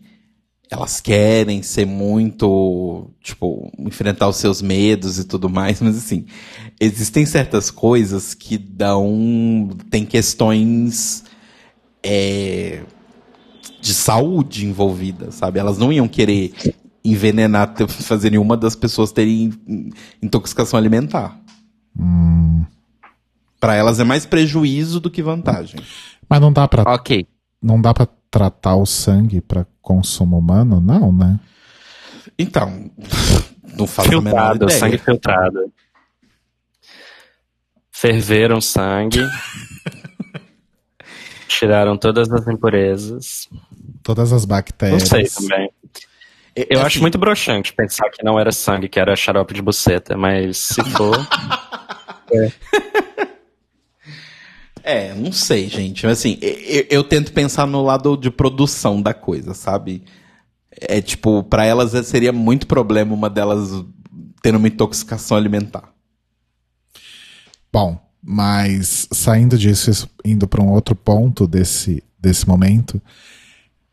[0.69, 3.09] elas querem ser muito.
[3.21, 6.25] Tipo, enfrentar os seus medos e tudo mais, mas, assim,
[6.79, 9.69] existem certas coisas que dão.
[9.89, 11.23] Tem questões.
[12.03, 12.81] é,
[13.81, 15.59] de saúde envolvidas, sabe?
[15.59, 16.53] Elas não iam querer
[17.03, 19.89] envenenar, fazer nenhuma das pessoas terem in-
[20.21, 21.37] intoxicação alimentar.
[23.63, 25.79] Pra elas é mais prejuízo do que vantagem.
[26.29, 27.25] Mas não dá pra, Ok.
[27.61, 30.81] não dá pra tratar o sangue pra consumo humano?
[30.81, 31.39] Não, né?
[32.37, 32.91] Então,
[33.77, 34.79] não faço a menor Filtrado, ideia.
[34.79, 35.59] sangue filtrado.
[37.89, 39.19] Ferveram sangue.
[41.47, 43.47] tiraram todas as impurezas.
[44.03, 45.07] Todas as Não bactérias.
[45.07, 45.69] sei também.
[46.55, 49.61] É, Eu assim, acho muito broxante pensar que não era sangue, que era xarope de
[49.61, 51.15] buceta, mas se for.
[52.35, 52.51] É,
[55.15, 56.05] não sei, gente.
[56.05, 60.03] Mas assim, eu, eu tento pensar no lado de produção da coisa, sabe?
[60.71, 63.69] É tipo, pra elas seria muito problema uma delas
[64.41, 65.89] tendo uma intoxicação alimentar.
[67.71, 73.01] Bom, mas saindo disso, isso- indo para um outro ponto desse, desse momento,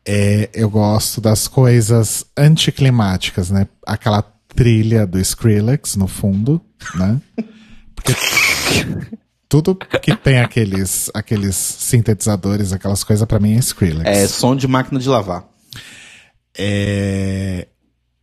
[0.05, 3.67] é, eu gosto das coisas anticlimáticas, né?
[3.85, 4.21] Aquela
[4.53, 6.59] trilha do Skrillex no fundo,
[6.95, 7.21] né?
[7.95, 8.11] Porque
[9.51, 14.09] tudo que tem aqueles, aqueles sintetizadores, aquelas coisas, pra mim é Skrillex.
[14.09, 15.43] É som de máquina de lavar.
[16.57, 17.67] É,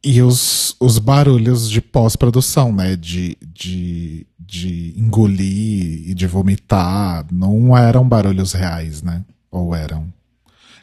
[0.03, 2.97] E os, os barulhos de pós-produção, né?
[2.97, 9.23] De, de, de engolir e de vomitar, não eram barulhos reais, né?
[9.51, 10.11] Ou eram?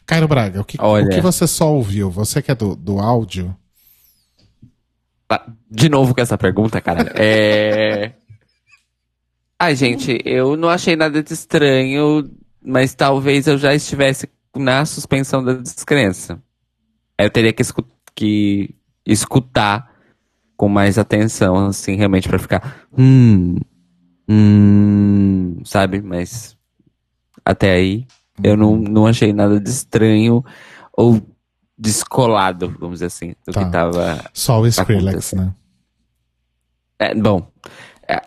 [0.05, 1.07] Cairo Braga, o que, Olha.
[1.07, 2.11] o que você só ouviu?
[2.11, 3.55] Você que é do, do áudio?
[5.27, 7.11] Tá, De novo com essa pergunta, cara.
[7.15, 8.11] É.
[9.59, 12.29] Ai, gente, eu não achei nada de estranho,
[12.61, 16.41] mas talvez eu já estivesse na suspensão da descrença.
[17.17, 18.75] Eu teria que, escu- que
[19.05, 19.91] escutar
[20.57, 22.85] com mais atenção, assim, realmente pra ficar.
[22.97, 23.57] Hum.
[24.27, 25.61] Hum.
[25.63, 26.01] Sabe?
[26.01, 26.57] Mas.
[27.43, 28.07] Até aí,
[28.43, 30.43] eu não, não achei nada de estranho
[30.91, 31.21] ou
[31.77, 33.63] descolado, vamos dizer assim, do Tá.
[33.65, 34.25] que tava.
[34.33, 35.53] Só o Skrillex, né?
[36.99, 37.47] É, bom.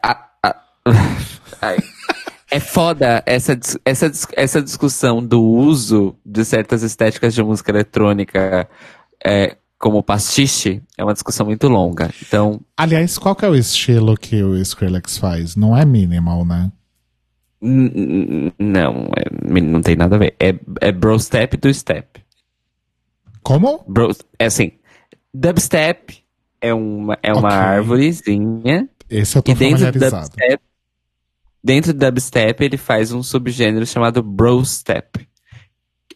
[0.02, 0.27] A-.
[2.50, 8.66] É foda essa, essa, essa discussão do uso de certas estéticas de música eletrônica
[9.22, 10.80] é, como pastiche.
[10.96, 12.10] É uma discussão muito longa.
[12.26, 15.56] Então, Aliás, qual que é o estilo que o Skrillex faz?
[15.56, 16.72] Não é minimal, né?
[17.60, 20.34] n- n- não, é- não tem nada a ver.
[20.40, 22.18] É, é bro step do step.
[23.42, 23.84] Como?
[23.86, 24.72] Bro, é assim,
[25.34, 26.22] dubstep
[26.62, 27.58] é uma, é uma Ok.
[27.58, 30.28] árvorezinha Esse eu tô E dentro do familiarizado.
[30.30, 30.62] dubstep,
[31.62, 35.26] dentro do dubstep, ele faz um subgênero chamado brostep.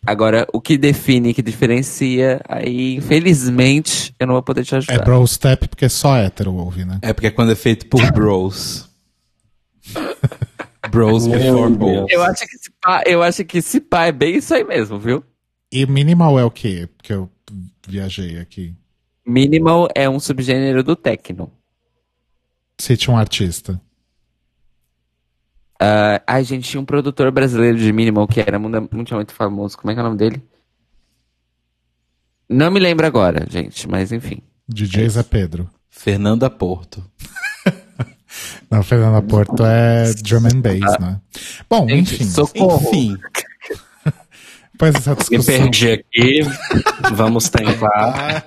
[0.04, 5.04] Agora, o que define, que diferencia, aí, infelizmente, eu não vou poder te É ajudar.
[5.04, 6.98] bro step porque só hétero ouve, né?
[7.02, 8.90] É porque é quando é feito por bros.
[10.90, 12.10] bros before Meu balls.
[12.10, 14.98] eu, acho que esse pá, eu acho que esse pá é bem isso aí mesmo,
[14.98, 15.22] viu?
[15.70, 16.88] E minimal é o quê?
[16.96, 17.30] Porque eu
[17.86, 18.74] viajei aqui.
[19.24, 21.50] Minimal é um subgênero do techno.
[22.78, 23.80] Cite um artista.
[25.84, 29.76] Ah, ai, gente, tinha um produtor brasileiro de Minimal que era muito, muito, muito famoso.
[29.76, 30.40] Como é que é o nome dele?
[32.48, 34.40] Não me lembro agora, gente, mas enfim.
[34.68, 35.68] DJ Zé Pedro.
[35.90, 37.04] Fernanda Porto.
[38.70, 41.20] Não, Fernanda Porto é drum and bass, né?
[41.68, 42.24] Bom, Gente, enfim.
[42.26, 42.88] socorro.
[42.88, 43.16] Enfim,
[44.72, 46.40] Depois dessa Me discussão, perdi aqui.
[47.12, 48.46] Vamos tentar.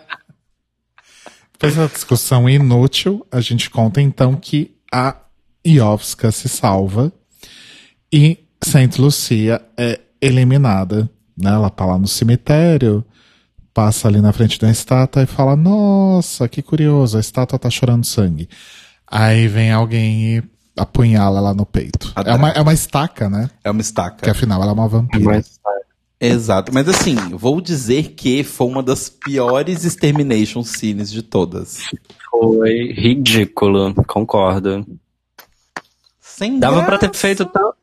[1.52, 5.18] depois dessa discussão inútil, a gente conta então que a
[5.66, 7.12] Iovska se salva
[8.18, 11.10] e Saint Lucia é eliminada.
[11.38, 11.50] Né?
[11.52, 13.04] Ela tá lá no cemitério,
[13.74, 18.06] passa ali na frente da estátua e fala: Nossa, que curioso, a estátua tá chorando
[18.06, 18.48] sangue.
[19.08, 20.44] Aí vem alguém e
[20.78, 22.14] apunhala ela no peito.
[22.26, 23.50] É uma, é uma estaca, né?
[23.64, 24.32] é uma Que estaca.
[24.32, 25.24] afinal ela é uma vampira.
[25.24, 25.60] Mas
[26.20, 26.74] Exato.
[26.74, 31.80] Mas assim, vou dizer que foi uma das piores extermination scenes de todas.
[32.32, 34.86] foi ridículo, concordo.
[36.22, 37.74] Sem Dava pra ter feito tão-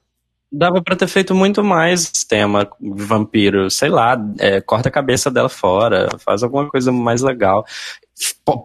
[0.53, 5.49] Dava pra ter feito muito mais tema vampiro, sei lá, é, corta a cabeça dela
[5.49, 7.65] fora, faz alguma coisa mais legal.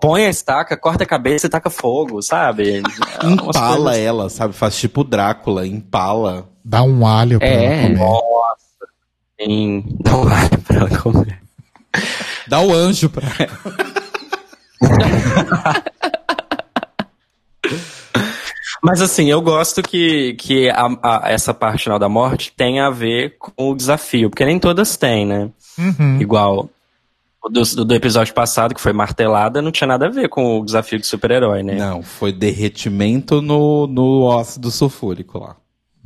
[0.02, 2.82] Põe a estaca, corta a cabeça e taca fogo, sabe?
[3.24, 4.54] É Empala coisas- ela, sabe?
[4.54, 6.50] Faz tipo Drácula, empala.
[6.64, 7.86] Dá um alho pra É.
[7.86, 8.28] ela comer.
[9.40, 11.40] Sim, dá um ar pra ela comer.
[12.48, 13.78] Dá o anjo pra ela.
[18.84, 22.90] Mas assim, eu gosto que, que a- a- essa parte final da morte tem a
[22.90, 25.50] ver com o desafio, porque nem todas têm, né?
[25.78, 26.20] Uhum.
[26.22, 26.70] Igual
[27.44, 30.66] o do, do episódio passado, que foi martelada, não tinha nada a ver com o
[30.66, 31.76] desafio de super-herói, né?
[31.76, 35.56] Não, foi derretimento no, no ácido sulfúrico lá.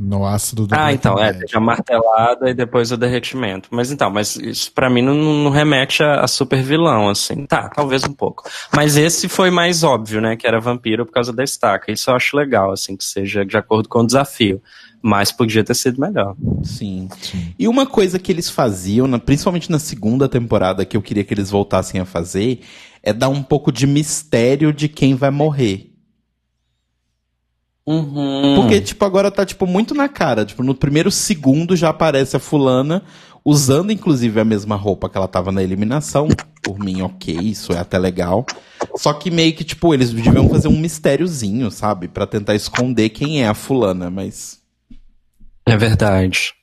[0.03, 3.69] No ácido do Ah, então, é, a martelada e depois o derretimento.
[3.71, 7.45] Mas então, mas isso pra mim não, não remete a, a super vilão, assim.
[7.45, 8.49] Tá, talvez um pouco.
[8.75, 11.91] Mas esse foi mais óbvio, né, que era vampiro por causa da estaca.
[11.91, 14.59] Isso eu acho legal, assim, que seja de acordo com o desafio.
[15.03, 16.35] Mas podia ter sido melhor.
[16.63, 17.07] Sim.
[17.59, 21.33] E uma coisa que eles faziam, na- principalmente na segunda temporada, que eu queria que
[21.33, 22.61] eles voltassem a fazer,
[23.03, 25.90] é dar um pouco de mistério de quem vai morrer.
[27.91, 28.55] Uhum.
[28.55, 30.45] Porque, tipo, agora tá, tipo, muito na cara.
[30.45, 33.03] Tipo, no primeiro segundo já aparece a fulana,
[33.43, 36.29] usando, inclusive, a mesma roupa que ela tava na eliminação.
[36.63, 38.45] Por mim, ok, isso é até legal.
[38.95, 42.07] Só que meio que, tipo, eles deviam fazer um mistériozinho, sabe?
[42.07, 44.61] Pra tentar esconder quem é a fulana, mas...
[45.65, 46.53] É verdade.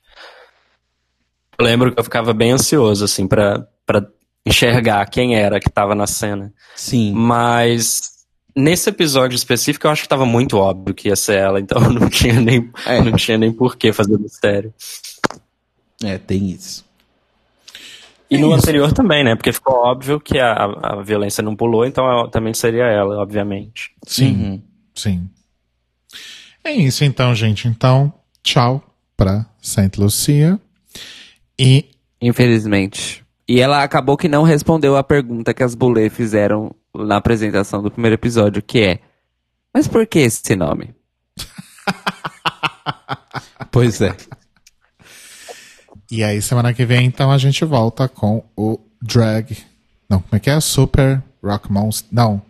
[1.59, 4.05] Eu lembro que eu ficava bem ansioso, assim, pra, pra
[4.45, 6.51] enxergar quem era que tava na cena.
[6.75, 7.13] Sim.
[7.13, 8.18] Mas
[8.59, 12.09] nesse episódio específico eu acho que tava muito óbvio que ia ser ela, então não
[12.09, 13.01] tinha nem, É.
[13.01, 14.73] não tinha nem por que fazer mistério.
[16.03, 16.85] É, tem isso.
[18.29, 18.57] E É no isso.
[18.57, 19.35] anterior também, né?
[19.35, 23.91] Porque ficou óbvio que a, a violência não pulou, então ela- também seria ela, obviamente.
[24.05, 24.61] Sim, Uhum.
[24.95, 25.29] sim.
[26.63, 27.67] É isso então, gente.
[27.67, 28.13] Então,
[28.43, 28.83] tchau
[29.17, 30.59] pra Saint Lucia.
[31.57, 31.85] E
[32.21, 33.23] Infelizmente.
[33.47, 37.91] E ela acabou que não respondeu a pergunta que as Boulay fizeram na apresentação do
[37.91, 38.99] primeiro episódio, que é:
[39.73, 40.95] Mas por que esse nome?
[43.71, 44.15] Pois é.
[46.09, 49.55] E aí, semana que vem, então, a gente volta com o Drag.
[50.09, 50.59] Não, como é que é?
[50.59, 52.07] Super Rock Monster.
[52.11, 52.41] Não.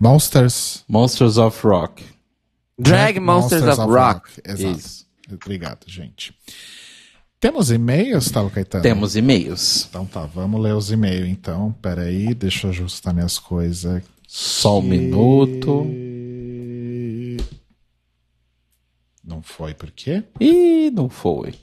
[0.00, 0.84] Monsters.
[0.88, 2.04] Monsters of Rock.
[2.76, 4.42] Drag Monsters, of, Rock.
[4.44, 4.78] Exato.
[4.78, 5.06] Isso.
[5.30, 6.36] Obrigado, gente.
[7.42, 8.84] Temos e-mails, Talo Caetano?
[8.84, 9.86] Temos e-mails.
[9.90, 11.72] Então tá, vamos ler os e-mails então.
[11.82, 14.06] Pera aí, deixa eu ajustar minhas coisas aqui.
[14.28, 15.84] Só um minuto.
[19.24, 20.22] Não foi, por quê?
[20.38, 21.56] Ih, não foi.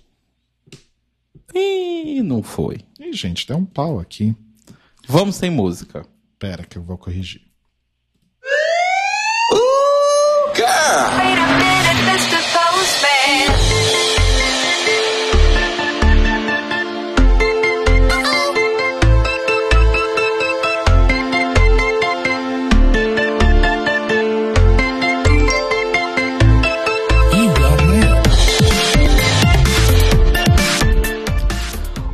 [1.56, 2.80] Ih, não foi.
[3.00, 4.36] Ih, gente, tem um pau aqui.
[5.08, 6.06] Vamos sem música.
[6.38, 7.42] Pera que eu vou corrigir.
[10.62, 11.89] A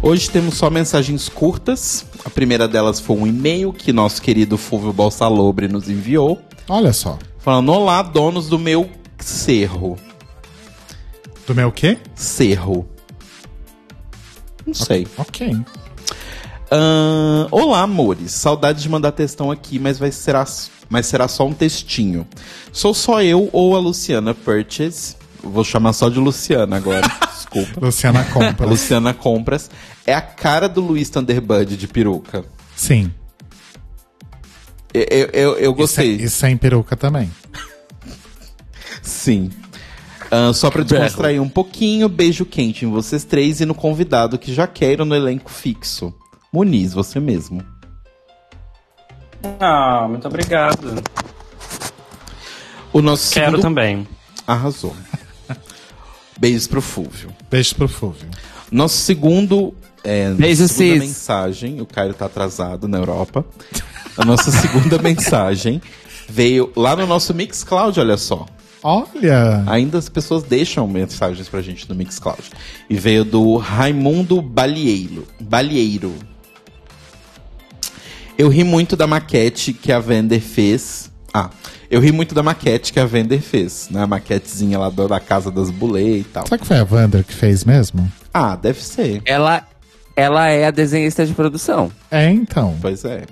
[0.08, 2.06] Hoje temos só mensagens curtas.
[2.24, 6.40] A primeira delas foi um e-mail que nosso querido Fulvio Balsalobre nos enviou.
[6.70, 7.18] Olha só.
[7.40, 8.88] Falando, olá, donos do meu
[9.18, 9.98] cerro.
[11.48, 11.98] Do meu quê?
[12.14, 12.88] Cerro.
[14.64, 15.08] Não sei.
[15.18, 15.58] Ok.
[17.50, 18.32] Olá, amores.
[18.32, 20.46] Saudade de mandar textão aqui, mas vai será,
[20.88, 22.28] mas será só um textinho.
[22.72, 25.16] Sou só eu ou a Luciana Purchase.
[25.42, 27.08] Vou chamar só de Luciana agora.
[27.34, 27.86] Desculpa.
[27.86, 28.68] Luciana A compra.
[28.68, 29.70] Luciana Compras
[30.06, 32.46] é a cara do Luiz Thunderbird de peruca.
[32.76, 33.12] Sim.
[34.94, 36.12] Eu, eu, eu, eu gostei.
[36.14, 37.32] E sem, e sem peruca também.
[39.02, 39.52] Sim.
[40.32, 44.54] Ahn, só pra descontrair um pouquinho, beijo quente em vocês três e no convidado que
[44.54, 46.14] já quero no elenco fixo.
[46.52, 47.64] Muniz, você mesmo.
[49.60, 51.04] Ah, muito obrigado.
[52.92, 53.62] O nosso Quero segundo...
[53.62, 54.08] também.
[54.48, 54.96] Arrasou.
[56.40, 57.30] Beijos pro Fúvio.
[57.50, 58.28] Beijo pro Fúvio.
[58.72, 59.76] Nosso segundo.
[60.06, 61.10] É, Beijo, segunda sis.
[61.10, 61.82] mensagem.
[61.82, 63.44] O Caio tá atrasado na Europa.
[64.18, 65.82] A nossa segunda mensagem
[66.30, 68.46] veio lá no nosso Mixcloud, olha só.
[68.84, 69.64] Olha!
[69.66, 72.44] Ainda as pessoas deixam mensagens pra gente no Mixcloud.
[72.88, 75.28] E veio do Raimundo Balieiro.
[75.42, 76.14] Balieiro.
[78.38, 81.10] Eu ri muito da maquete que a Vender fez.
[81.34, 81.50] Ah,
[81.90, 84.04] eu ri muito da maquete que a Vender fez, né?
[84.04, 86.46] A maquetezinha lá da casa das bulê e tal.
[86.46, 88.12] Será que foi a Wander que fez mesmo?
[88.34, 89.22] Ah, deve ser.
[89.26, 89.66] Ela,
[90.16, 91.92] ela é a desenhista de produção.
[92.10, 92.78] É, então.
[92.82, 93.24] Pois é.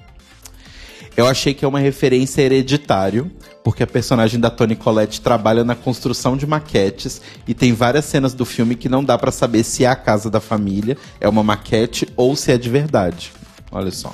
[1.16, 3.32] Eu achei que é uma referência a hereditário,
[3.64, 8.34] porque a personagem da Toni Collette trabalha na construção de maquetes e tem várias cenas
[8.34, 11.44] do filme que não dá pra saber se é a casa da família, é uma
[11.44, 13.32] maquete ou se é de verdade.
[13.72, 14.14] Olha só.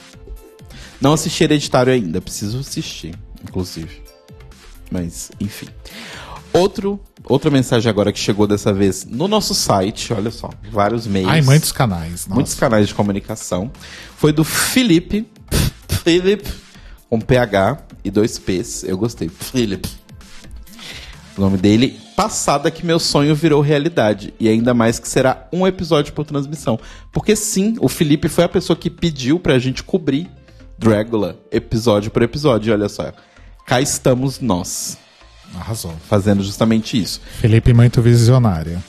[0.99, 4.01] Não assisti hereditário ainda, preciso assistir, inclusive.
[4.91, 5.67] Mas, enfim.
[6.51, 11.29] Outro, outra mensagem agora que chegou dessa vez no nosso site, olha só, vários meios.
[11.29, 12.25] Ai, muitos canais.
[12.25, 12.33] Nossa.
[12.35, 13.71] Muitos canais de comunicação.
[14.17, 15.27] Foi do Felipe.
[16.03, 16.51] Felipe.
[17.09, 18.83] Com PH e dois P's.
[18.83, 19.29] Eu gostei.
[19.29, 19.89] Felipe.
[21.37, 21.99] O nome dele.
[22.15, 24.33] Passada que meu sonho virou realidade.
[24.39, 26.79] E ainda mais que será um episódio por transmissão.
[27.11, 30.29] Porque sim, o Felipe foi a pessoa que pediu pra gente cobrir
[30.77, 32.69] Dragula episódio por episódio.
[32.69, 33.11] E olha só.
[33.65, 34.97] Cá estamos nós.
[35.55, 35.93] Arrasou.
[36.07, 37.21] Fazendo justamente isso.
[37.39, 38.81] Felipe muito visionário.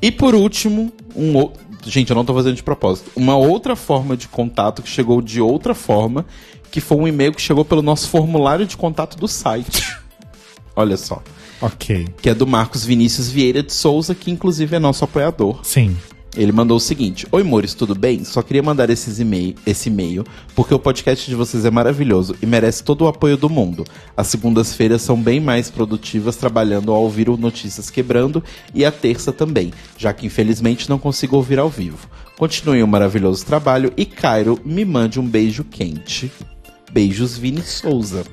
[0.00, 1.60] E por último, um outro.
[1.84, 3.10] Gente, eu não tô fazendo de propósito.
[3.14, 6.26] Uma outra forma de contato que chegou de outra forma,
[6.70, 9.96] que foi um e-mail que chegou pelo nosso formulário de contato do site.
[10.74, 11.22] Olha só.
[11.60, 12.08] Ok.
[12.20, 15.60] Que é do Marcos Vinícius Vieira de Souza, que inclusive é nosso apoiador.
[15.64, 15.96] Sim.
[16.36, 18.24] Ele mandou o seguinte: Oi, Mores, tudo bem?
[18.24, 20.24] Só queria mandar esses e-mail, esse e-mail,
[20.54, 23.84] porque o podcast de vocês é maravilhoso e merece todo o apoio do mundo.
[24.16, 28.42] As segundas-feiras são bem mais produtivas trabalhando ao ouvir o Notícias Quebrando
[28.74, 32.08] e a terça também, já que infelizmente não consigo ouvir ao vivo.
[32.36, 36.30] Continue um maravilhoso trabalho e Cairo, me mande um beijo quente.
[36.92, 38.24] Beijos, Vini Souza.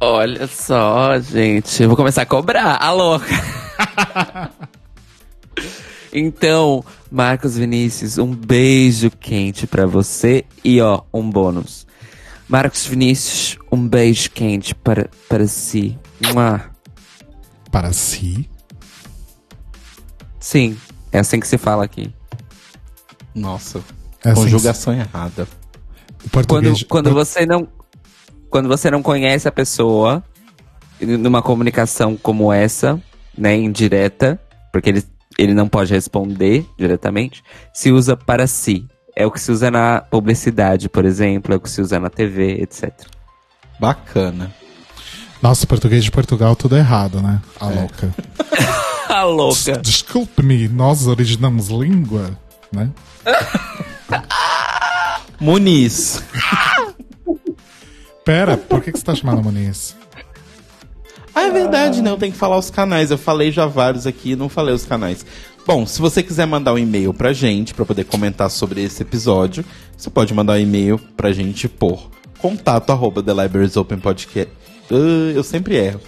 [0.00, 1.82] Olha só, gente.
[1.82, 2.76] Eu vou começar a cobrar.
[2.80, 3.26] A louca.
[6.18, 10.46] então, Marcos Vinícius, um beijo quente pra você.
[10.64, 11.86] E ó, um bônus.
[12.48, 15.98] Marcos Vinícius, um beijo quente para, para si.
[16.32, 16.70] Mua.
[17.70, 18.48] Para si.
[20.40, 20.78] Sim,
[21.12, 22.10] é assim que se fala aqui.
[23.34, 23.82] Nossa,
[24.24, 25.46] É assim conjugação errada.
[26.24, 26.82] O português.
[26.84, 27.68] Quando, quando você não
[28.48, 30.24] quando você não conhece a pessoa
[30.98, 32.98] numa comunicação como essa,
[33.36, 34.40] né, indireta,
[34.72, 35.04] porque ele,
[35.38, 37.42] ele não pode responder diretamente,
[37.72, 38.86] se usa para si.
[39.14, 42.10] É o que se usa na publicidade, por exemplo, é o que se usa na
[42.10, 42.92] TV, etc.
[43.80, 44.52] Bacana.
[45.42, 47.40] Nossa, português de Portugal tudo errado, né?
[47.60, 47.74] A É.
[47.80, 48.14] louca.
[49.08, 49.78] A louca.
[49.78, 52.36] Desculpe-me, nós originamos língua,
[52.72, 52.90] né?
[55.40, 56.22] Muniz.
[58.24, 59.96] Pera, por que, que você tá chamando Muniz?
[61.36, 63.10] Ah, é verdade, não, tem que falar os canais.
[63.10, 65.22] Eu falei já vários aqui, não falei os canais.
[65.66, 69.62] Bom, se você quiser mandar um e-mail pra gente, pra poder comentar sobre esse episódio,
[69.94, 74.50] você pode mandar um e-mail pra gente por contato arroba The Libraries Open Podcast.
[74.90, 74.94] Ah,
[75.34, 76.00] eu sempre erro.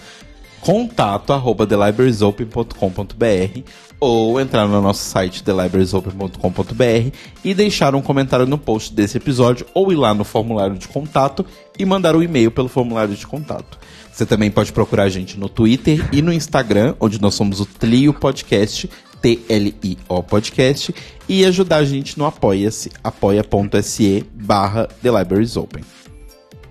[0.61, 3.59] Contato arroba thelibrariesopen.com.br
[3.99, 9.91] ou entrar no nosso site thelibrariesopen.com.br e deixar um comentário no post desse episódio ou
[9.91, 11.45] ir lá no formulário de contato
[11.77, 13.77] e mandar um e-mail pelo formulário de contato.
[14.19, 17.65] Você também pode procurar a gente no Twitter e no Instagram, onde nós somos o
[17.65, 18.89] Tlio Podcast,
[19.21, 20.93] T-L-I-O Podcast,
[21.29, 25.85] e ajudar a gente no Apoia-se, apoia.se barra The Libraries Open.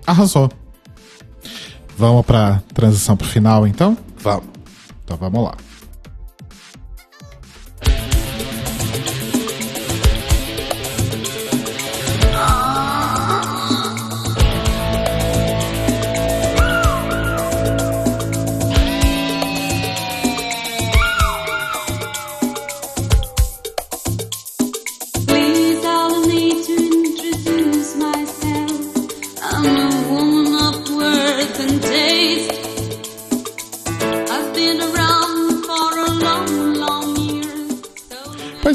[0.05, 0.51] Arrasou.
[1.97, 3.97] Vamos pra transição pro final, então?
[4.19, 4.45] Vamos.
[5.03, 5.68] Então vamos lá.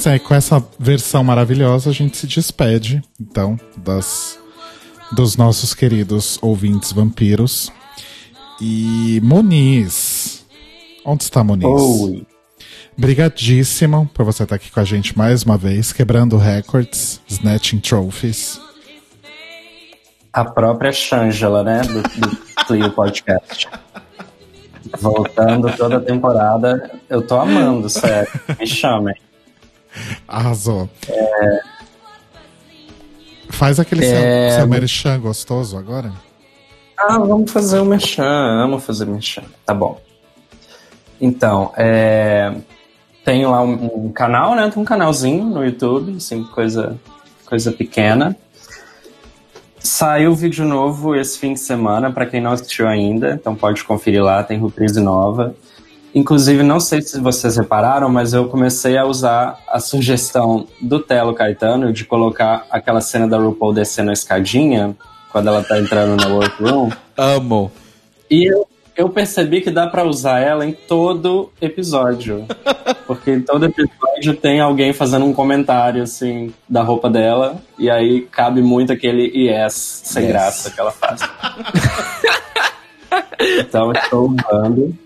[0.05, 4.39] Pois é, com essa versão maravilhosa a gente se despede, então, das
[5.13, 7.73] dos nossos queridos ouvintes vampiros.
[8.61, 10.45] E Moniz.
[11.07, 11.65] Onde está Moniz?
[11.65, 12.27] Oi.
[12.99, 18.61] Brigadíssimo por você estar aqui com a gente mais uma vez, quebrando records, snatching trophies.
[20.35, 21.81] A própria Shangela, né?
[21.81, 22.37] Do, do
[22.67, 23.69] Clio Podcast.
[25.01, 26.91] Voltando toda a temporada.
[27.09, 28.29] Eu tô amando, sério.
[28.61, 29.15] Me chamem.
[30.27, 30.89] Arrasou.
[33.51, 36.13] Faz aquele É, seu, seu merchan gostoso agora.
[36.99, 38.25] Ah, vamos fazer o merchan.
[38.25, 39.45] Amo fazer merchan.
[39.65, 40.01] Tá bom.
[41.21, 42.53] Então, é...
[43.25, 44.69] tenho lá um, um canal, né?
[44.71, 46.99] Tem um canalzinho no YouTube, assim, coisa,
[47.47, 48.37] coisa pequena.
[49.79, 54.23] Saiu vídeo novo esse fim de semana, para quem não assistiu ainda, então pode conferir
[54.23, 55.55] lá, tem reprise nova.
[56.15, 61.35] Inclusive, não sei se vocês repararam, mas eu comecei a usar a sugestão do Telo
[61.35, 64.97] Caetano de colocar aquela cena da RuPaul descendo a escadinha,
[65.33, 66.91] quando ela tá entrando na workroom.
[67.17, 67.73] Amo.
[68.31, 72.47] E eu, eu percebi que dá pra usar ela em todo episódio.
[73.09, 77.57] Porque em todo episódio tem alguém fazendo um comentário, assim, da roupa dela.
[77.77, 80.33] E aí cabe muito aquele yes sem Yes.
[80.33, 81.21] graça que ela faz.
[83.59, 84.97] então estou usando.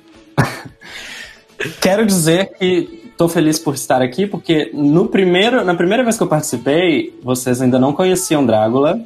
[1.80, 6.22] Quero dizer que estou feliz por estar aqui, porque no primeiro, na primeira vez que
[6.22, 9.00] eu participei, vocês ainda não conheciam Drácula.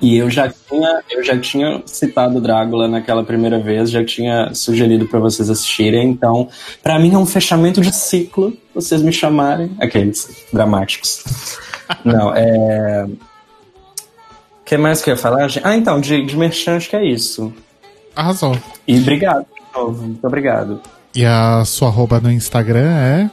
[0.00, 5.06] E eu já tinha, eu já tinha citado Drácula naquela primeira vez, já tinha sugerido
[5.06, 6.08] para vocês assistirem.
[6.08, 6.48] Então,
[6.82, 11.58] para mim é um fechamento de ciclo, vocês me chamarem, aqueles dramáticos.
[12.02, 15.48] Não, é o que mais que eu ia falar?
[15.62, 17.52] Ah, então, de, de merchan, acho que é isso.
[18.16, 18.56] Arrasou.
[18.88, 20.80] E obrigado, de novo, muito obrigado.
[21.16, 23.30] E a sua arroba no Instagram é.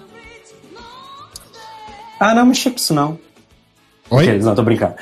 [2.18, 3.19] Ah, não mexi com isso não.
[4.10, 4.23] Oi?
[4.23, 4.95] Ok, não, tô brincando.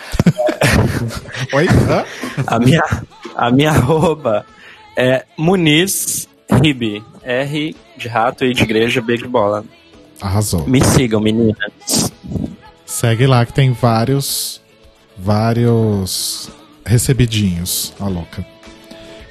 [1.54, 1.68] Oi?
[1.68, 2.04] Hã?
[2.48, 2.84] A minha,
[3.36, 4.48] a minha arroba
[4.98, 7.04] é Muniz Ribe.
[7.24, 9.64] R de rato e de igreja, B de bola.
[10.20, 10.68] Arrasou.
[10.68, 12.12] Me sigam, meninas.
[12.84, 14.60] Segue lá que tem vários.
[15.16, 16.50] Vários
[16.84, 18.44] recebidinhos, a louca.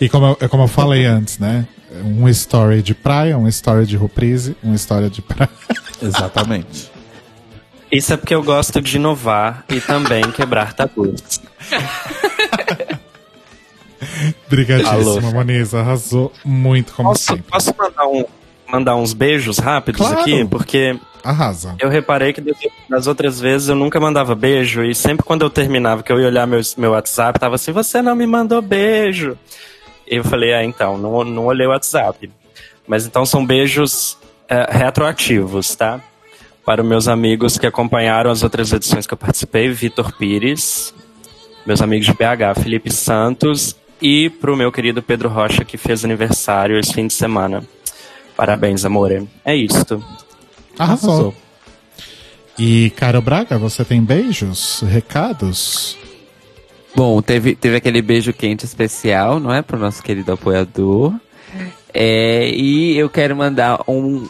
[0.01, 1.67] E como eu, é como eu falei antes, né?
[2.05, 5.51] Um story de praia, um story de reprise, uma história de praia.
[6.03, 6.91] Exatamente.
[7.91, 11.41] Isso é porque eu gosto de inovar e também quebrar tabus.
[14.49, 15.21] Brigadíssimo, Alô.
[15.33, 15.75] Moniz.
[15.75, 17.45] Arrasou muito, como Posso, sempre.
[17.51, 18.25] posso mandar, um,
[18.67, 20.21] mandar uns beijos rápidos Claro.
[20.21, 20.45] aqui?
[20.45, 21.75] Porque Arrasa.
[21.79, 22.57] eu reparei que das-
[22.89, 26.27] das outras vezes eu nunca mandava beijo e sempre quando eu terminava, que eu ia
[26.29, 29.37] olhar meu, meu WhatsApp, tava assim, você não me mandou beijo.
[30.11, 32.29] Eu falei, é, então, não, não olhei o WhatsApp.
[32.87, 34.19] Mas então são beijos
[34.49, 36.01] é, retroativos, tá?
[36.67, 40.93] Para os meus amigos que acompanharam as outras edições que eu participei, Vitor Pires,
[41.65, 46.77] meus amigos de BH, Felipe Santos, e pro meu querido Pedro Rocha, que fez aniversário
[46.77, 47.63] esse fim de semana.
[48.37, 49.29] Parabéns, amore.
[49.45, 50.05] É isto.
[50.77, 51.11] Arrasou.
[51.11, 51.35] Arrasou.
[52.59, 54.83] E, Caro Braga, você tem beijos?
[54.87, 55.97] Recados?
[56.95, 59.63] Bom, teve, teve aquele beijo quente especial, não é?
[59.63, 61.15] Pro nosso querido apoiador.
[61.93, 64.29] É, e eu quero mandar um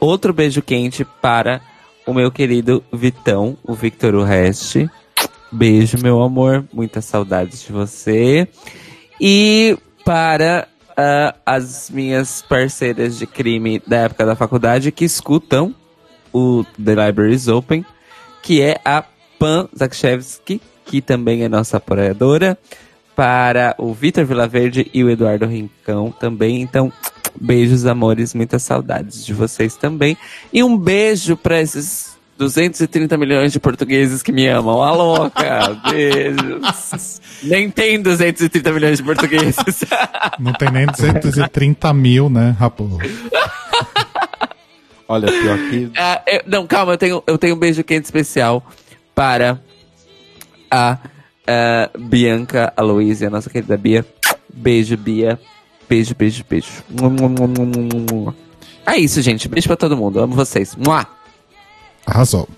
[0.00, 1.60] outro beijo quente para
[2.06, 4.88] o meu querido Vitão, o Victor Urreste.
[5.50, 6.64] Beijo, meu amor.
[6.72, 8.48] Muitas saudades de você.
[9.20, 15.74] E para ah, as minhas parceiras de crime da época da faculdade que escutam
[16.32, 17.84] o The Library is Open,
[18.42, 19.04] que é a
[19.38, 22.56] Pan Zakshevsky, que também é nossa apoiadora,
[23.14, 26.60] para o Vitor Vilaverde e o Eduardo Rincão também.
[26.62, 26.92] Então,
[27.40, 30.16] beijos, amores, muitas saudades de vocês também.
[30.52, 34.82] E um beijo para esses 230 milhões de portugueses que me amam.
[34.82, 35.80] A louca!
[35.90, 37.20] Beijos!
[37.42, 39.56] Nem tem 230 milhões de portugueses.
[40.38, 42.98] Não tem nem 230 mil, né, Rapo?
[45.08, 45.90] Olha, pior que.
[45.96, 48.64] Ah, eu- não, calma, eu tenho, eu tenho um beijo quente especial
[49.14, 49.60] para
[50.70, 50.98] a
[51.46, 54.04] ah, Bianca Aloísia, nossa querida Bia.
[54.52, 55.38] Beijo, Bia.
[55.88, 56.68] Beijo, beijo, beijo.
[58.84, 59.48] É isso, gente.
[59.48, 60.18] Beijo pra todo mundo.
[60.18, 60.74] Amo vocês.
[60.74, 61.06] Mua!
[62.04, 62.48] Arrasou.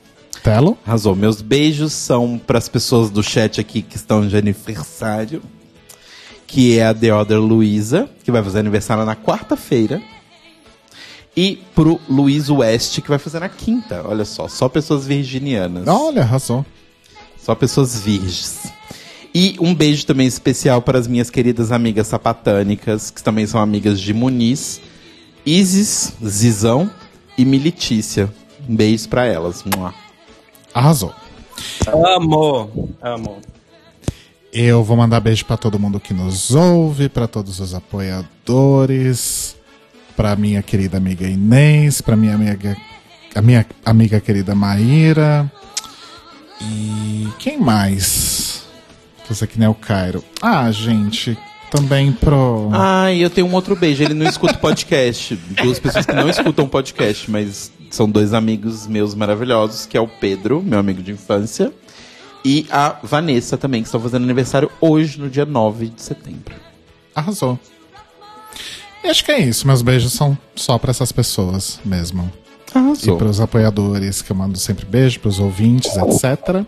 [0.42, 0.78] Telo?
[0.86, 1.14] Arrasou.
[1.14, 5.42] Meus beijos são para as pessoas do chat aqui que estão de aniversário.
[6.46, 10.00] Que é a The Other Luísa, que vai fazer aniversário na quarta-feira.
[11.36, 14.02] E pro Luiz West, que vai fazer na quinta.
[14.06, 15.86] Olha só, só pessoas virginianas.
[15.86, 16.64] Olha, arrasou.
[17.48, 18.70] Só pessoas virgens.
[19.34, 23.98] E um beijo também especial para as minhas queridas amigas sapatânicas, que também são amigas
[23.98, 24.82] de Muniz,
[25.46, 26.90] Isis, Zizão
[27.38, 28.30] e Militícia.
[28.68, 29.64] Um beijo para elas.
[29.64, 29.94] Mua.
[30.74, 31.14] Arrasou.
[31.86, 33.38] Amo, amo.
[34.52, 39.56] Eu vou mandar beijo pra todo mundo que nos ouve, pra todos os apoiadores,
[40.14, 42.76] pra minha querida amiga Inês, pra minha amiga,
[43.34, 45.50] a minha amiga querida Maíra.
[46.60, 48.66] E quem mais?
[49.28, 50.24] Você que nem é o Cairo.
[50.40, 51.36] Ah, gente,
[51.70, 52.70] também pro.
[52.72, 54.02] Ah, e eu tenho um outro beijo.
[54.02, 55.36] Ele não escuta o podcast.
[55.62, 60.08] Duas pessoas que não escutam podcast, mas são dois amigos meus maravilhosos, que é o
[60.08, 61.72] Pedro, meu amigo de infância,
[62.44, 66.54] e a Vanessa também, que estão fazendo aniversário hoje, no dia 9 de setembro.
[67.14, 67.58] Arrasou.
[69.02, 69.66] E acho que é isso.
[69.66, 72.30] Meus beijos são só pra essas pessoas mesmo.
[72.74, 73.16] E Arrasou.
[73.16, 76.64] pros apoiadores, que eu mando sempre beijo, pros ouvintes, etc.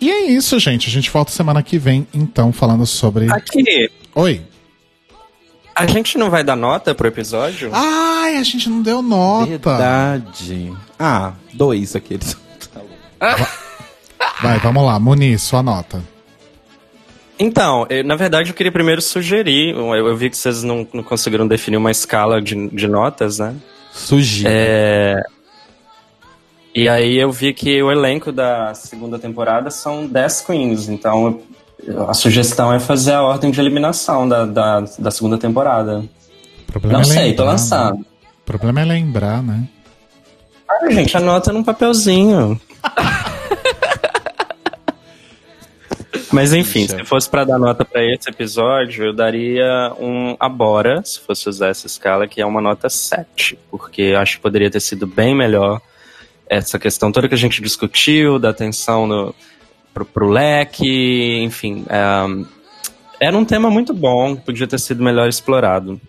[0.00, 0.88] E é isso, gente.
[0.88, 3.32] A gente volta semana que vem, então, falando sobre.
[3.32, 4.42] Aqui, Oi.
[5.74, 7.70] a gente não vai dar nota pro episódio?
[7.72, 9.46] Ai, a gente não deu nota.
[9.46, 10.72] Verdade.
[10.98, 12.36] Ah, dois aqueles.
[14.42, 14.98] Vai, vamos lá.
[15.00, 16.02] Muniz, sua nota.
[17.38, 21.02] Então, eu- na verdade eu queria primeiro sugerir, eu, eu vi que vocês não, não
[21.02, 23.54] conseguiram definir uma escala de, de notas, né?
[23.96, 24.48] Sugiro.
[24.52, 25.22] É,
[26.74, 31.40] E aí eu vi que o elenco da segunda temporada são 10 queens, então
[32.08, 36.04] a sugestão é fazer a ordem de eliminação da, da, da segunda temporada.
[36.66, 37.98] Problema Não é sei, tô lembrar, lançando.
[37.98, 38.04] né?
[38.42, 39.66] O problema é lembrar, né?
[40.68, 42.60] Ah, gente, anota num papelzinho.
[46.32, 46.98] Mas enfim, Puxa.
[46.98, 51.68] se fosse pra dar nota pra esse episódio, eu daria um Abora, se fosse usar
[51.68, 53.58] essa escala, que é uma nota 7.
[53.70, 55.80] Porque eu acho que poderia ter sido bem melhor
[56.48, 59.34] essa questão toda que a gente discutiu, da atenção no,
[59.92, 61.84] pro, pro leque, enfim.
[61.88, 62.56] é,
[63.18, 66.00] era um tema muito bom, podia ter sido melhor explorado.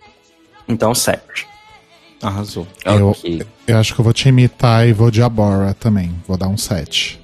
[0.67, 1.47] Então, 7.
[2.21, 2.67] Arrasou.
[2.83, 3.15] Eu,
[3.67, 6.13] eu acho que eu vou te imitar e vou de Abora também.
[6.27, 7.19] Vou dar um 7.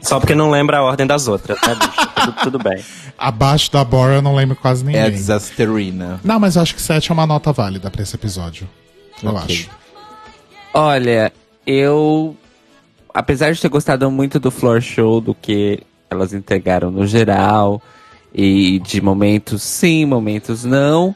[0.00, 2.08] Só porque não lembra a ordem das outras, né, bicho?
[2.14, 2.82] tudo, tudo bem.
[3.18, 5.00] Abaixo da Abora eu não lembro quase ninguém.
[5.00, 6.20] É a Disasterina.
[6.24, 8.68] Não, mas eu acho que 7 é uma nota válida pra esse episódio.
[9.22, 9.42] Eu Ok.
[9.56, 9.70] acho.
[10.72, 11.32] Olha,
[11.66, 12.36] eu.
[13.12, 15.80] Apesar de ter gostado muito do floor show, do que
[16.10, 17.80] elas entregaram no geral,
[18.34, 21.14] e de momentos sim, momentos não,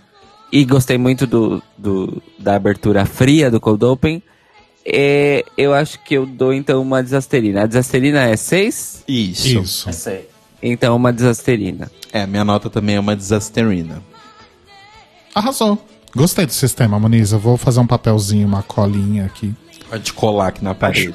[0.53, 4.23] e gostei muito do, do- da abertura fria do Cold Open,
[4.93, 7.63] é, eu acho que eu dou então uma desasterina.
[7.63, 9.05] A desasterina é 6?
[9.07, 9.59] Isso.
[9.61, 9.93] Isso.
[9.93, 10.29] Sei.
[10.63, 11.91] Então uma desasterina.
[12.13, 14.03] É, minha nota também é uma Disasterina.
[15.35, 15.79] Arrasou.
[16.17, 17.33] Gostei do sistema, Muniz.
[17.33, 19.55] Eu vou fazer um papelzinho, uma colinha aqui
[19.89, 21.15] Pode colar aqui na parede.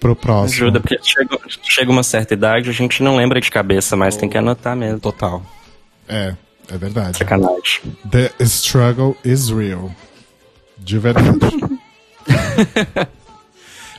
[0.00, 0.64] pro próximo.
[0.64, 4.28] Ajuda, porque chega, chega uma certa idade, a gente não lembra de cabeça, mas tem
[4.28, 5.00] que anotar mesmo.
[5.00, 5.42] Total.
[6.08, 6.34] É,
[6.70, 7.18] é verdade.
[7.18, 7.96] Sacanagem.
[8.10, 9.90] The struggle is real.
[10.78, 11.28] De verdade.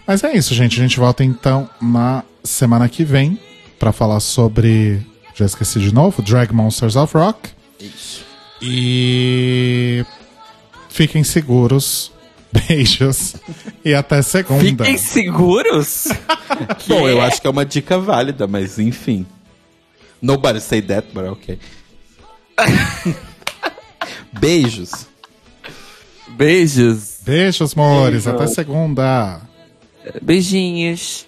[0.05, 0.79] Mas é isso, gente.
[0.79, 3.39] A gente volta então na semana que vem
[3.77, 5.05] pra falar sobre.
[5.35, 6.21] Já esqueci de novo?
[6.21, 7.49] Drag Monsters of Rock.
[7.79, 8.25] Isso.
[8.61, 10.03] E.
[10.89, 12.11] Fiquem seguros.
[12.67, 13.35] Beijos.
[13.85, 14.83] E até segunda.
[14.83, 16.07] Fiquem seguros!
[16.87, 19.25] Bom, eu acho que é uma dica válida, mas enfim.
[20.21, 21.59] Nobody say that, but ok.
[24.33, 25.07] Beijos.
[26.29, 27.18] Beijos!
[27.29, 28.25] Beijos, amores.
[28.25, 29.39] Até segunda.
[30.19, 31.27] Beijinhos!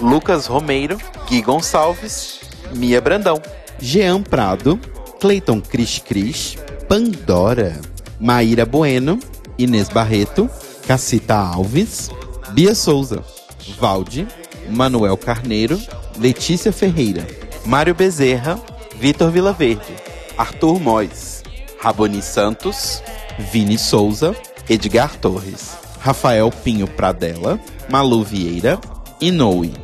[0.00, 0.98] Lucas Romeiro,
[1.28, 2.40] Gui Gonçalves,
[2.74, 3.40] Mia Brandão.
[3.80, 4.78] Jean Prado,
[5.20, 6.56] Cleiton Cris Cris,
[6.88, 7.80] Pandora,
[8.20, 9.18] Maíra Bueno,
[9.58, 10.48] Inês Barreto,
[10.86, 12.10] Cacita Alves,
[12.52, 13.22] Bia Souza,
[13.78, 14.26] Valde,
[14.70, 15.80] Manuel Carneiro,
[16.18, 17.26] Letícia Ferreira,
[17.66, 18.58] Mário Bezerra,
[18.96, 19.94] Vitor Vilaverde,
[20.38, 21.42] Arthur Mois,
[21.80, 23.02] Raboni Santos,
[23.52, 24.34] Vini Souza,
[24.68, 25.84] Edgar Torres.
[26.00, 27.58] Rafael Pinho Pradella,
[27.88, 28.78] Malu Vieira,
[29.22, 29.83] Inoue.